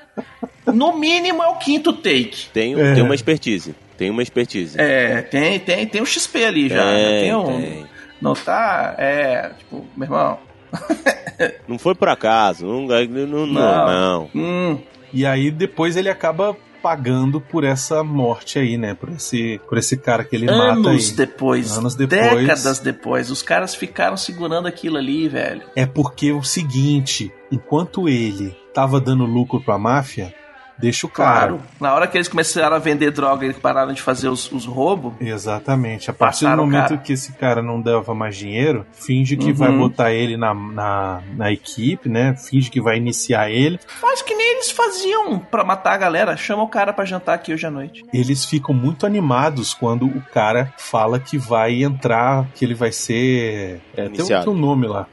no 0.74 0.98
mínimo 0.98 1.42
é 1.42 1.46
o 1.48 1.56
quinto 1.58 1.92
take. 1.92 2.48
Tem, 2.52 2.74
É. 2.80 2.94
tem 2.94 3.02
uma 3.04 3.14
expertise. 3.14 3.74
Tem 3.96 4.10
uma 4.10 4.22
expertise. 4.22 4.74
É, 4.80 5.22
tem, 5.22 5.60
tem, 5.60 5.86
tem 5.86 6.02
um 6.02 6.06
XP 6.06 6.44
ali 6.44 6.68
já. 6.68 6.84
né? 6.84 7.04
Tem, 7.04 7.20
Tem 7.22 7.34
um. 7.36 7.60
tem. 7.60 7.86
Não 8.20 8.34
tá. 8.34 8.94
É, 8.98 9.50
tipo, 9.58 9.86
meu 9.96 10.06
irmão. 10.06 10.38
Não 11.66 11.78
foi 11.78 11.94
por 11.94 12.08
acaso. 12.08 12.66
Não, 12.66 12.86
não, 12.86 13.26
não. 13.26 13.46
Não. 13.46 13.86
não. 13.86 14.30
Hum, 14.34 14.78
E 15.12 15.26
aí 15.26 15.50
depois 15.50 15.96
ele 15.96 16.08
acaba 16.08 16.56
pagando 16.82 17.40
por 17.40 17.62
essa 17.64 18.02
morte 18.02 18.58
aí, 18.58 18.76
né? 18.76 18.94
Por 18.94 19.08
esse, 19.10 19.60
por 19.68 19.78
esse 19.78 19.96
cara 19.96 20.24
que 20.24 20.34
ele 20.34 20.46
mata 20.46 20.72
anos 20.72 21.10
aí. 21.10 21.16
depois, 21.16 21.78
Anos 21.78 21.94
depois. 21.94 22.20
décadas 22.40 22.78
depois, 22.80 23.30
os 23.30 23.40
caras 23.42 23.74
ficaram 23.74 24.16
segurando 24.16 24.66
aquilo 24.66 24.96
ali, 24.98 25.28
velho. 25.28 25.62
É 25.76 25.86
porque 25.86 26.28
é 26.28 26.32
o 26.32 26.42
seguinte, 26.42 27.32
enquanto 27.50 28.08
ele 28.08 28.54
tava 28.74 29.00
dando 29.00 29.24
lucro 29.24 29.60
pra 29.60 29.78
máfia, 29.78 30.34
deixa 30.82 31.06
o 31.06 31.08
cara. 31.10 31.38
Claro. 31.48 31.60
Na 31.80 31.94
hora 31.94 32.06
que 32.06 32.18
eles 32.18 32.28
começaram 32.28 32.76
a 32.76 32.78
vender 32.78 33.10
droga 33.12 33.46
e 33.46 33.54
pararam 33.54 33.92
de 33.94 34.02
fazer 34.02 34.28
os, 34.28 34.50
os 34.52 34.66
roubos, 34.66 35.14
Exatamente. 35.20 36.10
A 36.10 36.12
partir 36.12 36.44
do 36.46 36.56
momento 36.56 36.88
cara. 36.90 36.96
que 36.98 37.12
esse 37.12 37.32
cara 37.32 37.62
não 37.62 37.80
dava 37.80 38.14
mais 38.14 38.36
dinheiro, 38.36 38.84
finge 38.92 39.36
que 39.36 39.46
Uhum. 39.46 39.54
vai 39.54 39.72
botar 39.72 40.12
ele 40.12 40.36
na, 40.36 40.52
na, 40.52 41.22
na 41.36 41.52
equipe, 41.52 42.08
né? 42.08 42.34
Finge 42.36 42.68
que 42.70 42.80
vai 42.80 42.96
iniciar 42.98 43.48
ele. 43.50 43.78
faz 43.86 44.20
que 44.22 44.34
nem 44.34 44.52
eles 44.54 44.70
faziam 44.70 45.38
pra 45.38 45.62
matar 45.64 45.92
a 45.92 45.96
galera. 45.98 46.36
Chama 46.36 46.62
o 46.64 46.68
cara 46.68 46.92
pra 46.92 47.04
jantar 47.04 47.34
aqui 47.36 47.52
hoje 47.54 47.66
à 47.66 47.70
noite. 47.70 48.04
Eles 48.12 48.44
ficam 48.44 48.74
muito 48.74 49.06
animados 49.06 49.72
quando 49.72 50.06
o 50.06 50.20
cara 50.32 50.72
fala 50.76 51.18
que 51.20 51.38
vai 51.38 51.82
entrar, 51.82 52.46
que 52.54 52.64
ele 52.64 52.74
vai 52.74 52.90
ser. 52.90 53.80
É, 53.96 54.08
tem, 54.08 54.26
tem 54.26 54.48
um 54.48 54.54
nome 54.54 54.86
lá. 54.88 55.06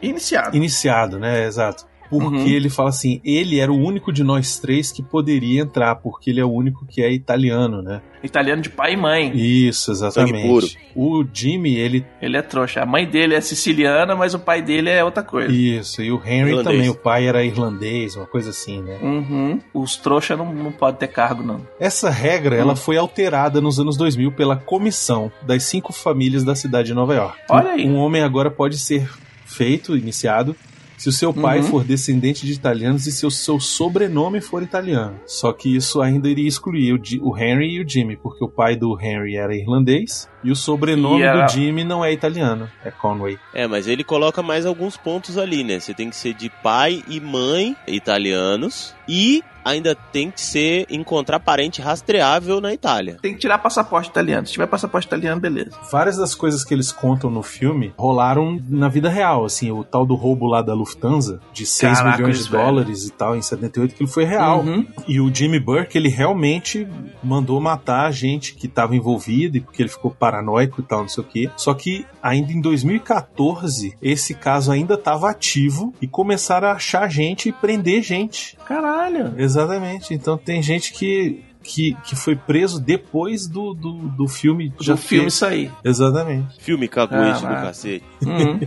Iniciado. 0.00 0.56
Iniciado, 0.56 1.18
né? 1.18 1.44
Exato. 1.46 1.86
Porque 2.18 2.36
Uhum. 2.36 2.46
ele 2.46 2.68
fala 2.68 2.90
assim, 2.90 3.20
ele 3.24 3.58
era 3.58 3.72
o 3.72 3.76
único 3.78 4.12
de 4.12 4.22
nós 4.22 4.58
três 4.58 4.92
que 4.92 5.02
poderia 5.02 5.62
entrar, 5.62 5.94
porque 5.96 6.28
ele 6.28 6.40
é 6.40 6.44
o 6.44 6.50
único 6.52 6.84
que 6.86 7.00
é 7.02 7.10
italiano, 7.10 7.80
né? 7.80 8.02
Italiano 8.22 8.60
de 8.60 8.68
pai 8.68 8.92
e 8.92 8.96
mãe. 8.96 9.32
Isso, 9.34 9.90
exatamente. 9.90 10.46
puro. 10.46 10.66
O 10.94 11.24
Jimmy, 11.32 11.74
ele. 11.74 12.04
Ele 12.20 12.36
é 12.36 12.42
trouxa. 12.42 12.82
A 12.82 12.86
mãe 12.86 13.06
dele 13.08 13.34
é 13.34 13.40
siciliana, 13.40 14.14
mas 14.14 14.34
o 14.34 14.38
pai 14.38 14.60
dele 14.60 14.90
é 14.90 15.02
outra 15.02 15.22
coisa. 15.22 15.50
Isso, 15.50 16.02
e 16.02 16.12
o 16.12 16.16
Henry 16.24 16.50
Irlandês. 16.50 16.64
também, 16.64 16.88
o 16.90 16.94
pai 16.94 17.26
era 17.26 17.42
irlandês, 17.42 18.14
uma 18.14 18.26
coisa 18.26 18.50
assim, 18.50 18.82
né? 18.82 18.98
Uhum. 19.02 19.58
Os 19.72 19.96
trouxa 19.96 20.36
não, 20.36 20.52
não 20.54 20.70
podem 20.70 21.00
ter 21.00 21.08
cargo, 21.08 21.42
não. 21.42 21.66
Essa 21.80 22.10
regra, 22.10 22.56
Hum. 22.56 22.60
ela 22.60 22.76
foi 22.76 22.96
alterada 22.98 23.60
nos 23.60 23.80
anos 23.80 23.96
2000 23.96 24.30
pela 24.32 24.54
comissão 24.54 25.32
das 25.46 25.64
cinco 25.64 25.92
famílias 25.92 26.44
da 26.44 26.54
cidade 26.54 26.88
de 26.88 26.94
Nova 26.94 27.14
York. 27.14 27.38
Olha 27.50 27.70
aí. 27.72 27.88
Um 27.88 27.96
homem 27.96 28.22
agora 28.22 28.50
pode 28.50 28.78
ser 28.78 29.08
feito, 29.46 29.96
iniciado, 29.96 30.54
se 31.02 31.08
o 31.08 31.12
seu 31.12 31.34
pai 31.34 31.58
Uhum. 31.58 31.64
for 31.64 31.84
descendente 31.84 32.46
de 32.46 32.52
italianos 32.52 33.08
e 33.08 33.12
se 33.12 33.26
o 33.26 33.30
seu 33.30 33.58
sobrenome 33.58 34.40
for 34.40 34.62
italiano. 34.62 35.18
Só 35.26 35.52
que 35.52 35.74
isso 35.74 36.00
ainda 36.00 36.28
iria 36.28 36.46
excluir 36.46 36.92
o, 36.92 37.28
o 37.28 37.36
Henry 37.36 37.72
e 37.72 37.80
o 37.82 37.88
Jimmy, 37.88 38.16
porque 38.16 38.44
o 38.44 38.48
pai 38.48 38.76
do 38.76 38.96
Henry 39.00 39.34
era 39.34 39.52
irlandês 39.56 40.28
e 40.44 40.50
o 40.50 40.56
sobrenome 40.56 41.20
E 41.20 41.22
era- 41.24 41.46
do 41.46 41.52
Jimmy 41.52 41.84
não 41.84 42.04
é 42.04 42.12
italiano, 42.12 42.68
é 42.84 42.90
Conway. 42.90 43.38
É, 43.54 43.66
mas 43.66 43.86
ele 43.88 44.04
coloca 44.04 44.42
mais 44.42 44.66
alguns 44.66 44.96
pontos 44.96 45.38
ali, 45.38 45.62
né? 45.64 45.78
Você 45.80 45.94
tem 45.94 46.10
que 46.10 46.16
ser 46.16 46.34
de 46.34 46.50
pai 46.62 47.02
e 47.08 47.20
mãe 47.20 47.76
italianos 47.86 48.94
e 49.08 49.42
ainda 49.64 49.94
tem 49.94 50.28
que 50.28 50.40
ser 50.40 50.86
encontrar 50.90 51.38
parente 51.38 51.80
rastreável 51.80 52.60
na 52.60 52.72
Itália. 52.74 53.18
Tem 53.22 53.32
que 53.32 53.38
tirar 53.38 53.58
passaporte 53.58 54.08
italiano. 54.10 54.44
Se 54.44 54.52
tiver 54.54 54.66
passaporte 54.66 55.06
italiano, 55.06 55.40
beleza. 55.40 55.70
Várias 55.90 56.16
das 56.16 56.34
coisas 56.34 56.64
que 56.64 56.74
eles 56.74 56.90
contam 56.90 57.30
no 57.30 57.44
filme 57.44 57.92
rolaram 57.96 58.60
na 58.68 58.88
vida 58.88 59.08
real, 59.08 59.44
assim, 59.44 59.70
o 59.70 59.84
tal 59.84 60.04
do 60.04 60.16
roubo 60.16 60.46
lá 60.48 60.62
da 60.62 60.74
Lufthansa, 60.74 61.40
de 61.52 61.64
6 61.64 61.98
Caraca, 61.98 62.16
milhões 62.18 62.44
de 62.44 62.50
velho. 62.50 62.64
dólares 62.64 63.06
e 63.06 63.12
tal, 63.12 63.36
em 63.36 63.42
78, 63.42 63.94
aquilo 63.94 64.08
foi 64.08 64.24
real. 64.24 64.62
Uhum. 64.62 64.84
E 65.06 65.20
o 65.20 65.32
Jimmy 65.32 65.60
Burke, 65.60 65.96
ele 65.96 66.08
realmente 66.08 66.88
mandou 67.22 67.60
matar 67.60 68.06
a 68.06 68.10
gente 68.10 68.54
que 68.56 68.66
estava 68.66 68.96
envolvida, 68.96 69.58
e 69.58 69.60
porque 69.60 69.80
ele 69.80 69.88
ficou 69.88 70.10
paranoico 70.32 70.80
e 70.80 70.84
tal, 70.84 71.00
não 71.02 71.08
sei 71.08 71.22
o 71.22 71.26
quê. 71.26 71.50
Só 71.56 71.74
que 71.74 72.06
ainda 72.22 72.52
em 72.52 72.60
2014, 72.60 73.94
esse 74.00 74.34
caso 74.34 74.72
ainda 74.72 74.94
estava 74.94 75.30
ativo 75.30 75.92
e 76.00 76.06
começaram 76.08 76.68
a 76.68 76.72
achar 76.72 77.08
gente 77.10 77.48
e 77.50 77.52
prender 77.52 78.02
gente. 78.02 78.56
Caralho. 78.64 79.34
Exatamente. 79.36 80.14
Então 80.14 80.38
tem 80.38 80.62
gente 80.62 80.92
que. 80.92 81.44
Que, 81.64 81.96
que 82.02 82.16
foi 82.16 82.34
preso 82.34 82.80
depois 82.80 83.46
do, 83.46 83.72
do, 83.72 83.92
do 83.92 84.26
filme 84.26 84.72
Já 84.80 84.84
já 84.86 84.94
o 84.94 84.96
filme 84.96 85.26
ter- 85.26 85.30
sair. 85.30 85.70
Exatamente. 85.84 86.56
Filme 86.58 86.88
caguete 86.88 87.36
do 87.40 87.46
Caraca. 87.46 87.66
cacete. 87.68 88.04
Uhum. 88.26 88.58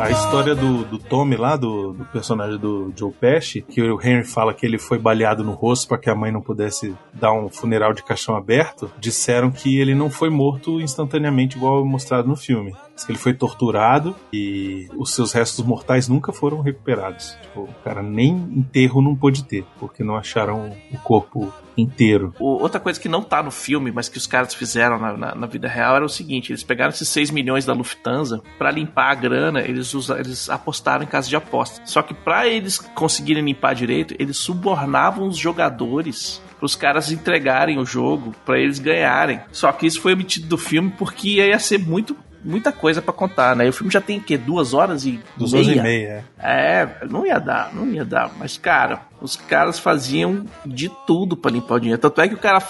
A 0.00 0.10
história 0.10 0.54
do, 0.54 0.84
do 0.84 0.98
Tommy 0.98 1.36
lá, 1.36 1.56
do, 1.56 1.92
do 1.92 2.04
personagem 2.06 2.58
do 2.58 2.92
Joe 2.96 3.12
Pesci, 3.12 3.62
que 3.62 3.82
o 3.82 4.00
Henry 4.00 4.24
fala 4.24 4.54
que 4.54 4.64
ele 4.64 4.78
foi 4.78 4.98
baleado 4.98 5.42
no 5.42 5.52
rosto 5.52 5.88
para 5.88 5.98
que 5.98 6.08
a 6.08 6.14
mãe 6.14 6.30
não 6.30 6.40
pudesse 6.40 6.94
dar 7.12 7.32
um 7.32 7.48
funeral 7.48 7.92
de 7.92 8.02
caixão 8.02 8.36
aberto, 8.36 8.90
disseram 8.98 9.50
que 9.50 9.78
ele 9.78 9.94
não 9.94 10.08
foi 10.08 10.30
morto 10.30 10.80
instantaneamente 10.80 11.56
igual 11.56 11.84
mostrado 11.84 12.28
no 12.28 12.36
filme. 12.36 12.74
Ele 13.08 13.18
foi 13.18 13.34
torturado 13.34 14.16
e 14.32 14.88
os 14.96 15.12
seus 15.14 15.32
restos 15.32 15.64
mortais 15.64 16.08
nunca 16.08 16.32
foram 16.32 16.60
recuperados. 16.60 17.36
Tipo, 17.42 17.62
o 17.62 17.74
cara 17.84 18.02
nem 18.02 18.30
enterro 18.30 19.02
não 19.02 19.14
pôde 19.14 19.44
ter, 19.44 19.64
porque 19.78 20.02
não 20.02 20.16
acharam 20.16 20.72
o 20.92 20.98
corpo 20.98 21.52
inteiro. 21.76 22.34
Outra 22.40 22.80
coisa 22.80 22.98
que 22.98 23.08
não 23.08 23.22
tá 23.22 23.42
no 23.42 23.50
filme, 23.50 23.92
mas 23.92 24.08
que 24.08 24.18
os 24.18 24.26
caras 24.26 24.52
fizeram 24.54 24.98
na, 24.98 25.16
na- 25.16 25.34
na 25.34 25.46
vida 25.46 25.68
real 25.68 25.96
era 25.96 26.04
o 26.04 26.08
seguinte: 26.08 26.50
eles 26.50 26.62
pegaram 26.64 26.90
esses 26.90 27.08
6 27.08 27.30
milhões 27.30 27.64
da 27.64 27.72
Lufthansa 27.72 28.42
pra 28.58 28.70
limpar 28.70 29.10
a 29.12 29.14
grana, 29.14 29.60
eles, 29.60 29.94
usa, 29.94 30.18
eles 30.18 30.48
apostaram 30.50 31.04
em 31.04 31.06
casa 31.06 31.28
de 31.28 31.36
aposta. 31.36 31.80
Só 31.84 32.02
que 32.02 32.14
pra 32.14 32.48
eles 32.48 32.78
conseguirem 32.78 33.44
limpar 33.44 33.74
direito, 33.74 34.14
eles 34.18 34.36
subornavam 34.38 35.28
os 35.28 35.36
jogadores 35.36 36.42
pros 36.58 36.74
caras 36.74 37.12
entregarem 37.12 37.78
o 37.78 37.86
jogo 37.86 38.34
pra 38.44 38.58
eles 38.58 38.80
ganharem. 38.80 39.40
Só 39.52 39.70
que 39.70 39.86
isso 39.86 40.00
foi 40.00 40.14
omitido 40.14 40.48
do 40.48 40.58
filme 40.58 40.92
porque 40.98 41.28
ia 41.36 41.58
ser 41.60 41.78
muito 41.78 42.16
muita 42.44 42.72
coisa 42.72 43.00
pra 43.02 43.12
contar, 43.12 43.54
né? 43.56 43.66
E 43.66 43.68
o 43.68 43.72
filme 43.72 43.92
já 43.92 44.00
tem 44.00 44.18
o 44.18 44.22
quê? 44.22 44.36
Duas 44.38 44.74
horas 44.74 45.04
e 45.04 45.20
Dos 45.36 45.52
meia? 45.52 45.64
horas 45.64 45.76
e 45.78 45.82
meia, 45.82 46.24
é. 46.38 46.82
É, 47.02 47.06
não 47.10 47.26
ia 47.26 47.38
dar, 47.38 47.74
não 47.74 47.86
ia 47.90 48.04
dar. 48.04 48.30
Mas, 48.38 48.56
cara, 48.56 49.02
os 49.20 49.36
caras 49.36 49.78
faziam 49.78 50.44
de 50.64 50.90
tudo 51.06 51.36
pra 51.36 51.50
limpar 51.50 51.74
o 51.76 51.80
dinheiro. 51.80 52.00
Tanto 52.00 52.20
é 52.20 52.28
que 52.28 52.34
o 52.34 52.38
cara 52.38 52.60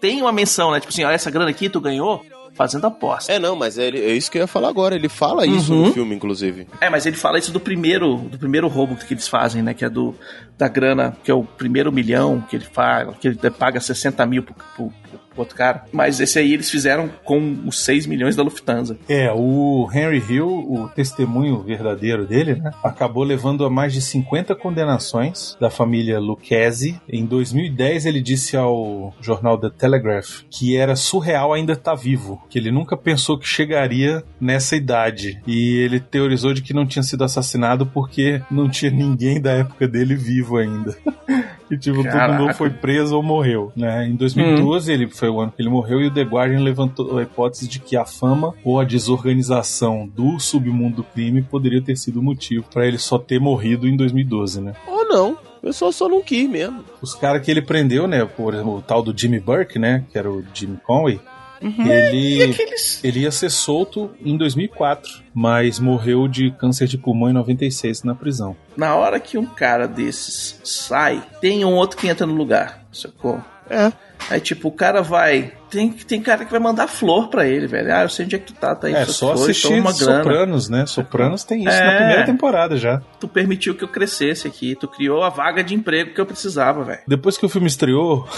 tem 0.00 0.20
uma 0.22 0.32
menção, 0.32 0.70
né? 0.72 0.80
Tipo 0.80 0.92
assim, 0.92 1.04
olha 1.04 1.14
essa 1.14 1.30
grana 1.30 1.50
aqui, 1.50 1.68
tu 1.68 1.80
ganhou 1.80 2.24
fazendo 2.52 2.86
aposta. 2.86 3.32
É, 3.32 3.38
não, 3.38 3.54
mas 3.56 3.78
é, 3.78 3.88
é 3.88 4.12
isso 4.12 4.30
que 4.30 4.36
eu 4.36 4.42
ia 4.42 4.46
falar 4.46 4.68
agora. 4.68 4.94
Ele 4.94 5.08
fala 5.08 5.46
isso 5.46 5.72
Uhum. 5.72 5.86
no 5.86 5.92
filme, 5.92 6.14
inclusive. 6.14 6.66
É, 6.80 6.90
mas 6.90 7.06
ele 7.06 7.16
fala 7.16 7.38
isso 7.38 7.52
do 7.52 7.60
primeiro, 7.60 8.16
do 8.16 8.38
primeiro 8.38 8.68
roubo 8.68 8.96
que 8.96 9.14
eles 9.14 9.28
fazem, 9.28 9.62
né? 9.62 9.72
Que 9.72 9.84
é 9.84 9.88
do 9.88 10.14
da 10.58 10.68
grana, 10.68 11.16
que 11.24 11.30
é 11.30 11.34
o 11.34 11.42
primeiro 11.42 11.90
milhão 11.90 12.40
que 12.50 12.56
ele 12.56 12.66
fala, 12.66 13.14
que 13.14 13.28
ele 13.28 13.38
paga 13.50 13.80
60 13.80 14.26
mil 14.26 14.42
pro, 14.42 14.54
pro, 14.76 14.92
outro 15.36 15.56
cara. 15.56 15.84
Mas 15.92 16.20
esse 16.20 16.38
aí 16.38 16.52
eles 16.52 16.70
fizeram 16.70 17.10
com 17.24 17.58
os 17.66 17.80
6 17.80 18.06
milhões 18.06 18.36
da 18.36 18.42
Lufthansa. 18.42 18.98
É, 19.08 19.32
o 19.32 19.88
Henry 19.92 20.22
Hill, 20.28 20.48
o 20.48 20.88
testemunho 20.88 21.62
verdadeiro 21.62 22.26
dele, 22.26 22.56
né, 22.56 22.70
acabou 22.82 23.24
levando 23.24 23.64
a 23.64 23.70
mais 23.70 23.92
de 23.92 24.00
50 24.00 24.54
condenações 24.54 25.56
da 25.60 25.70
família 25.70 26.18
Lucchese. 26.18 27.00
Em 27.08 27.24
2010, 27.24 28.06
ele 28.06 28.20
disse 28.20 28.56
ao 28.56 29.14
jornal 29.20 29.58
The 29.58 29.70
Telegraph 29.70 30.42
que 30.50 30.76
era 30.76 30.96
surreal 30.96 31.52
ainda 31.52 31.72
estar 31.72 31.94
vivo, 31.94 32.42
que 32.48 32.58
ele 32.58 32.70
nunca 32.70 32.96
pensou 32.96 33.38
que 33.38 33.46
chegaria 33.46 34.22
nessa 34.40 34.76
idade. 34.76 35.40
E 35.46 35.78
ele 35.78 36.00
teorizou 36.00 36.52
de 36.52 36.62
que 36.62 36.74
não 36.74 36.86
tinha 36.86 37.02
sido 37.02 37.24
assassinado 37.24 37.86
porque 37.86 38.42
não 38.50 38.68
tinha 38.68 38.90
ninguém 38.90 39.40
da 39.40 39.52
época 39.52 39.86
dele 39.86 40.14
vivo 40.14 40.56
ainda. 40.56 40.96
E, 41.70 41.78
tipo, 41.78 42.02
Caraca. 42.02 42.26
todo 42.26 42.42
mundo 42.42 42.54
foi 42.54 42.70
preso 42.70 43.16
ou 43.16 43.22
morreu, 43.22 43.72
né? 43.76 44.06
Em 44.06 44.16
2012, 44.16 44.92
ele 44.92 45.08
foi 45.08 45.28
o 45.28 45.40
ano 45.40 45.52
que 45.52 45.62
ele 45.62 45.68
morreu, 45.68 46.00
e 46.00 46.06
o 46.08 46.10
The 46.10 46.22
Guardian 46.22 46.60
levantou 46.60 47.18
a 47.18 47.22
hipótese 47.22 47.68
de 47.68 47.78
que 47.78 47.96
a 47.96 48.04
fama 48.04 48.52
ou 48.64 48.80
a 48.80 48.84
desorganização 48.84 50.06
do 50.06 50.38
submundo 50.40 50.96
do 50.96 51.04
crime 51.04 51.42
poderia 51.42 51.80
ter 51.80 51.96
sido 51.96 52.20
o 52.20 52.22
motivo 52.22 52.64
para 52.72 52.86
ele 52.86 52.98
só 52.98 53.18
ter 53.18 53.38
morrido 53.38 53.86
em 53.86 53.96
2012, 53.96 54.60
né? 54.60 54.74
Ou 54.86 55.06
não. 55.06 55.32
O 55.32 55.60
pessoal 55.60 55.92
só 55.92 56.08
não 56.08 56.22
quis 56.22 56.48
mesmo. 56.48 56.82
Os 57.02 57.14
caras 57.14 57.44
que 57.44 57.50
ele 57.50 57.60
prendeu, 57.60 58.08
né? 58.08 58.24
Por 58.24 58.54
exemplo, 58.54 58.78
o 58.78 58.82
tal 58.82 59.02
do 59.02 59.16
Jimmy 59.16 59.38
Burke, 59.38 59.78
né? 59.78 60.04
Que 60.10 60.18
era 60.18 60.30
o 60.30 60.42
Jimmy 60.54 60.78
Conway. 60.86 61.20
Ele, 61.60 62.38
E 62.38 62.42
aqueles. 62.42 63.04
ele 63.04 63.20
ia 63.20 63.30
ser 63.30 63.50
solto 63.50 64.10
em 64.24 64.36
2004, 64.36 65.10
mas 65.34 65.78
morreu 65.78 66.26
de 66.26 66.50
câncer 66.52 66.86
de 66.88 66.96
pulmão 66.96 67.28
em 67.28 67.34
96 67.34 68.02
na 68.02 68.14
prisão. 68.14 68.56
Na 68.76 68.94
hora 68.94 69.20
que 69.20 69.36
um 69.36 69.44
cara 69.46 69.86
desses 69.86 70.58
sai, 70.64 71.22
tem 71.40 71.64
um 71.64 71.74
outro 71.74 71.98
que 71.98 72.08
entra 72.08 72.26
no 72.26 72.34
lugar, 72.34 72.84
sacou? 72.92 73.40
É. 73.68 73.92
Aí, 74.28 74.40
tipo, 74.40 74.68
o 74.68 74.72
cara 74.72 75.00
vai. 75.00 75.52
Tem, 75.70 75.90
tem 75.90 76.20
cara 76.20 76.44
que 76.44 76.50
vai 76.50 76.60
mandar 76.60 76.88
flor 76.88 77.28
pra 77.28 77.46
ele, 77.46 77.66
velho. 77.66 77.94
Ah, 77.94 78.02
eu 78.02 78.08
sei 78.08 78.24
onde 78.24 78.34
é 78.36 78.38
que 78.38 78.46
tu 78.46 78.54
tá, 78.54 78.74
tá 78.74 78.88
aí. 78.88 78.94
É 78.94 79.06
só 79.06 79.26
flores, 79.34 79.42
assistir 79.42 79.80
uma 79.80 79.92
grana. 79.92 80.22
Sopranos, 80.24 80.68
né? 80.68 80.86
Sopranos 80.86 81.44
tem 81.44 81.60
isso 81.64 81.70
É. 81.76 81.84
na 81.84 81.96
primeira 81.96 82.26
temporada 82.26 82.76
já. 82.76 83.00
Tu 83.20 83.28
permitiu 83.28 83.74
que 83.74 83.84
eu 83.84 83.88
crescesse 83.88 84.46
aqui. 84.48 84.74
Tu 84.74 84.88
criou 84.88 85.22
a 85.22 85.28
vaga 85.30 85.62
de 85.64 85.74
emprego 85.74 86.12
que 86.14 86.20
eu 86.20 86.26
precisava, 86.26 86.84
velho. 86.84 87.00
Depois 87.06 87.38
que 87.38 87.46
o 87.46 87.48
filme 87.48 87.66
estreou, 87.68 88.28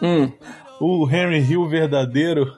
Hum. 0.00 0.30
o 0.80 1.08
Henry 1.10 1.38
Hill 1.40 1.66
verdadeiro, 1.68 2.52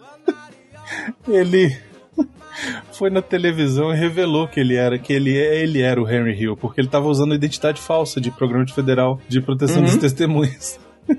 ele 1.28 1.76
foi 2.92 3.10
na 3.10 3.22
televisão 3.22 3.92
e 3.92 3.96
revelou 3.96 4.48
que 4.48 4.58
ele 4.60 4.74
era 4.74 4.98
que 4.98 5.12
ele, 5.12 5.30
ele 5.30 5.80
era 5.82 6.00
o 6.02 6.08
Henry 6.08 6.40
Hill, 6.40 6.56
porque 6.56 6.80
ele 6.80 6.88
estava 6.88 7.06
usando 7.08 7.32
a 7.32 7.36
identidade 7.36 7.80
falsa 7.80 8.20
de 8.20 8.30
programa 8.30 8.64
de 8.64 8.74
federal 8.74 9.20
de 9.28 9.40
proteção 9.40 9.78
Uhum. 9.78 9.86
das 9.86 9.96
testemunhas. 9.96 10.78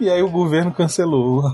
E 0.00 0.10
aí 0.10 0.20
o 0.20 0.28
governo 0.28 0.72
cancelou 0.72 1.44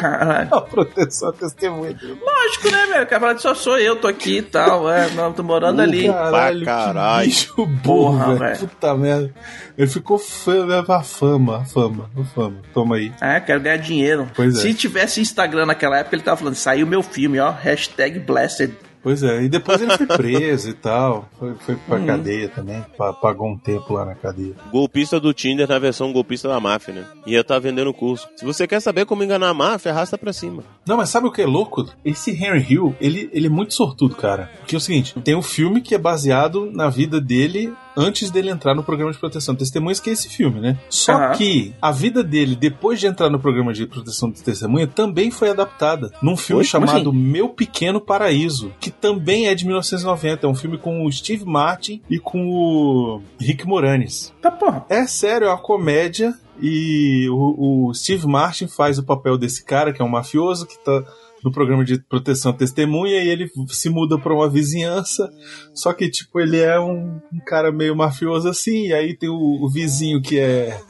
Caralho. 0.00 0.54
a 0.54 0.60
proteção 0.62 1.30
testemunha 1.32 1.92
dele. 1.92 2.18
Lógico, 2.20 2.70
né, 2.70 2.86
velho? 2.86 3.06
Cara 3.06 3.38
só 3.38 3.54
sou 3.54 3.78
eu, 3.78 3.96
tô 3.96 4.08
aqui 4.08 4.38
e 4.38 4.42
tal. 4.42 4.90
É, 4.90 5.10
não, 5.10 5.32
tô 5.32 5.42
morando 5.42 5.82
ali. 5.82 6.08
Caralho, 6.08 6.64
caralho. 6.64 7.24
que 7.24 7.28
bicho 7.28 7.66
burro, 7.66 8.18
Porra, 8.18 8.34
velho. 8.36 8.58
Puta 8.60 8.94
merda. 8.94 9.34
Ele 9.76 9.86
ficou 9.86 10.18
fã, 10.18 10.66
a 10.88 11.02
fama, 11.02 11.58
a 11.58 11.64
fama, 11.64 12.10
a 12.18 12.24
fama. 12.24 12.56
Toma 12.72 12.96
aí. 12.96 13.12
Ah, 13.20 13.38
quero 13.40 13.60
ganhar 13.60 13.76
dinheiro. 13.76 14.26
Pois 14.34 14.56
é. 14.56 14.60
Se 14.62 14.74
tivesse 14.74 15.20
Instagram 15.20 15.66
naquela 15.66 15.98
época, 15.98 16.16
ele 16.16 16.22
tava 16.22 16.38
falando, 16.38 16.54
saiu 16.54 16.86
meu 16.86 17.02
filme, 17.02 17.38
ó. 17.38 17.50
Hashtag 17.50 18.18
Blasted. 18.20 18.74
Pois 19.02 19.22
é, 19.22 19.42
e 19.42 19.48
depois 19.48 19.80
ele 19.80 19.96
foi 19.96 20.06
preso 20.16 20.68
e 20.70 20.74
tal. 20.74 21.28
Foi, 21.38 21.54
foi 21.54 21.76
pra 21.76 21.98
Uhum. 21.98 22.06
cadeia 22.06 22.48
também. 22.48 22.84
pa- 22.98 23.12
Pagou 23.12 23.48
um 23.48 23.56
tempo 23.58 23.94
lá 23.94 24.04
na 24.04 24.14
cadeia. 24.14 24.54
Golpista 24.70 25.18
do 25.18 25.32
Tinder 25.32 25.68
na 25.68 25.78
versão 25.78 26.12
golpista 26.12 26.48
da 26.48 26.60
máfia, 26.60 26.94
né? 26.94 27.04
Ia 27.26 27.40
estar 27.40 27.58
vendendo 27.58 27.92
curso. 27.94 28.28
Se 28.36 28.44
você 28.44 28.66
quer 28.66 28.80
saber 28.80 29.06
como 29.06 29.22
enganar 29.24 29.48
a 29.48 29.54
máfia, 29.54 29.90
arrasta 29.92 30.18
pra 30.18 30.32
cima. 30.32 30.62
Não, 30.86 30.96
mas 30.96 31.08
sabe 31.08 31.26
o 31.26 31.32
que 31.32 31.42
é 31.42 31.46
louco? 31.46 31.86
Esse 32.04 32.30
Henry 32.32 32.64
Hill, 32.68 32.94
ele, 33.00 33.28
ele 33.32 33.46
é 33.46 33.50
muito 33.50 33.74
sortudo, 33.74 34.14
cara. 34.16 34.50
Porque 34.60 34.74
é 34.74 34.78
o 34.78 34.80
seguinte, 34.80 35.14
tem 35.20 35.34
um 35.34 35.42
filme 35.42 35.80
que 35.80 35.94
é 35.94 35.98
baseado 35.98 36.70
na 36.72 36.88
vida 36.90 37.20
dele 37.20 37.72
antes 37.96 38.30
dele 38.30 38.50
entrar 38.50 38.74
no 38.74 38.82
programa 38.82 39.12
de 39.12 39.18
proteção 39.18 39.54
de 39.54 39.60
testemunhas, 39.60 40.00
que 40.00 40.10
é 40.10 40.12
esse 40.12 40.28
filme, 40.28 40.60
né? 40.60 40.78
Só 40.88 41.12
Aham. 41.12 41.32
que 41.34 41.74
a 41.80 41.90
vida 41.90 42.22
dele, 42.22 42.54
depois 42.54 43.00
de 43.00 43.06
entrar 43.06 43.30
no 43.30 43.38
programa 43.38 43.72
de 43.72 43.86
proteção 43.86 44.30
de 44.30 44.42
testemunha, 44.42 44.86
também 44.86 45.30
foi 45.30 45.50
adaptada 45.50 46.12
num 46.22 46.36
filme 46.36 46.60
Oi? 46.60 46.64
Chamado 46.64 47.12
Meu 47.12 47.48
Pequeno 47.48 48.00
Paraíso, 48.00 48.72
que 48.80 48.90
também 48.90 49.48
é 49.48 49.54
de 49.54 49.64
1990. 49.66 50.46
É 50.46 50.48
um 50.48 50.54
filme 50.54 50.78
com 50.78 51.04
o 51.04 51.12
Steve 51.12 51.44
Martin 51.44 52.00
e 52.08 52.18
com 52.18 52.48
o 52.48 53.22
Rick 53.38 53.66
Moranis. 53.66 54.32
Tá, 54.40 54.50
porra. 54.50 54.84
É 54.88 55.06
sério, 55.06 55.46
é 55.46 55.50
uma 55.50 55.58
comédia. 55.58 56.34
E 56.62 57.26
o, 57.30 57.88
o 57.88 57.94
Steve 57.94 58.26
Martin 58.26 58.66
faz 58.66 58.98
o 58.98 59.02
papel 59.02 59.38
desse 59.38 59.64
cara, 59.64 59.92
que 59.92 60.02
é 60.02 60.04
um 60.04 60.08
mafioso, 60.08 60.66
que 60.66 60.78
tá 60.78 61.02
no 61.44 61.52
programa 61.52 61.84
de 61.84 61.98
proteção 61.98 62.52
à 62.52 62.54
testemunha, 62.54 63.22
e 63.22 63.28
ele 63.28 63.50
se 63.68 63.88
muda 63.88 64.18
pra 64.18 64.34
uma 64.34 64.48
vizinhança. 64.48 65.30
Só 65.74 65.92
que, 65.92 66.10
tipo, 66.10 66.40
ele 66.40 66.58
é 66.58 66.78
um, 66.78 67.20
um 67.32 67.40
cara 67.46 67.72
meio 67.72 67.96
mafioso 67.96 68.48
assim, 68.48 68.88
e 68.88 68.92
aí 68.92 69.16
tem 69.16 69.28
o, 69.28 69.64
o 69.64 69.70
vizinho 69.70 70.20
que 70.20 70.38
é. 70.38 70.80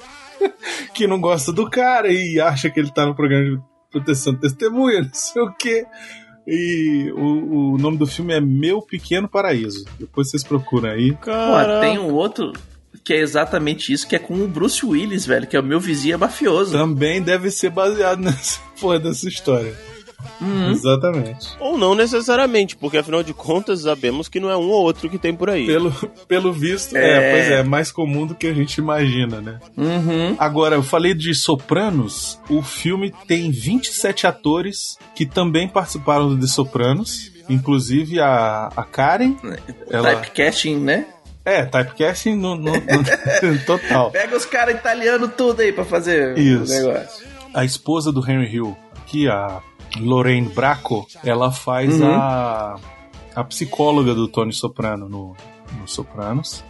que 0.94 1.06
não 1.06 1.20
gosta 1.20 1.52
do 1.52 1.68
cara 1.68 2.10
e 2.10 2.40
acha 2.40 2.70
que 2.70 2.80
ele 2.80 2.92
tá 2.92 3.04
no 3.06 3.14
programa 3.14 3.44
de 3.44 3.62
proteção 3.90 4.32
à 4.32 4.36
testemunha, 4.36 5.02
não 5.02 5.14
sei 5.14 5.42
o 5.42 5.52
quê. 5.54 5.84
E 6.46 7.12
o, 7.14 7.74
o 7.74 7.78
nome 7.78 7.98
do 7.98 8.06
filme 8.06 8.32
é 8.32 8.40
Meu 8.40 8.82
Pequeno 8.82 9.28
Paraíso. 9.28 9.84
Depois 9.98 10.30
vocês 10.30 10.42
procuram 10.42 10.90
aí. 10.90 11.12
Pô, 11.12 11.80
tem 11.80 11.98
um 11.98 12.12
outro 12.12 12.52
que 13.04 13.14
é 13.14 13.20
exatamente 13.20 13.92
isso, 13.92 14.06
que 14.06 14.16
é 14.16 14.18
com 14.18 14.34
o 14.34 14.48
Bruce 14.48 14.84
Willis, 14.84 15.26
velho, 15.26 15.46
que 15.46 15.56
é 15.56 15.60
o 15.60 15.64
meu 15.64 15.80
vizinho 15.80 16.14
é 16.14 16.16
mafioso. 16.16 16.72
Também 16.72 17.22
deve 17.22 17.50
ser 17.50 17.70
baseado 17.70 18.20
nessa 18.22 18.60
porra 18.80 18.98
dessa 18.98 19.28
história. 19.28 19.74
Uhum. 20.40 20.70
Exatamente. 20.70 21.48
Ou 21.60 21.76
não 21.78 21.94
necessariamente, 21.94 22.76
porque 22.76 22.98
afinal 22.98 23.22
de 23.22 23.32
contas 23.34 23.82
sabemos 23.82 24.28
que 24.28 24.40
não 24.40 24.50
é 24.50 24.56
um 24.56 24.68
ou 24.68 24.82
outro 24.82 25.08
que 25.10 25.18
tem 25.18 25.34
por 25.34 25.50
aí. 25.50 25.66
Pelo, 25.66 25.92
pelo 26.26 26.52
visto, 26.52 26.96
é. 26.96 27.00
É. 27.00 27.30
pois 27.32 27.50
é, 27.50 27.62
mais 27.62 27.90
comum 27.92 28.26
do 28.26 28.34
que 28.34 28.46
a 28.46 28.54
gente 28.54 28.78
imagina, 28.78 29.40
né? 29.40 29.58
Uhum. 29.76 30.34
Agora, 30.38 30.76
eu 30.76 30.82
falei 30.82 31.14
de 31.14 31.34
Sopranos, 31.34 32.38
o 32.48 32.62
filme 32.62 33.12
tem 33.26 33.50
27 33.50 34.26
atores 34.26 34.96
que 35.14 35.26
também 35.26 35.68
participaram 35.68 36.28
do 36.28 36.38
The 36.40 36.46
Sopranos, 36.46 37.30
inclusive 37.48 38.20
a, 38.20 38.70
a 38.76 38.82
Karen. 38.84 39.36
Ela, 39.90 40.14
Typecasting, 40.16 40.76
né? 40.76 41.06
é, 41.44 41.64
typecasting 41.64 42.34
no, 42.36 42.54
no- 42.54 42.72
no- 42.72 43.58
total. 43.66 44.10
Pega 44.10 44.36
os 44.36 44.44
caras 44.44 44.74
italianos 44.76 45.30
tudo 45.36 45.60
aí 45.62 45.72
pra 45.72 45.84
fazer 45.84 46.38
Isso. 46.38 46.72
o 46.72 46.76
negócio. 46.92 47.26
A 47.52 47.64
esposa 47.64 48.12
do 48.12 48.20
Henry 48.20 48.54
Hill, 48.54 48.76
que 49.06 49.26
a 49.28 49.60
Lorraine 49.98 50.48
Bracco, 50.48 51.06
ela 51.24 51.50
faz 51.50 52.00
Uhum. 52.00 52.12
a, 52.14 52.76
a 53.34 53.44
psicóloga 53.44 54.14
do 54.14 54.28
Tony 54.28 54.52
Soprano 54.52 55.08
no, 55.08 55.36
no 55.78 55.86
Sopranos. 55.88 56.64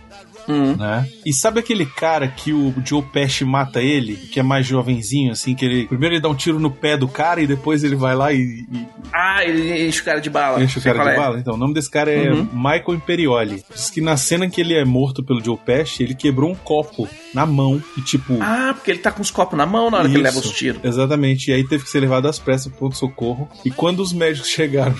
Uhum. 0.48 0.76
né? 0.76 1.08
E 1.24 1.32
sabe 1.32 1.60
aquele 1.60 1.86
cara 1.86 2.26
que 2.28 2.52
o 2.52 2.74
Joe 2.84 3.02
Pesci 3.02 3.44
mata 3.44 3.80
ele, 3.82 4.16
que 4.16 4.40
é 4.40 4.42
mais 4.42 4.66
jovenzinho, 4.66 5.32
assim, 5.32 5.54
que 5.54 5.64
ele 5.64 5.86
primeiro 5.86 6.14
ele 6.14 6.22
dá 6.22 6.28
um 6.28 6.34
tiro 6.34 6.58
no 6.58 6.70
pé 6.70 6.96
do 6.96 7.06
cara 7.08 7.40
e 7.40 7.46
depois 7.46 7.84
ele 7.84 7.94
vai 7.96 8.14
lá 8.14 8.32
e, 8.32 8.64
Ah, 9.12 9.44
ele 9.44 9.86
enche 9.86 10.00
o 10.00 10.04
cara 10.04 10.20
de 10.20 10.30
bala. 10.30 10.60
e 10.60 10.64
enche 10.64 10.78
o 10.78 10.82
cara 10.82 11.02
de 11.04 11.10
é. 11.10 11.16
bala. 11.16 11.38
Então, 11.38 11.54
o 11.54 11.56
nome 11.56 11.74
desse 11.74 11.90
cara 11.90 12.10
é 12.10 12.30
Uhum. 12.32 12.48
Michael 12.52 12.94
Imperioli. 12.94 13.64
Diz 13.74 13.90
que 13.90 14.00
na 14.00 14.16
cena 14.16 14.48
que 14.48 14.60
ele 14.60 14.74
é 14.74 14.84
morto 14.84 15.22
pelo 15.22 15.42
Joe 15.44 15.56
Pesci, 15.56 16.02
ele 16.02 16.14
quebrou 16.14 16.50
um 16.50 16.54
copo 16.54 17.08
na 17.34 17.44
mão 17.46 17.82
e 17.96 18.00
tipo 18.02 18.36
Ah, 18.40 18.72
porque 18.74 18.90
ele 18.90 19.00
tá 19.00 19.10
com 19.10 19.22
os 19.22 19.30
copos 19.30 19.56
na 19.56 19.66
mão 19.66 19.90
na 19.90 19.98
hora 19.98 20.08
que 20.08 20.14
ele 20.14 20.22
leva 20.22 20.38
Isso, 20.38 20.48
os 20.48 20.54
tiros. 20.56 20.84
Exatamente. 20.84 21.50
E 21.50 21.54
aí 21.54 21.66
teve 21.66 21.84
que 21.84 21.90
ser 21.90 22.00
levado 22.00 22.26
às 22.28 22.38
pressas 22.38 22.66
pro 22.68 22.78
pronto-socorro. 22.78 23.48
E 23.64 23.70
quando 23.70 24.00
os 24.00 24.12
médicos 24.12 24.48
chegaram, 24.50 24.94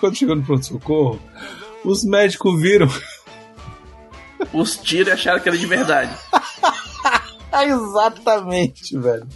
quando 0.00 0.16
chegou 0.16 0.36
no 0.36 0.42
pronto-socorro, 0.42 1.20
os 1.84 2.04
médicos 2.04 2.60
viram. 2.60 2.88
Os 4.52 4.76
tiros 4.76 5.08
e 5.08 5.10
acharam 5.12 5.40
que 5.40 5.48
era 5.48 5.58
de 5.58 5.66
verdade. 5.66 6.10
Exatamente, 7.64 8.98
velho. 8.98 9.26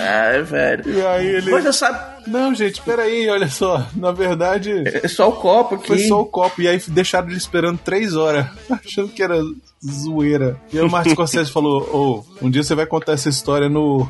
Ah, 0.00 0.40
velho. 0.42 0.90
E 0.90 1.06
aí 1.06 1.26
ele. 1.26 1.50
Você 1.50 1.72
sabe, 1.72 2.28
Não, 2.30 2.54
gente, 2.54 2.80
peraí, 2.82 3.28
olha 3.28 3.48
só. 3.48 3.86
Na 3.94 4.12
verdade, 4.12 4.82
é 4.86 5.06
só 5.08 5.28
o 5.28 5.32
copo 5.32 5.74
aqui. 5.74 5.86
foi 5.86 5.98
só 6.08 6.20
o 6.20 6.26
copo. 6.26 6.62
E 6.62 6.68
aí 6.68 6.80
deixaram 6.88 7.28
ele 7.28 7.36
esperando 7.36 7.78
três 7.78 8.14
horas, 8.16 8.46
achando 8.70 9.08
que 9.08 9.22
era 9.22 9.38
zoeira. 9.84 10.56
E 10.72 10.78
aí 10.78 10.84
o 10.84 10.90
Martin 10.90 11.10
Scorsese 11.14 11.50
falou: 11.52 11.82
Ô, 11.92 12.44
um 12.44 12.50
dia 12.50 12.62
você 12.62 12.74
vai 12.74 12.86
contar 12.86 13.12
essa 13.12 13.28
história 13.28 13.68
no, 13.68 14.08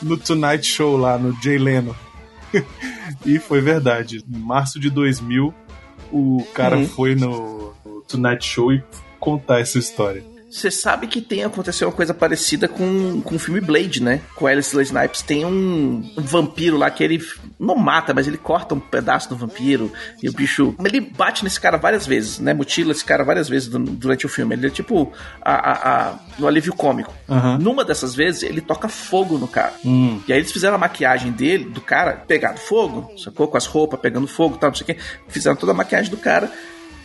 no 0.00 0.16
Tonight 0.16 0.64
Show 0.66 0.96
lá, 0.96 1.18
no 1.18 1.32
Jay 1.42 1.58
Leno. 1.58 1.94
e 3.26 3.38
foi 3.38 3.60
verdade. 3.60 4.24
Em 4.32 4.38
março 4.38 4.78
de 4.78 4.88
2000, 4.90 5.52
o 6.12 6.44
cara 6.54 6.76
Uhum. 6.76 6.86
foi 6.88 7.14
no, 7.16 7.74
no 7.84 8.00
Tonight 8.02 8.46
Show 8.46 8.72
e 8.72 8.82
contar 9.24 9.60
essa 9.60 9.78
história. 9.78 10.22
Você 10.50 10.70
sabe 10.70 11.08
que 11.08 11.20
tem 11.20 11.42
aconteceu 11.42 11.88
uma 11.88 11.94
coisa 11.94 12.14
parecida 12.14 12.68
com, 12.68 13.20
com 13.22 13.34
o 13.34 13.38
filme 13.40 13.60
Blade, 13.60 14.00
né? 14.00 14.20
Com 14.36 14.46
Alice 14.46 14.80
Snipes. 14.82 15.20
Tem 15.20 15.44
um, 15.44 16.08
um 16.16 16.22
vampiro 16.22 16.76
lá 16.76 16.88
que 16.92 17.02
ele 17.02 17.20
não 17.58 17.74
mata, 17.74 18.14
mas 18.14 18.28
ele 18.28 18.36
corta 18.38 18.72
um 18.72 18.78
pedaço 18.78 19.28
do 19.28 19.34
vampiro 19.34 19.92
e 20.22 20.28
o 20.28 20.32
bicho. 20.32 20.72
Ele 20.84 21.00
bate 21.00 21.42
nesse 21.42 21.58
cara 21.60 21.76
várias 21.76 22.06
vezes, 22.06 22.38
né? 22.38 22.54
Mutila 22.54 22.92
esse 22.92 23.04
cara 23.04 23.24
várias 23.24 23.48
vezes 23.48 23.66
du- 23.66 23.80
durante 23.80 24.26
o 24.26 24.28
filme. 24.28 24.54
Ele 24.54 24.68
é 24.68 24.70
tipo 24.70 25.12
a, 25.42 25.54
a, 25.54 25.72
a- 26.10 26.18
no 26.38 26.46
alívio 26.46 26.72
cômico. 26.72 27.12
Aham. 27.28 27.58
Numa 27.58 27.84
dessas 27.84 28.14
vezes, 28.14 28.44
ele 28.44 28.60
toca 28.60 28.88
fogo 28.88 29.36
no 29.38 29.48
cara. 29.48 29.74
Hum. 29.84 30.20
E 30.28 30.32
aí 30.32 30.38
eles 30.38 30.52
fizeram 30.52 30.76
a 30.76 30.78
maquiagem 30.78 31.32
dele, 31.32 31.64
do 31.64 31.80
cara, 31.80 32.12
pegado 32.28 32.60
fogo, 32.60 33.10
sacou? 33.18 33.48
Com 33.48 33.56
as 33.56 33.66
roupas 33.66 33.98
pegando 33.98 34.28
fogo 34.28 34.54
e 34.54 34.58
tal, 34.60 34.70
não 34.70 34.76
sei 34.76 34.84
o 34.84 34.86
quê. 34.86 34.96
Fizeram 35.26 35.56
toda 35.56 35.72
a 35.72 35.74
maquiagem 35.74 36.12
do 36.12 36.16
cara 36.16 36.48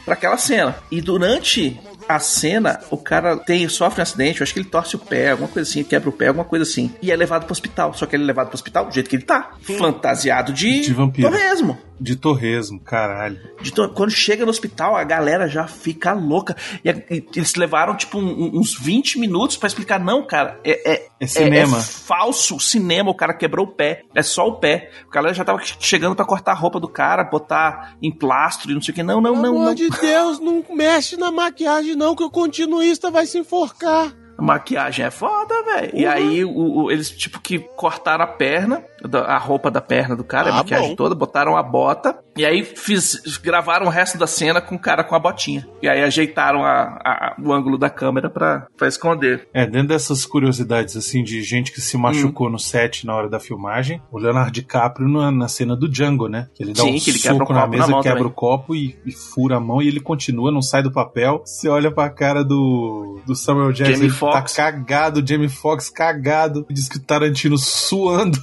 pra 0.05 0.13
aquela 0.13 0.37
cena. 0.37 0.75
E 0.91 1.01
durante 1.01 1.79
a 2.09 2.17
cena, 2.17 2.79
o 2.89 2.97
cara 2.97 3.37
tem, 3.37 3.69
sofre 3.69 4.01
um 4.01 4.03
acidente, 4.03 4.41
eu 4.41 4.43
acho 4.43 4.51
que 4.51 4.59
ele 4.59 4.67
torce 4.67 4.95
o 4.95 4.99
pé, 4.99 5.29
alguma 5.29 5.47
coisa 5.47 5.69
assim, 5.69 5.83
quebra 5.83 6.09
o 6.09 6.11
pé, 6.11 6.29
alguma 6.29 6.43
coisa 6.43 6.63
assim. 6.63 6.91
E 7.03 7.11
é 7.11 7.15
levado 7.15 7.43
pro 7.45 7.51
hospital. 7.51 7.93
Só 7.93 8.07
que 8.07 8.15
ele 8.15 8.23
é 8.23 8.25
levado 8.25 8.47
pro 8.47 8.55
hospital 8.55 8.85
do 8.85 8.91
jeito 8.93 9.07
que 9.07 9.15
ele 9.15 9.23
tá. 9.23 9.51
Fantasiado 9.61 10.51
de, 10.51 10.81
De 10.81 10.93
vampiro. 10.93 11.29
torresmo. 11.29 11.77
De 11.99 12.15
torresmo, 12.15 12.79
caralho. 12.79 13.39
De 13.61 13.71
to- 13.73 13.89
Quando 13.89 14.11
chega 14.11 14.45
no 14.45 14.51
hospital, 14.51 14.95
a 14.95 15.03
galera 15.03 15.47
já 15.49 15.67
fica 15.67 16.13
louca. 16.13 16.55
E, 16.83 16.89
a- 16.89 16.93
e 17.09 17.25
eles 17.35 17.55
levaram, 17.55 17.95
tipo, 17.95 18.17
um- 18.17 18.57
uns 18.57 18.73
20 18.73 19.19
minutos 19.19 19.57
pra 19.57 19.67
explicar. 19.67 19.99
Não, 19.99 20.25
cara, 20.25 20.59
é, 20.63 20.93
é, 20.93 21.07
É 21.19 21.27
cinema. 21.27 21.77
é 21.77 21.81
falso 21.81 22.59
cinema. 22.59 23.11
O 23.11 23.15
cara 23.15 23.33
quebrou 23.33 23.65
o 23.65 23.71
pé. 23.71 24.03
É 24.15 24.21
só 24.23 24.47
o 24.47 24.53
pé. 24.59 24.91
O 25.07 25.11
galera 25.11 25.33
já 25.33 25.43
tava 25.43 25.59
chegando 25.79 26.15
pra 26.15 26.25
cortar 26.25 26.51
a 26.51 26.55
roupa 26.55 26.79
do 26.79 26.87
cara, 26.87 27.23
botar 27.23 27.95
em 28.01 28.11
plastro 28.11 28.71
e 28.71 28.73
não 28.73 28.81
sei 28.81 28.91
o 28.91 28.95
que. 28.95 29.03
Não, 29.03 29.19
não, 29.19 29.33
Pelo 29.33 29.43
não, 29.43 29.49
amor 29.55 29.65
não. 29.67 29.75
de 29.75 29.89
Deus, 29.89 30.39
não 30.39 30.63
mexe 30.73 31.17
na 31.17 31.31
maquiagem 31.31 31.95
não, 31.95 32.15
que 32.15 32.23
o 32.23 32.29
continuista 32.31 33.11
vai 33.11 33.25
se 33.25 33.37
enforcar. 33.37 34.13
A 34.37 34.41
maquiagem 34.41 35.03
é 35.05 35.11
foda, 35.11 35.53
velho. 35.63 35.91
E 35.93 36.05
Uhum. 36.05 36.11
aí 36.11 36.45
o- 36.45 36.83
o- 36.83 36.91
eles, 36.91 37.09
tipo, 37.11 37.41
que 37.41 37.59
cortaram 37.59 38.23
a 38.23 38.27
perna, 38.27 38.81
a 39.25 39.37
roupa 39.37 39.69
da 39.71 39.81
perna 39.81 40.15
do 40.15 40.23
cara, 40.23 40.49
a 40.49 40.53
Ah, 40.53 40.55
maquiagem 40.57 40.89
bom. 40.89 40.95
toda, 40.95 41.15
botaram 41.15 41.55
a 41.55 41.63
bota. 41.63 42.17
E 42.37 42.45
aí 42.45 42.63
fiz, 42.63 43.37
gravaram 43.43 43.85
o 43.87 43.89
resto 43.89 44.17
da 44.17 44.25
cena 44.27 44.61
com 44.61 44.75
o 44.75 44.79
cara 44.79 45.03
com 45.03 45.13
a 45.15 45.19
botinha. 45.19 45.67
E 45.81 45.89
aí 45.89 46.01
ajeitaram 46.03 46.63
a- 46.63 46.99
a- 47.03 47.35
o 47.41 47.51
ângulo 47.51 47.77
da 47.77 47.89
câmera 47.89 48.29
pra, 48.29 48.67
pra 48.77 48.87
esconder. 48.87 49.47
É, 49.53 49.65
dentro 49.65 49.89
dessas 49.89 50.25
curiosidades, 50.25 50.95
assim, 50.95 51.23
de 51.23 51.41
gente 51.41 51.71
que 51.71 51.81
se 51.81 51.97
machucou 51.97 52.47
Hum. 52.47 52.51
no 52.51 52.59
set 52.59 53.05
na 53.05 53.13
hora 53.15 53.29
da 53.29 53.39
filmagem, 53.39 54.01
o 54.11 54.17
Leonardo 54.17 54.51
DiCaprio 54.51 55.07
na, 55.09 55.31
na 55.31 55.47
cena 55.47 55.75
do 55.75 55.89
Django, 55.89 56.27
né? 56.27 56.47
Que 56.53 56.63
ele 56.63 56.73
dá 56.73 56.83
Sim, 56.83 56.95
um 56.95 56.99
que 56.99 57.09
ele 57.09 57.19
soco 57.19 57.39
quebra 57.39 57.51
o 57.51 57.55
na 57.55 57.61
na 57.61 57.67
mesa, 57.67 57.87
mão 57.87 58.01
quebra 58.01 58.17
também. 58.19 58.31
o 58.31 58.35
copo 58.35 58.75
e, 58.75 58.97
e 59.05 59.11
fura 59.11 59.57
a 59.57 59.59
mão 59.59 59.81
e 59.81 59.87
ele 59.87 59.99
continua, 59.99 60.51
não 60.51 60.61
sai 60.61 60.81
do 60.83 60.91
papel. 60.91 61.41
Você 61.45 61.67
olha 61.67 61.91
pra 61.91 62.09
cara 62.09 62.43
do, 62.43 63.19
do 63.25 63.35
Samuel 63.35 63.71
Jackson, 63.73 63.93
Jamie 63.93 64.07
ele 64.07 64.13
Foxx. 64.13 64.53
tá 64.53 64.63
cagado, 64.71 65.23
Jamie 65.27 65.49
Foxx 65.49 65.89
cagado, 65.89 66.65
diz 66.69 66.87
que 66.87 66.97
o 66.97 67.01
Tarantino 67.01 67.57
suando. 67.57 68.37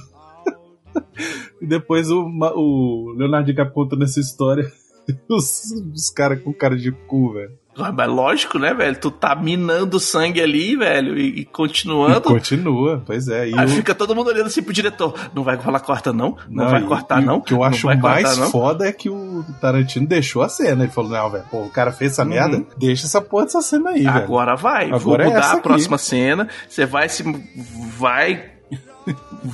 E 1.61 1.65
depois 1.65 2.09
o, 2.11 2.23
o 2.55 3.13
Leonardo 3.17 3.45
DiCaprio 3.47 3.73
contando 3.73 4.03
essa 4.03 4.19
história. 4.19 4.65
Os, 5.29 5.71
os 5.95 6.09
caras 6.09 6.41
com 6.43 6.51
cara 6.51 6.75
de 6.75 6.91
cu, 6.91 7.31
velho. 7.31 7.51
Ah, 7.77 7.93
Mas 7.93 8.09
lógico, 8.09 8.59
né, 8.59 8.73
velho? 8.73 8.99
Tu 8.99 9.09
tá 9.09 9.33
minando 9.35 10.01
sangue 10.01 10.41
ali, 10.41 10.75
velho, 10.75 11.17
e, 11.17 11.29
e 11.29 11.39
E 11.41 11.45
continuando. 11.45 12.19
continua, 12.23 13.01
pois 13.05 13.29
é. 13.29 13.47
E 13.47 13.57
Aí 13.57 13.65
o- 13.67 13.69
fica 13.69 13.95
todo 13.95 14.13
mundo 14.13 14.27
olhando 14.27 14.47
assim 14.47 14.61
pro 14.61 14.73
diretor. 14.73 15.13
Não 15.33 15.43
vai 15.45 15.57
falar 15.57 15.79
corta, 15.79 16.11
não? 16.11 16.35
Não, 16.49 16.67
vai 16.69 16.81
e- 16.81 16.85
cortar, 16.85 17.21
e 17.21 17.25
não? 17.25 17.37
O 17.37 17.41
que 17.41 17.53
eu 17.53 17.59
Não 17.59 17.63
acho 17.63 17.87
vai 17.87 17.95
mais 17.95 18.25
cortar, 18.27 18.41
não? 18.41 18.51
foda 18.51 18.85
é 18.85 18.91
que 18.91 19.09
o 19.09 19.45
Tarantino 19.61 20.05
deixou 20.05 20.41
a 20.41 20.49
cena. 20.49 20.83
Ele 20.83 20.91
falou: 20.91 21.11
Não, 21.11 21.29
velho, 21.29 21.45
pô, 21.49 21.61
o 21.63 21.69
cara 21.69 21.93
fez 21.93 22.11
essa 22.11 22.23
Uhum. 22.23 22.29
merda, 22.29 22.65
deixa 22.77 23.05
essa 23.05 23.21
porra 23.21 23.45
dessa 23.45 23.61
cena 23.61 23.91
aí, 23.91 24.03
velho. 24.03 24.09
Agora 24.09 24.55
vai. 24.57 24.89
Vou 24.89 25.13
Agora 25.13 25.23
é 25.23 25.27
mudar 25.27 25.39
a 25.45 25.51
aqui. 25.53 25.61
próxima 25.63 25.97
cena. 25.97 26.49
Você 26.67 26.85
vai 26.85 27.07
se. 27.07 27.23
Vai. 27.97 28.56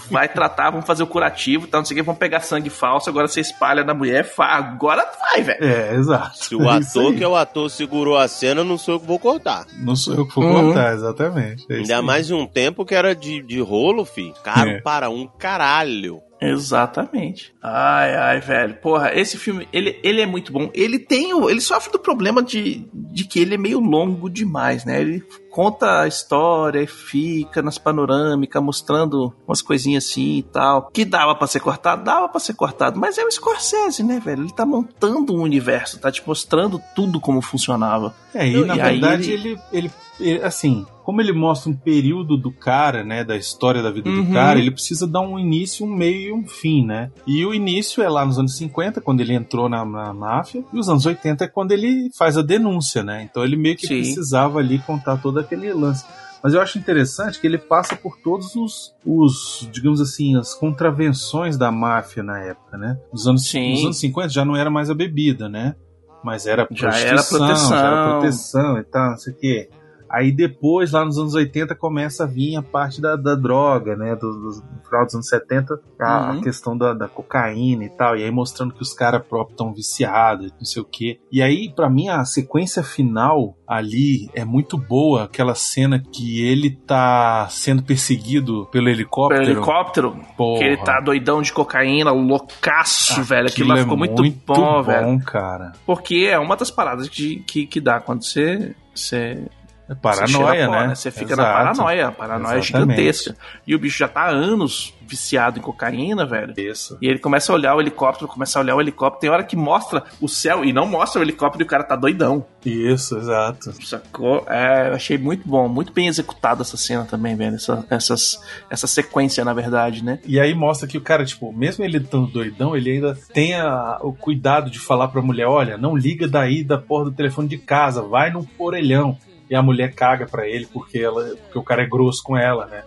Vai 0.10 0.28
tratar, 0.28 0.70
vamos 0.72 0.86
fazer 0.86 1.04
o 1.04 1.08
curativo, 1.08 1.68
tá? 1.68 1.78
Não 1.78 1.86
sei 1.86 1.96
o 1.96 2.00
que, 2.00 2.06
vamos 2.06 2.20
pegar 2.20 2.40
sangue 2.42 2.70
falso, 2.70 3.10
agora 3.10 3.28
você 3.28 3.42
espalha 3.42 3.84
na 3.84 3.94
mulher. 3.94 4.32
Agora 4.40 5.06
vai, 5.20 5.42
velho. 5.42 5.64
É, 5.64 5.96
exato. 5.96 6.38
Se 6.38 6.56
o 6.56 6.64
É 6.70 6.78
ator 6.78 7.14
que 7.16 7.24
é 7.24 7.28
o 7.28 7.36
ator 7.36 7.70
segurou 7.70 8.18
a 8.18 8.28
cena, 8.28 8.64
não 8.64 8.78
sou 8.78 8.96
eu 8.96 9.00
que 9.00 9.08
vou 9.08 9.20
cortar. 9.20 9.66
Não 9.80 9.96
sou 9.96 10.16
eu 10.16 10.28
que 10.28 10.36
vou 10.36 10.44
Uhum. 10.46 10.68
contar, 10.70 10.94
exatamente. 10.94 11.66
É 11.70 11.76
Ainda 11.78 12.02
mais 12.02 12.28
de 12.28 12.34
um 12.34 12.46
tempo 12.48 12.86
que 12.86 12.96
era 12.96 13.14
de, 13.16 13.42
de 13.42 13.60
rolo, 13.60 14.06
fi. 14.06 14.34
Caro 14.44 14.70
É. 14.72 14.82
para 14.82 15.10
um 15.10 15.28
caralho. 15.28 16.20
Exatamente. 16.52 17.54
Ai, 17.62 18.16
ai, 18.16 18.40
velho. 18.40 18.76
Porra, 18.76 19.12
esse 19.14 19.38
filme, 19.38 19.68
ele, 19.72 20.00
ele 20.04 20.22
é 20.22 20.26
muito 20.26 20.52
bom. 20.52 20.70
Ele 20.74 21.00
tem 21.00 21.34
o. 21.34 21.50
Ele 21.50 21.62
sofre 21.62 21.92
do 21.92 22.00
problema 22.00 22.42
de, 22.44 22.88
de 22.94 23.26
que 23.26 23.40
ele 23.40 23.56
é 23.56 23.58
meio 23.58 23.80
longo 23.80 24.30
demais, 24.30 24.86
né? 24.86 25.00
Ele 25.02 25.24
conta 25.50 26.02
a 26.02 26.08
história 26.08 26.82
e 26.82 26.88
fica 26.88 27.62
nas 27.62 27.78
panorâmicas, 27.78 28.62
mostrando 28.62 29.34
umas 29.48 29.62
coisinhas 29.62 30.06
assim 30.06 30.38
e 30.40 30.44
tal. 30.44 30.90
Que 30.92 31.06
dava 31.06 31.36
pra 31.36 31.48
ser 31.48 31.60
cortado? 31.60 32.04
Dava 32.04 32.28
pra 32.28 32.40
ser 32.40 32.54
cortado. 32.56 33.00
Mas 33.00 33.18
é 33.18 33.24
o 33.24 33.32
Scorsese, 33.32 34.04
né, 34.04 34.20
velho? 34.20 34.44
Ele 34.44 34.52
tá 34.54 34.66
montando 34.66 35.34
um 35.36 35.42
universo, 35.42 36.00
tá 36.00 36.12
te 36.12 36.22
mostrando 36.26 36.82
tudo 36.96 37.20
como 37.20 37.42
funcionava. 37.42 38.14
É, 38.34 38.48
e 38.48 38.56
E 38.58 38.66
na 38.66 38.74
aí 38.74 38.80
verdade 39.00 39.32
ele- 39.32 39.50
ele, 39.50 39.60
ele, 39.72 39.92
ele- 40.20 40.44
assim, 40.44 40.86
como 41.04 41.22
ele 41.22 41.32
mostra 41.34 41.70
um 41.70 41.76
período 41.76 42.38
do 42.38 42.52
cara, 42.52 43.04
né, 43.04 43.24
da 43.24 43.36
história 43.36 43.82
da 43.84 43.92
vida 43.92 44.10
Uhum. 44.10 44.24
do 44.26 44.34
cara, 44.34 44.58
ele 44.60 44.72
precisa 44.72 45.06
dar 45.06 45.22
um 45.22 45.38
início, 45.38 45.86
um 45.86 45.90
meio 45.94 46.30
e 46.30 46.32
um 46.34 46.48
fim, 46.48 46.86
né? 46.86 47.12
E 47.28 47.46
o 47.46 47.54
início 47.54 48.02
é 48.02 48.10
lá 48.10 48.26
nos 48.26 48.40
anos 48.40 48.56
50, 48.58 49.02
quando 49.02 49.22
ele 49.22 49.34
entrou 49.34 49.68
na, 49.68 49.84
na 49.86 50.14
máfia, 50.14 50.64
e 50.74 50.80
os 50.80 50.88
anos 50.90 51.06
80 51.06 51.44
é 51.44 51.48
quando 51.48 51.72
ele 51.72 52.10
faz 52.18 52.38
a 52.38 52.42
denúncia, 52.42 53.04
né? 53.04 53.24
Então 53.30 53.44
ele 53.44 53.56
meio 53.56 53.76
que 53.76 53.88
Sim. 53.88 53.96
precisava 53.98 54.60
ali 54.60 54.80
contar 54.80 55.18
todo 55.18 55.40
aquele 55.40 55.72
lance. 55.74 56.06
Mas 56.44 56.54
eu 56.54 56.62
acho 56.62 56.78
interessante 56.78 57.40
que 57.40 57.48
ele 57.48 57.58
passa 57.58 57.96
por 57.96 58.18
todos 58.18 58.54
os, 58.56 58.94
os, 59.06 59.68
digamos 59.72 60.02
assim, 60.02 60.36
as 60.38 60.54
contravenções 60.54 61.58
da 61.58 61.72
máfia 61.72 62.22
na 62.22 62.38
época, 62.40 62.78
né? 62.78 62.98
Nos 63.14 63.28
anos, 63.28 63.48
Sim. 63.50 63.72
nos 63.72 63.84
anos 63.86 64.00
50 64.00 64.30
já 64.30 64.44
não 64.44 64.56
era 64.56 64.70
mais 64.70 64.90
a 64.90 64.94
bebida, 64.94 65.48
né? 65.48 65.76
Mas 66.24 66.46
era 66.46 66.68
Já 66.72 66.90
era 66.98 67.16
prostituição, 67.16 67.38
proteção. 67.38 67.70
já 67.70 67.86
era 67.88 68.10
proteção 68.12 68.78
e 68.80 68.84
tal, 68.84 69.10
não 69.12 69.18
sei 69.18 69.34
o 69.34 69.38
quê. 69.38 69.70
Aí 70.14 70.32
depois, 70.32 70.92
lá 70.92 71.04
nos 71.04 71.18
anos 71.18 71.34
80, 71.34 71.74
começa 71.76 72.24
a 72.24 72.28
vir 72.28 72.56
a 72.56 72.62
parte 72.62 73.02
da, 73.02 73.16
da 73.16 73.34
droga, 73.34 73.96
né? 73.96 74.16
Do, 74.16 74.32
do- 74.32 74.64
no 74.76 74.84
final 74.88 75.06
dos 75.06 75.16
anos 75.16 75.28
70, 75.28 75.74
a, 76.00 76.32
Uhum. 76.34 76.40
a 76.40 76.44
questão 76.44 76.78
da, 76.78 76.94
da 76.94 77.08
cocaína 77.08 77.84
e 77.86 77.90
tal. 77.90 78.16
E 78.16 78.24
aí 78.24 78.30
mostrando 78.30 78.74
que 78.76 78.82
os 78.84 78.94
caras 78.94 79.26
próprios 79.26 79.54
estão 79.54 79.74
viciados, 79.74 80.52
não 80.58 80.66
sei 80.66 80.82
o 80.82 80.86
quê. 80.86 81.20
E 81.32 81.42
aí, 81.42 81.74
pra 81.76 81.90
mim, 81.90 82.10
a 82.10 82.24
sequência 82.26 82.84
final 82.84 83.58
ali 83.68 84.30
é 84.36 84.46
muito 84.46 84.78
boa. 84.78 85.24
Aquela 85.24 85.56
cena 85.56 86.00
que 86.00 86.46
ele 86.46 86.70
tá 86.70 87.48
sendo 87.50 87.82
perseguido 87.82 88.68
pelo 88.72 88.90
helicóptero. 88.90 89.42
Pelo 89.44 89.52
helicóptero, 89.58 90.20
Porra. 90.38 90.60
que 90.60 90.66
ele 90.66 90.78
tá 90.78 91.00
doidão 91.00 91.42
de 91.42 91.52
cocaína, 91.52 92.12
loucaço, 92.12 93.24
velho. 93.24 93.48
Aquilo 93.48 93.70
lá 93.70 93.80
é 93.80 93.82
ficou 93.82 93.98
muito, 93.98 94.22
bom, 94.46 94.84
velho. 94.84 95.20
cara. 95.26 95.72
Porque 95.86 96.28
é 96.30 96.38
uma 96.38 96.56
das 96.56 96.70
paradas 96.70 97.10
que, 97.10 97.38
que, 97.48 97.66
que 97.66 97.82
dá 97.82 98.00
quando 98.00 98.24
você. 98.24 98.76
você 98.94 99.48
É 99.94 100.16
você 100.16 100.34
paranoia, 100.34 100.66
pó, 100.68 100.72
né? 100.88 100.96
Você 100.96 101.12
fica 101.12 101.34
Exato. 101.34 101.42
na 101.42 101.54
paranoia. 101.54 102.08
A 102.08 102.12
paranoia 102.12 102.58
Exatamente. 102.60 102.92
é 102.92 102.96
gigantesca. 102.96 103.36
E 103.66 103.76
o 103.76 103.80
bicho 103.80 103.98
já 103.98 104.08
tá 104.08 104.22
há 104.22 104.30
anos 104.30 104.94
viciado 105.06 105.60
em 105.60 105.62
cocaína, 105.62 106.26
velho. 106.26 106.54
Isso. 106.58 106.98
E 107.02 107.08
ele 107.08 107.20
começa 107.20 107.52
a 107.52 107.56
olhar 107.56 107.76
o 107.76 107.82
helicóptero, 107.82 108.28
começa 108.28 108.58
a 108.58 108.62
olhar 108.62 108.76
o 108.76 108.82
helicóptero. 108.82 109.20
Tem 109.22 109.30
hora 109.30 109.44
que 109.44 109.56
mostra 109.56 110.04
o 110.22 110.28
céu 110.28 110.64
e 110.64 110.72
não 110.74 110.88
mostra 110.88 111.20
o 111.20 111.24
helicóptero 111.24 111.64
e 111.64 111.66
o 111.66 111.68
cara 111.68 111.84
tá 111.84 111.96
doidão. 111.96 112.46
Isso, 112.66 113.18
exato. 113.18 113.74
Sacou? 113.86 114.46
É, 114.48 114.90
eu 114.90 114.94
achei 114.96 115.18
muito 115.18 115.48
bom, 115.48 115.68
muito 115.68 115.92
bem 115.94 116.08
executada 116.08 116.62
essa 116.62 116.78
cena 116.78 117.04
também, 117.06 117.36
velho. 117.36 117.56
Essa, 117.56 117.86
essas, 117.90 118.40
essa 118.70 118.88
sequência, 118.88 119.44
na 119.46 119.54
verdade, 119.54 120.04
né? 120.04 120.20
E 120.26 120.40
aí 120.40 120.56
mostra 120.56 120.88
que 120.88 120.98
o 120.98 121.02
cara, 121.02 121.26
tipo, 121.26 121.52
mesmo 121.52 121.84
ele 121.84 122.00
tão 122.00 122.24
doidão, 122.26 122.76
ele 122.76 122.92
ainda 122.92 123.18
tem 123.34 123.54
a- 123.56 124.00
o 124.02 124.14
cuidado 124.14 124.72
de 124.72 124.80
falar 124.80 125.10
pra 125.10 125.22
mulher, 125.22 125.46
olha, 125.48 125.78
não 125.78 125.96
liga 125.96 126.28
daí 126.28 126.64
da 126.64 126.78
porra 126.78 127.06
do 127.06 127.12
telefone 127.12 127.48
de 127.50 127.58
casa, 127.58 128.02
vai 128.02 128.32
no 128.32 128.48
orelhão. 128.58 129.18
E 129.50 129.56
a 129.56 129.62
mulher 129.62 129.94
caga 129.94 130.26
pra 130.26 130.48
ele 130.48 130.68
porque, 130.72 131.00
ela, 131.00 131.24
porque 131.44 131.58
o 131.60 131.64
cara 131.64 131.84
é 131.84 131.88
grosso 131.88 132.24
com 132.24 132.38
ela, 132.38 132.66
né? 132.68 132.84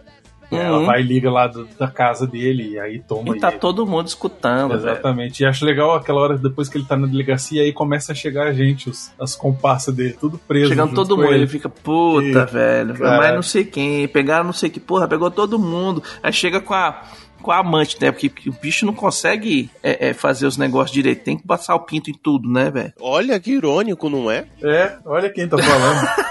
E 0.51 0.55
Ela 0.55 0.79
Uhum. 0.79 0.87
vai 0.87 1.01
e 1.01 1.03
liga 1.03 1.29
lá 1.29 1.49
do- 1.49 1.67
da 1.77 1.89
casa 1.89 2.25
dele 2.25 2.75
e 2.75 2.79
aí 2.79 3.01
toma 3.01 3.37
E 3.37 3.41
tá 3.41 3.49
e- 3.53 3.59
todo 3.59 3.85
mundo 3.85 4.07
escutando, 4.07 4.69
velho. 4.79 4.81
Exatamente. 4.93 5.43
E 5.43 5.47
acho 5.47 5.65
legal 5.65 5.93
aquela 5.97 6.21
hora 6.21 6.39
depois 6.39 6.69
que 6.69 6.79
ele 6.79 6.85
tá 6.85 6.97
na 6.97 7.09
delegacia 7.09 7.63
aí 7.63 7.73
começa 7.73 8.13
a 8.13 8.15
chegar 8.15 8.47
a 8.47 8.53
gente, 8.53 8.89
os, 8.89 9.11
as 9.21 9.35
comparsas 9.35 9.93
dele, 9.93 10.13
tudo 10.21 10.39
preso. 10.39 10.69
Chegando 10.69 10.95
todo 10.95 11.17
mundo, 11.17 11.27
ele. 11.31 11.39
ele. 11.39 11.47
fica, 11.49 11.69
puta, 11.69 12.25
E- 12.49 12.53
velho, 12.53 12.95
Caralho. 12.95 13.23
mas 13.23 13.35
não 13.35 13.43
sei 13.43 13.65
quem, 13.65 14.07
pegaram 14.07 14.45
não 14.45 14.53
sei 14.53 14.71
que, 14.71 14.79
porra, 14.79 15.09
pegou 15.09 15.33
todo 15.33 15.59
mundo. 15.59 16.01
Aí 16.23 16.33
chega 16.33 16.61
com 16.61 16.75
a, 16.75 17.03
com 17.43 17.51
a 17.51 17.59
amante, 17.59 18.01
né? 18.01 18.13
Porque, 18.13 18.29
porque 18.31 18.49
o 18.49 18.53
bicho 18.53 18.87
não 18.87 18.95
consegue 18.95 19.69
é, 19.83 20.11
é, 20.11 20.15
fazer 20.15 20.47
os 20.47 20.57
negócios 20.57 20.93
direito, 20.93 21.25
tem 21.25 21.37
que 21.37 21.45
passar 21.45 21.75
o 21.75 21.81
pinto 21.81 22.09
em 22.09 22.15
tudo, 22.15 22.49
né, 22.49 22.71
velho? 22.71 22.93
Olha 23.01 23.41
que 23.41 23.51
irônico, 23.51 24.09
não 24.09 24.31
é? 24.31 24.45
É, 24.63 24.97
olha 25.05 25.29
quem 25.29 25.49
tá 25.49 25.59
falando. 25.59 26.07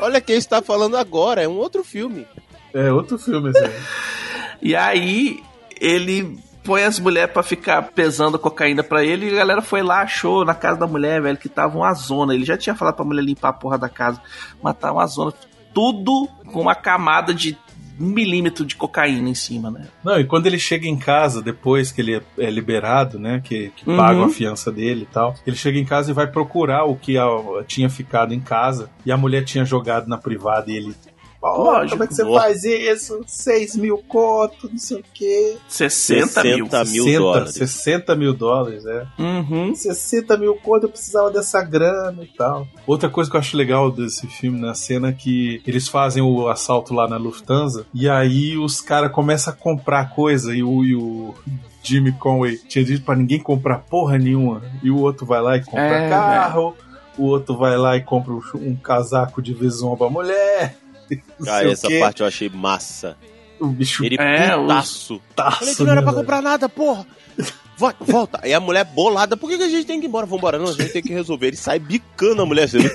Olha 0.00 0.20
quem 0.20 0.36
está 0.36 0.62
falando 0.62 0.96
agora, 0.96 1.42
é 1.42 1.48
um 1.48 1.56
outro 1.56 1.82
filme. 1.84 2.26
é 2.74 2.92
outro 2.92 3.18
filme 3.18 3.50
aí. 3.56 3.72
E 4.62 4.74
aí 4.76 5.42
ele 5.80 6.38
põe 6.64 6.82
as 6.82 6.98
mulheres 6.98 7.32
pra 7.32 7.42
ficar 7.42 7.82
pesando 7.92 8.38
cocaína 8.38 8.82
pra 8.82 9.04
ele 9.04 9.28
e 9.30 9.32
a 9.34 9.36
galera 9.36 9.62
foi 9.62 9.82
lá, 9.82 10.00
achou 10.00 10.44
na 10.44 10.54
casa 10.54 10.80
da 10.80 10.86
mulher, 10.86 11.22
velho, 11.22 11.38
que 11.38 11.48
tava 11.48 11.78
uma 11.78 11.94
zona. 11.94 12.34
Ele 12.34 12.44
já 12.44 12.56
tinha 12.56 12.74
falado 12.74 12.96
pra 12.96 13.04
mulher 13.04 13.22
limpar 13.22 13.50
a 13.50 13.52
porra 13.52 13.78
da 13.78 13.88
casa, 13.88 14.20
mas 14.62 14.76
tava 14.76 14.94
uma 14.94 15.06
zona. 15.06 15.32
Tudo 15.72 16.28
com 16.52 16.60
uma 16.60 16.74
camada 16.74 17.32
de 17.32 17.56
um 18.00 18.06
milímetro 18.08 18.64
de 18.64 18.76
cocaína 18.76 19.28
em 19.28 19.34
cima, 19.34 19.70
né? 19.70 19.86
Não, 20.04 20.18
e 20.20 20.24
quando 20.24 20.46
ele 20.46 20.58
chega 20.58 20.86
em 20.86 20.96
casa, 20.98 21.42
depois 21.42 21.90
que 21.92 22.00
ele 22.00 22.16
é- 22.16 22.22
é 22.38 22.50
liberado, 22.50 23.18
né? 23.18 23.40
Que, 23.42 23.70
que 23.76 23.88
Uhum. 23.88 23.96
pagam 23.96 24.24
a 24.24 24.28
fiança 24.28 24.70
dele 24.72 25.02
e 25.02 25.12
tal, 25.12 25.34
ele 25.46 25.56
chega 25.56 25.78
em 25.78 25.84
casa 25.84 26.10
e 26.10 26.14
vai 26.14 26.26
procurar 26.26 26.84
o 26.84 26.96
que 26.96 27.16
a- 27.16 27.26
tinha 27.66 27.88
ficado 27.88 28.32
em 28.34 28.40
casa. 28.40 28.90
E 29.04 29.12
a 29.12 29.16
mulher 29.16 29.44
tinha 29.44 29.64
jogado 29.64 30.08
na 30.08 30.18
privada 30.18 30.70
e 30.70 30.76
ele. 30.76 30.94
"Pô, 31.54 31.62
Lógico. 31.62 31.90
como 31.90 32.04
é 32.04 32.06
que 32.06 32.14
você 32.14 32.24
faz 32.24 32.64
isso? 32.64 33.20
6 33.26 33.76
mil 33.76 33.98
conto, 34.08 34.68
não 34.70 34.78
sei 34.78 34.98
o 34.98 35.04
quê. 35.14 35.56
60, 35.68 36.42
mil. 36.42 36.66
60 36.66 36.84
mil 36.84 37.18
dólares. 37.18 37.54
60 37.54 38.16
mil 38.16 38.34
dólares, 38.34 38.86
é. 38.86 39.06
Uhum. 39.18 39.74
60 39.74 40.36
mil 40.36 40.54
conto, 40.56 40.84
eu 40.84 40.88
precisava 40.90 41.30
dessa 41.30 41.62
grana 41.62 42.22
e 42.22 42.26
tal. 42.26 42.66
Outra 42.86 43.08
coisa 43.08 43.30
que 43.30 43.36
eu 43.36 43.40
acho 43.40 43.56
legal 43.56 43.90
desse 43.90 44.26
filme, 44.26 44.60
na 44.60 44.74
cena, 44.74 45.08
é 45.08 45.12
que 45.12 45.62
eles 45.66 45.88
fazem 45.88 46.22
o 46.22 46.48
assalto 46.48 46.94
lá 46.94 47.08
na 47.08 47.16
Lufthansa, 47.16 47.86
e 47.94 48.08
aí 48.08 48.56
os 48.56 48.80
caras 48.80 49.12
começam 49.12 49.52
a 49.52 49.56
comprar 49.56 50.14
coisa, 50.14 50.54
e 50.54 50.62
o, 50.62 50.84
e 50.84 50.94
o 50.94 51.34
Jimmy 51.82 52.12
Conway 52.12 52.58
tinha 52.68 52.84
dito 52.84 53.04
pra 53.04 53.14
ninguém 53.14 53.38
comprar 53.40 53.78
porra 53.78 54.18
nenhuma, 54.18 54.62
e 54.82 54.90
o 54.90 54.98
outro 54.98 55.24
vai 55.26 55.40
lá 55.40 55.56
e 55.56 55.64
compra 55.64 55.82
É, 55.82 56.08
carro, 56.10 56.74
o 57.18 57.24
outro 57.24 57.56
vai 57.56 57.76
lá 57.76 57.96
e 57.96 58.02
compra 58.02 58.32
um, 58.32 58.40
um 58.56 58.76
casaco 58.76 59.40
de 59.40 59.54
Vison 59.54 59.96
pra 59.96 60.10
mulher. 60.10 60.76
Não 61.40 61.52
Ah, 61.52 61.64
essa 61.64 61.88
quê. 61.88 61.98
parte 62.00 62.20
eu 62.22 62.26
achei 62.26 62.48
massa. 62.48 63.16
O 63.58 63.68
bicho 63.68 64.04
Ele 64.04 64.16
É, 64.20 64.56
putaço. 64.56 65.20
taço, 65.34 65.58
Falei 65.60 65.74
que 65.74 65.82
não 65.84 65.92
era 65.92 66.02
pra 66.02 66.10
velho? 66.12 66.22
comprar 66.22 66.42
nada, 66.42 66.68
porra. 66.68 67.06
Vai, 67.78 67.94
volta. 68.00 68.40
Aí 68.42 68.52
a 68.54 68.60
mulher 68.60 68.84
bolada, 68.84 69.36
por 69.36 69.48
que, 69.50 69.56
que 69.58 69.62
a 69.64 69.68
gente 69.68 69.86
tem 69.86 70.00
que 70.00 70.06
ir 70.06 70.08
embora? 70.08 70.24
Vambora, 70.26 70.58
não, 70.58 70.68
a 70.68 70.72
gente 70.72 70.92
tem 70.92 71.02
que 71.02 71.12
resolver. 71.12 71.48
Ele 71.48 71.56
sai 71.56 71.78
bicando 71.78 72.42
a 72.42 72.46
mulher, 72.46 72.68
você 72.68 72.78
viu? 72.78 72.90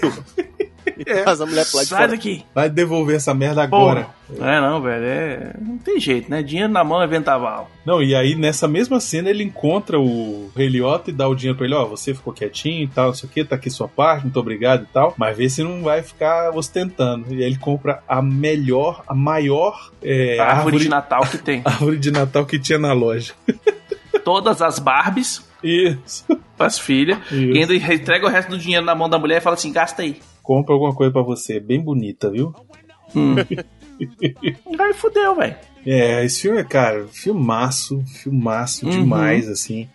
É. 1.05 1.23
a 1.23 1.45
mulher 1.45 1.65
pra 1.65 1.77
lá 1.77 1.83
de 1.83 1.89
Sai 1.89 1.99
fora. 1.99 2.07
daqui. 2.11 2.45
Vai 2.53 2.69
devolver 2.69 3.15
essa 3.15 3.33
merda 3.33 3.63
agora. 3.63 4.07
Porra. 4.27 4.49
É, 4.49 4.61
não, 4.61 4.81
velho. 4.81 5.05
É... 5.05 5.53
Não 5.59 5.77
tem 5.77 5.99
jeito, 5.99 6.29
né? 6.29 6.41
Dinheiro 6.41 6.71
na 6.71 6.83
mão 6.83 7.01
é 7.01 7.07
ventaval. 7.07 7.69
Não, 7.85 8.01
e 8.01 8.15
aí 8.15 8.35
nessa 8.35 8.67
mesma 8.67 8.99
cena 8.99 9.29
ele 9.29 9.43
encontra 9.43 9.99
o 9.99 10.49
Rei 10.55 10.67
Liotta 10.67 11.09
e 11.09 11.13
dá 11.13 11.27
o 11.27 11.35
dinheiro 11.35 11.57
pra 11.57 11.65
ele, 11.65 11.75
ó, 11.75 11.85
você 11.85 12.13
ficou 12.13 12.31
quietinho 12.31 12.83
e 12.83 12.87
tal, 12.87 13.07
não 13.07 13.13
sei 13.13 13.27
o 13.27 13.31
que, 13.31 13.43
tá 13.43 13.55
aqui 13.55 13.69
sua 13.69 13.87
parte, 13.87 14.23
muito 14.23 14.39
obrigado 14.39 14.83
e 14.83 14.93
tal, 14.93 15.13
mas 15.17 15.35
vê 15.35 15.49
se 15.49 15.63
não 15.63 15.81
vai 15.81 16.01
ficar 16.01 16.51
ostentando. 16.55 17.33
E 17.33 17.37
aí 17.37 17.43
ele 17.43 17.57
compra 17.57 18.01
a 18.07 18.21
melhor, 18.21 19.03
a 19.07 19.13
maior 19.13 19.91
é, 20.01 20.37
a 20.39 20.43
árvore, 20.43 20.57
árvore, 20.57 20.77
de 20.79 20.89
Natal 20.89 21.21
que 21.21 21.37
tem. 21.37 21.61
árvore 21.65 21.97
de 21.97 22.11
Natal 22.11 22.45
que 22.45 22.59
tinha 22.59 22.79
na 22.79 22.93
loja. 22.93 23.33
Todas 24.23 24.61
as 24.61 24.77
Barbies 24.77 25.43
Isso. 25.63 26.25
pras 26.57 26.77
filhas. 26.77 27.17
Isso. 27.31 27.35
E 27.35 27.57
ainda 27.57 27.73
entrega 27.73 28.25
o 28.25 28.29
resto 28.29 28.49
do 28.49 28.57
dinheiro 28.57 28.85
na 28.85 28.93
mão 28.93 29.09
da 29.09 29.17
mulher 29.17 29.37
e 29.37 29.41
fala 29.41 29.55
assim: 29.55 29.71
gasta 29.71 30.03
aí. 30.03 30.21
Compra 30.51 30.73
alguma 30.73 30.93
coisa 30.93 31.13
pra 31.13 31.21
você, 31.21 31.61
bem 31.61 31.79
bonita, 31.79 32.29
viu? 32.29 32.53
Hum. 33.15 33.35
Aí 34.77 34.93
fudeu, 34.93 35.33
velho. 35.33 35.55
É, 35.85 36.25
esse 36.25 36.41
filme 36.41 36.57
é, 36.59 36.63
cara, 36.65 37.07
filmaço, 37.07 38.03
filmaço 38.21 38.85
Uhum. 38.85 38.91
demais, 38.91 39.47
assim. 39.47 39.87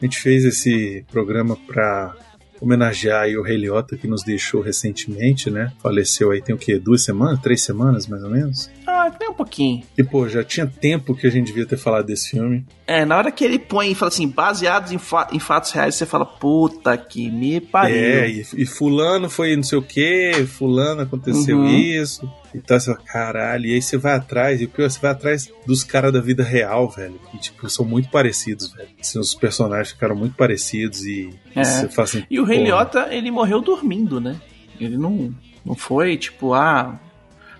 A 0.00 0.04
gente 0.04 0.20
fez 0.20 0.44
esse 0.44 1.04
programa 1.10 1.56
pra 1.66 2.14
homenagear 2.60 3.22
aí 3.22 3.36
o 3.36 3.42
Rei 3.42 3.56
Liotta, 3.56 3.96
que 3.96 4.06
nos 4.06 4.22
deixou 4.22 4.60
recentemente, 4.62 5.50
né? 5.50 5.72
Faleceu 5.82 6.30
aí 6.30 6.40
tem 6.40 6.54
o 6.54 6.58
quê? 6.58 6.78
Duas 6.78 7.02
semanas? 7.02 7.40
Três 7.40 7.62
semanas, 7.64 8.06
mais 8.06 8.22
ou 8.22 8.30
menos? 8.30 8.70
Ah, 9.06 9.10
tem 9.10 9.28
um 9.28 9.34
pouquinho. 9.34 9.82
E, 9.98 10.02
pô, 10.02 10.28
já 10.28 10.42
tinha 10.42 10.66
tempo 10.66 11.14
que 11.14 11.26
a 11.26 11.30
gente 11.30 11.46
devia 11.48 11.66
ter 11.66 11.76
falado 11.76 12.06
desse 12.06 12.30
filme. 12.30 12.64
É, 12.86 13.04
na 13.04 13.16
hora 13.16 13.30
que 13.30 13.44
ele 13.44 13.58
põe 13.58 13.90
e 13.90 13.94
fala 13.94 14.08
assim, 14.08 14.28
baseados 14.28 14.92
em, 14.92 14.98
fa- 14.98 15.28
em 15.32 15.38
fatos 15.38 15.70
reais, 15.72 15.94
você 15.94 16.06
fala, 16.06 16.24
puta 16.24 16.96
que 16.96 17.30
me 17.30 17.60
pariu. 17.60 17.96
É, 17.96 18.28
e, 18.30 18.46
e 18.56 18.66
fulano 18.66 19.28
foi 19.28 19.54
não 19.56 19.62
sei 19.62 19.78
o 19.78 19.82
que, 19.82 20.32
fulano 20.46 21.02
aconteceu 21.02 21.58
Uhum. 21.58 21.66
isso. 21.68 22.30
E 22.54 22.58
tá 22.60 22.76
assim, 22.76 22.94
caralho. 23.06 23.66
E 23.66 23.74
aí 23.74 23.82
você 23.82 23.96
vai 23.96 24.14
atrás, 24.14 24.60
e 24.60 24.64
o 24.64 24.68
pior, 24.68 24.88
você 24.88 25.00
vai 25.00 25.10
atrás 25.10 25.50
dos 25.66 25.82
caras 25.82 26.12
da 26.12 26.20
vida 26.20 26.44
real, 26.44 26.88
velho. 26.88 27.18
Que, 27.30 27.38
tipo, 27.38 27.68
são 27.68 27.84
muito 27.84 28.08
parecidos, 28.10 28.72
velho. 28.72 28.88
Assim, 29.00 29.18
os 29.18 29.34
personagens 29.34 29.90
ficaram 29.90 30.14
muito 30.14 30.36
parecidos 30.36 31.02
e, 31.04 31.30
É. 31.54 31.60
e 31.60 31.64
você 31.64 31.88
fala 31.88 32.08
assim, 32.08 32.24
E 32.30 32.38
o 32.38 32.44
Rei. 32.44 32.62
Liotta, 32.62 33.08
ele 33.10 33.30
morreu 33.30 33.60
dormindo, 33.60 34.20
né? 34.20 34.36
Ele 34.80 34.96
não, 34.96 35.34
não 35.64 35.74
foi, 35.74 36.16
tipo, 36.16 36.54
ah, 36.54 36.98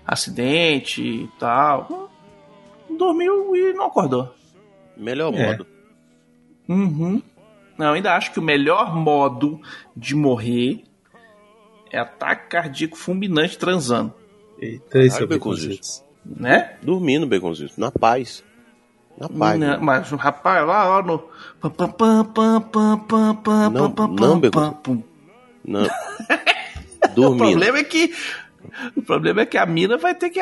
acidente 0.05 1.01
e 1.01 1.27
tal. 1.39 2.09
Dormiu 2.97 3.55
e 3.55 3.73
não 3.73 3.85
acordou. 3.87 4.33
Melhor 4.97 5.33
É. 5.33 5.47
modo. 5.51 5.67
Uhum. 6.67 7.21
Não, 7.77 7.93
ainda 7.93 8.15
acho 8.15 8.31
que 8.31 8.39
o 8.39 8.43
melhor 8.43 8.95
modo 8.95 9.59
de 9.95 10.15
morrer 10.15 10.83
é 11.91 11.99
ataque 11.99 12.47
cardíaco 12.49 12.95
fulminante 12.97 13.57
transando, 13.57 14.13
Eita, 14.59 14.99
esse 14.99 15.21
é 15.21 15.23
o 15.25 15.27
Baconzitos. 15.27 16.03
Né? 16.25 16.77
Dormindo, 16.81 17.27
Baconzito. 17.27 17.79
Na 17.79 17.91
paz. 17.91 18.43
Na 19.17 19.27
paz. 19.29 19.59
Não, 19.59 19.79
mas 19.81 20.11
o 20.11 20.15
rapaz 20.15 20.65
lá, 20.65 20.97
ó, 20.97 21.01
no. 21.03 21.19
pam, 21.59 21.69
pam, 21.69 21.89
pam, 21.89 22.25
pam, 22.25 22.61
pam, 22.61 22.97
pam, 22.99 23.35
pam, 23.35 23.69
Não, 23.69 23.91
pam, 23.91 24.07
não. 24.07 25.03
Não. 25.65 25.87
O 27.05 27.07
Dormindo. 27.15 27.37
problema 27.49 27.77
é 27.77 27.83
que. 27.83 28.13
O 28.95 29.01
problema 29.01 29.41
é 29.41 29.45
que 29.45 29.57
a 29.57 29.65
mina 29.65 29.97
vai 29.97 30.13
ter 30.15 30.29
que 30.29 30.39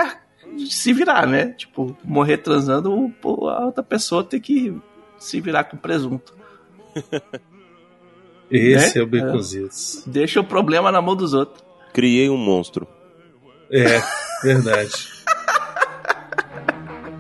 se 0.70 0.94
virar, 0.94 1.26
né? 1.28 1.48
Tipo, 1.58 1.96
morrer 2.04 2.38
transando, 2.38 3.12
a 3.50 3.66
outra 3.66 3.84
pessoa 3.84 4.24
tem 4.24 4.40
que 4.40 4.76
se 5.18 5.40
virar 5.42 5.64
com 5.66 5.78
presunto. 5.78 6.34
Esse 8.52 9.00
Né? 9.00 9.02
é 9.02 9.04
o 9.04 9.08
Baconzitos. 9.08 10.04
Deixa 10.06 10.40
o 10.40 10.44
problema 10.44 10.92
na 10.92 11.02
mão 11.02 11.16
dos 11.16 11.34
outros. 11.34 11.64
Criei 11.94 12.30
um 12.30 12.38
monstro. 12.38 12.88
É, 13.72 14.00
verdade. 14.44 15.12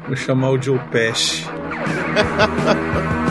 Vou 0.06 0.16
chamar 0.16 0.51
o 0.51 0.62
Joe 0.62 0.78
Pesci. 0.91 1.43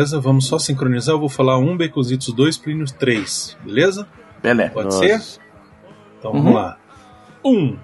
Beleza? 0.00 0.18
Vamos 0.18 0.46
só 0.46 0.58
sincronizar. 0.58 1.14
Eu 1.14 1.20
vou 1.20 1.28
falar 1.28 1.58
um 1.58 1.76
Baconzitos, 1.76 2.32
dois 2.32 2.56
Plínios, 2.56 2.90
três. 2.90 3.54
Beleza? 3.62 4.08
Beleza. 4.42 4.70
Pode 4.70 4.86
Nossa. 4.86 4.98
ser? 4.98 5.40
Então 6.18 6.32
Uhum. 6.32 6.38
vamos 6.42 6.54
lá. 6.54 6.78
Um. 7.44 7.76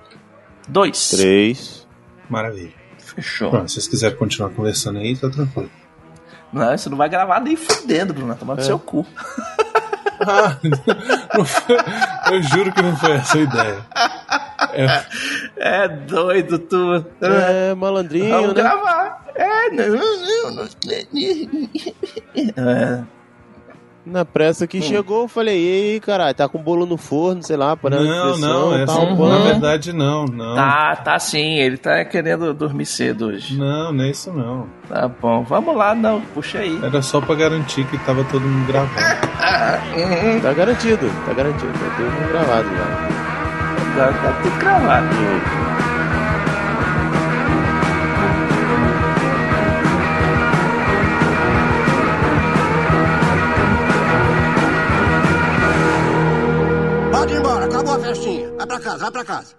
Dois. 0.66 1.10
Três. 1.10 1.86
Maravilha. 2.30 2.72
Fechou. 2.98 3.50
Pronto, 3.50 3.68
se 3.68 3.74
vocês 3.74 3.88
quiserem 3.88 4.16
continuar 4.16 4.48
conversando 4.50 4.98
aí, 4.98 5.14
tá 5.14 5.28
tranquilo. 5.28 5.70
Não, 6.50 6.76
você 6.76 6.88
não 6.88 6.96
vai 6.96 7.08
gravar 7.10 7.38
nem 7.40 7.54
fudendo, 7.54 8.14
Bruno. 8.14 8.34
Tomando 8.34 8.62
seu 8.62 8.78
cu. 8.78 9.06
Ah, 10.18 10.56
não 11.36 11.44
foi- 11.44 11.76
eu 12.32 12.42
juro 12.44 12.72
que 12.72 12.80
não 12.80 12.96
foi 12.96 13.12
essa 13.12 13.36
a 13.36 13.40
ideia. 13.42 13.86
É 14.72 15.04
doido, 16.06 16.58
tu. 16.58 17.04
É, 17.20 17.74
malandrinho, 17.74 18.30
Vamos 18.30 18.48
né? 18.48 18.54
gravar. 18.54 19.26
É, 19.34 19.70
não, 19.70 19.88
não, 19.88 20.54
não. 20.54 20.68
É. 22.56 23.04
Na 24.06 24.24
pressa 24.24 24.68
que 24.68 24.80
chegou, 24.80 25.22
eu 25.22 25.28
falei, 25.28 25.58
e 25.58 25.94
aí, 25.94 26.00
caralho, 26.00 26.32
tá 26.32 26.48
com 26.48 26.62
bolo 26.62 26.86
no 26.86 26.96
forno, 26.96 27.42
sei 27.42 27.56
lá, 27.56 27.76
parando 27.76 28.04
Não, 28.04 28.30
pressão, 28.30 28.70
não, 28.70 28.70
tá 28.70 28.82
essa, 28.82 29.00
um 29.00 29.28
na 29.28 29.38
verdade 29.38 29.92
não, 29.92 30.24
não. 30.26 30.54
Tá, 30.54 30.94
tá 30.94 31.18
sim. 31.18 31.56
Ele 31.56 31.76
tá 31.76 32.04
querendo 32.04 32.54
dormir 32.54 32.86
cedo 32.86 33.26
hoje. 33.26 33.58
Não, 33.58 33.92
não 33.92 34.04
é 34.04 34.10
isso 34.10 34.32
não. 34.32 34.68
Tá 34.88 35.08
bom. 35.08 35.42
Vamos 35.42 35.74
lá, 35.76 35.92
não. 35.92 36.20
Puxa 36.20 36.58
aí. 36.60 36.78
Era 36.84 37.02
só 37.02 37.20
pra 37.20 37.34
garantir 37.34 37.84
que 37.86 37.98
tava 37.98 38.22
todo 38.24 38.42
mundo 38.42 38.68
gravando. 38.68 38.94
Tá 40.40 40.52
garantido, 40.52 41.10
tá 41.26 41.32
garantido, 41.32 41.72
tá 41.72 41.96
tudo 41.96 42.28
gravado 42.30 42.68
já. 42.68 43.15
Tá, 43.96 44.12
tá 44.12 44.32
tudo 44.42 44.58
gravado. 44.58 45.06
Pode 57.10 57.32
ir 57.32 57.38
embora, 57.38 57.64
acabou 57.64 57.94
a 57.94 57.98
festinha. 58.00 58.52
Vai 58.58 58.66
pra 58.66 58.80
casa, 58.80 58.98
vai 58.98 59.10
pra 59.10 59.24
casa. 59.24 59.56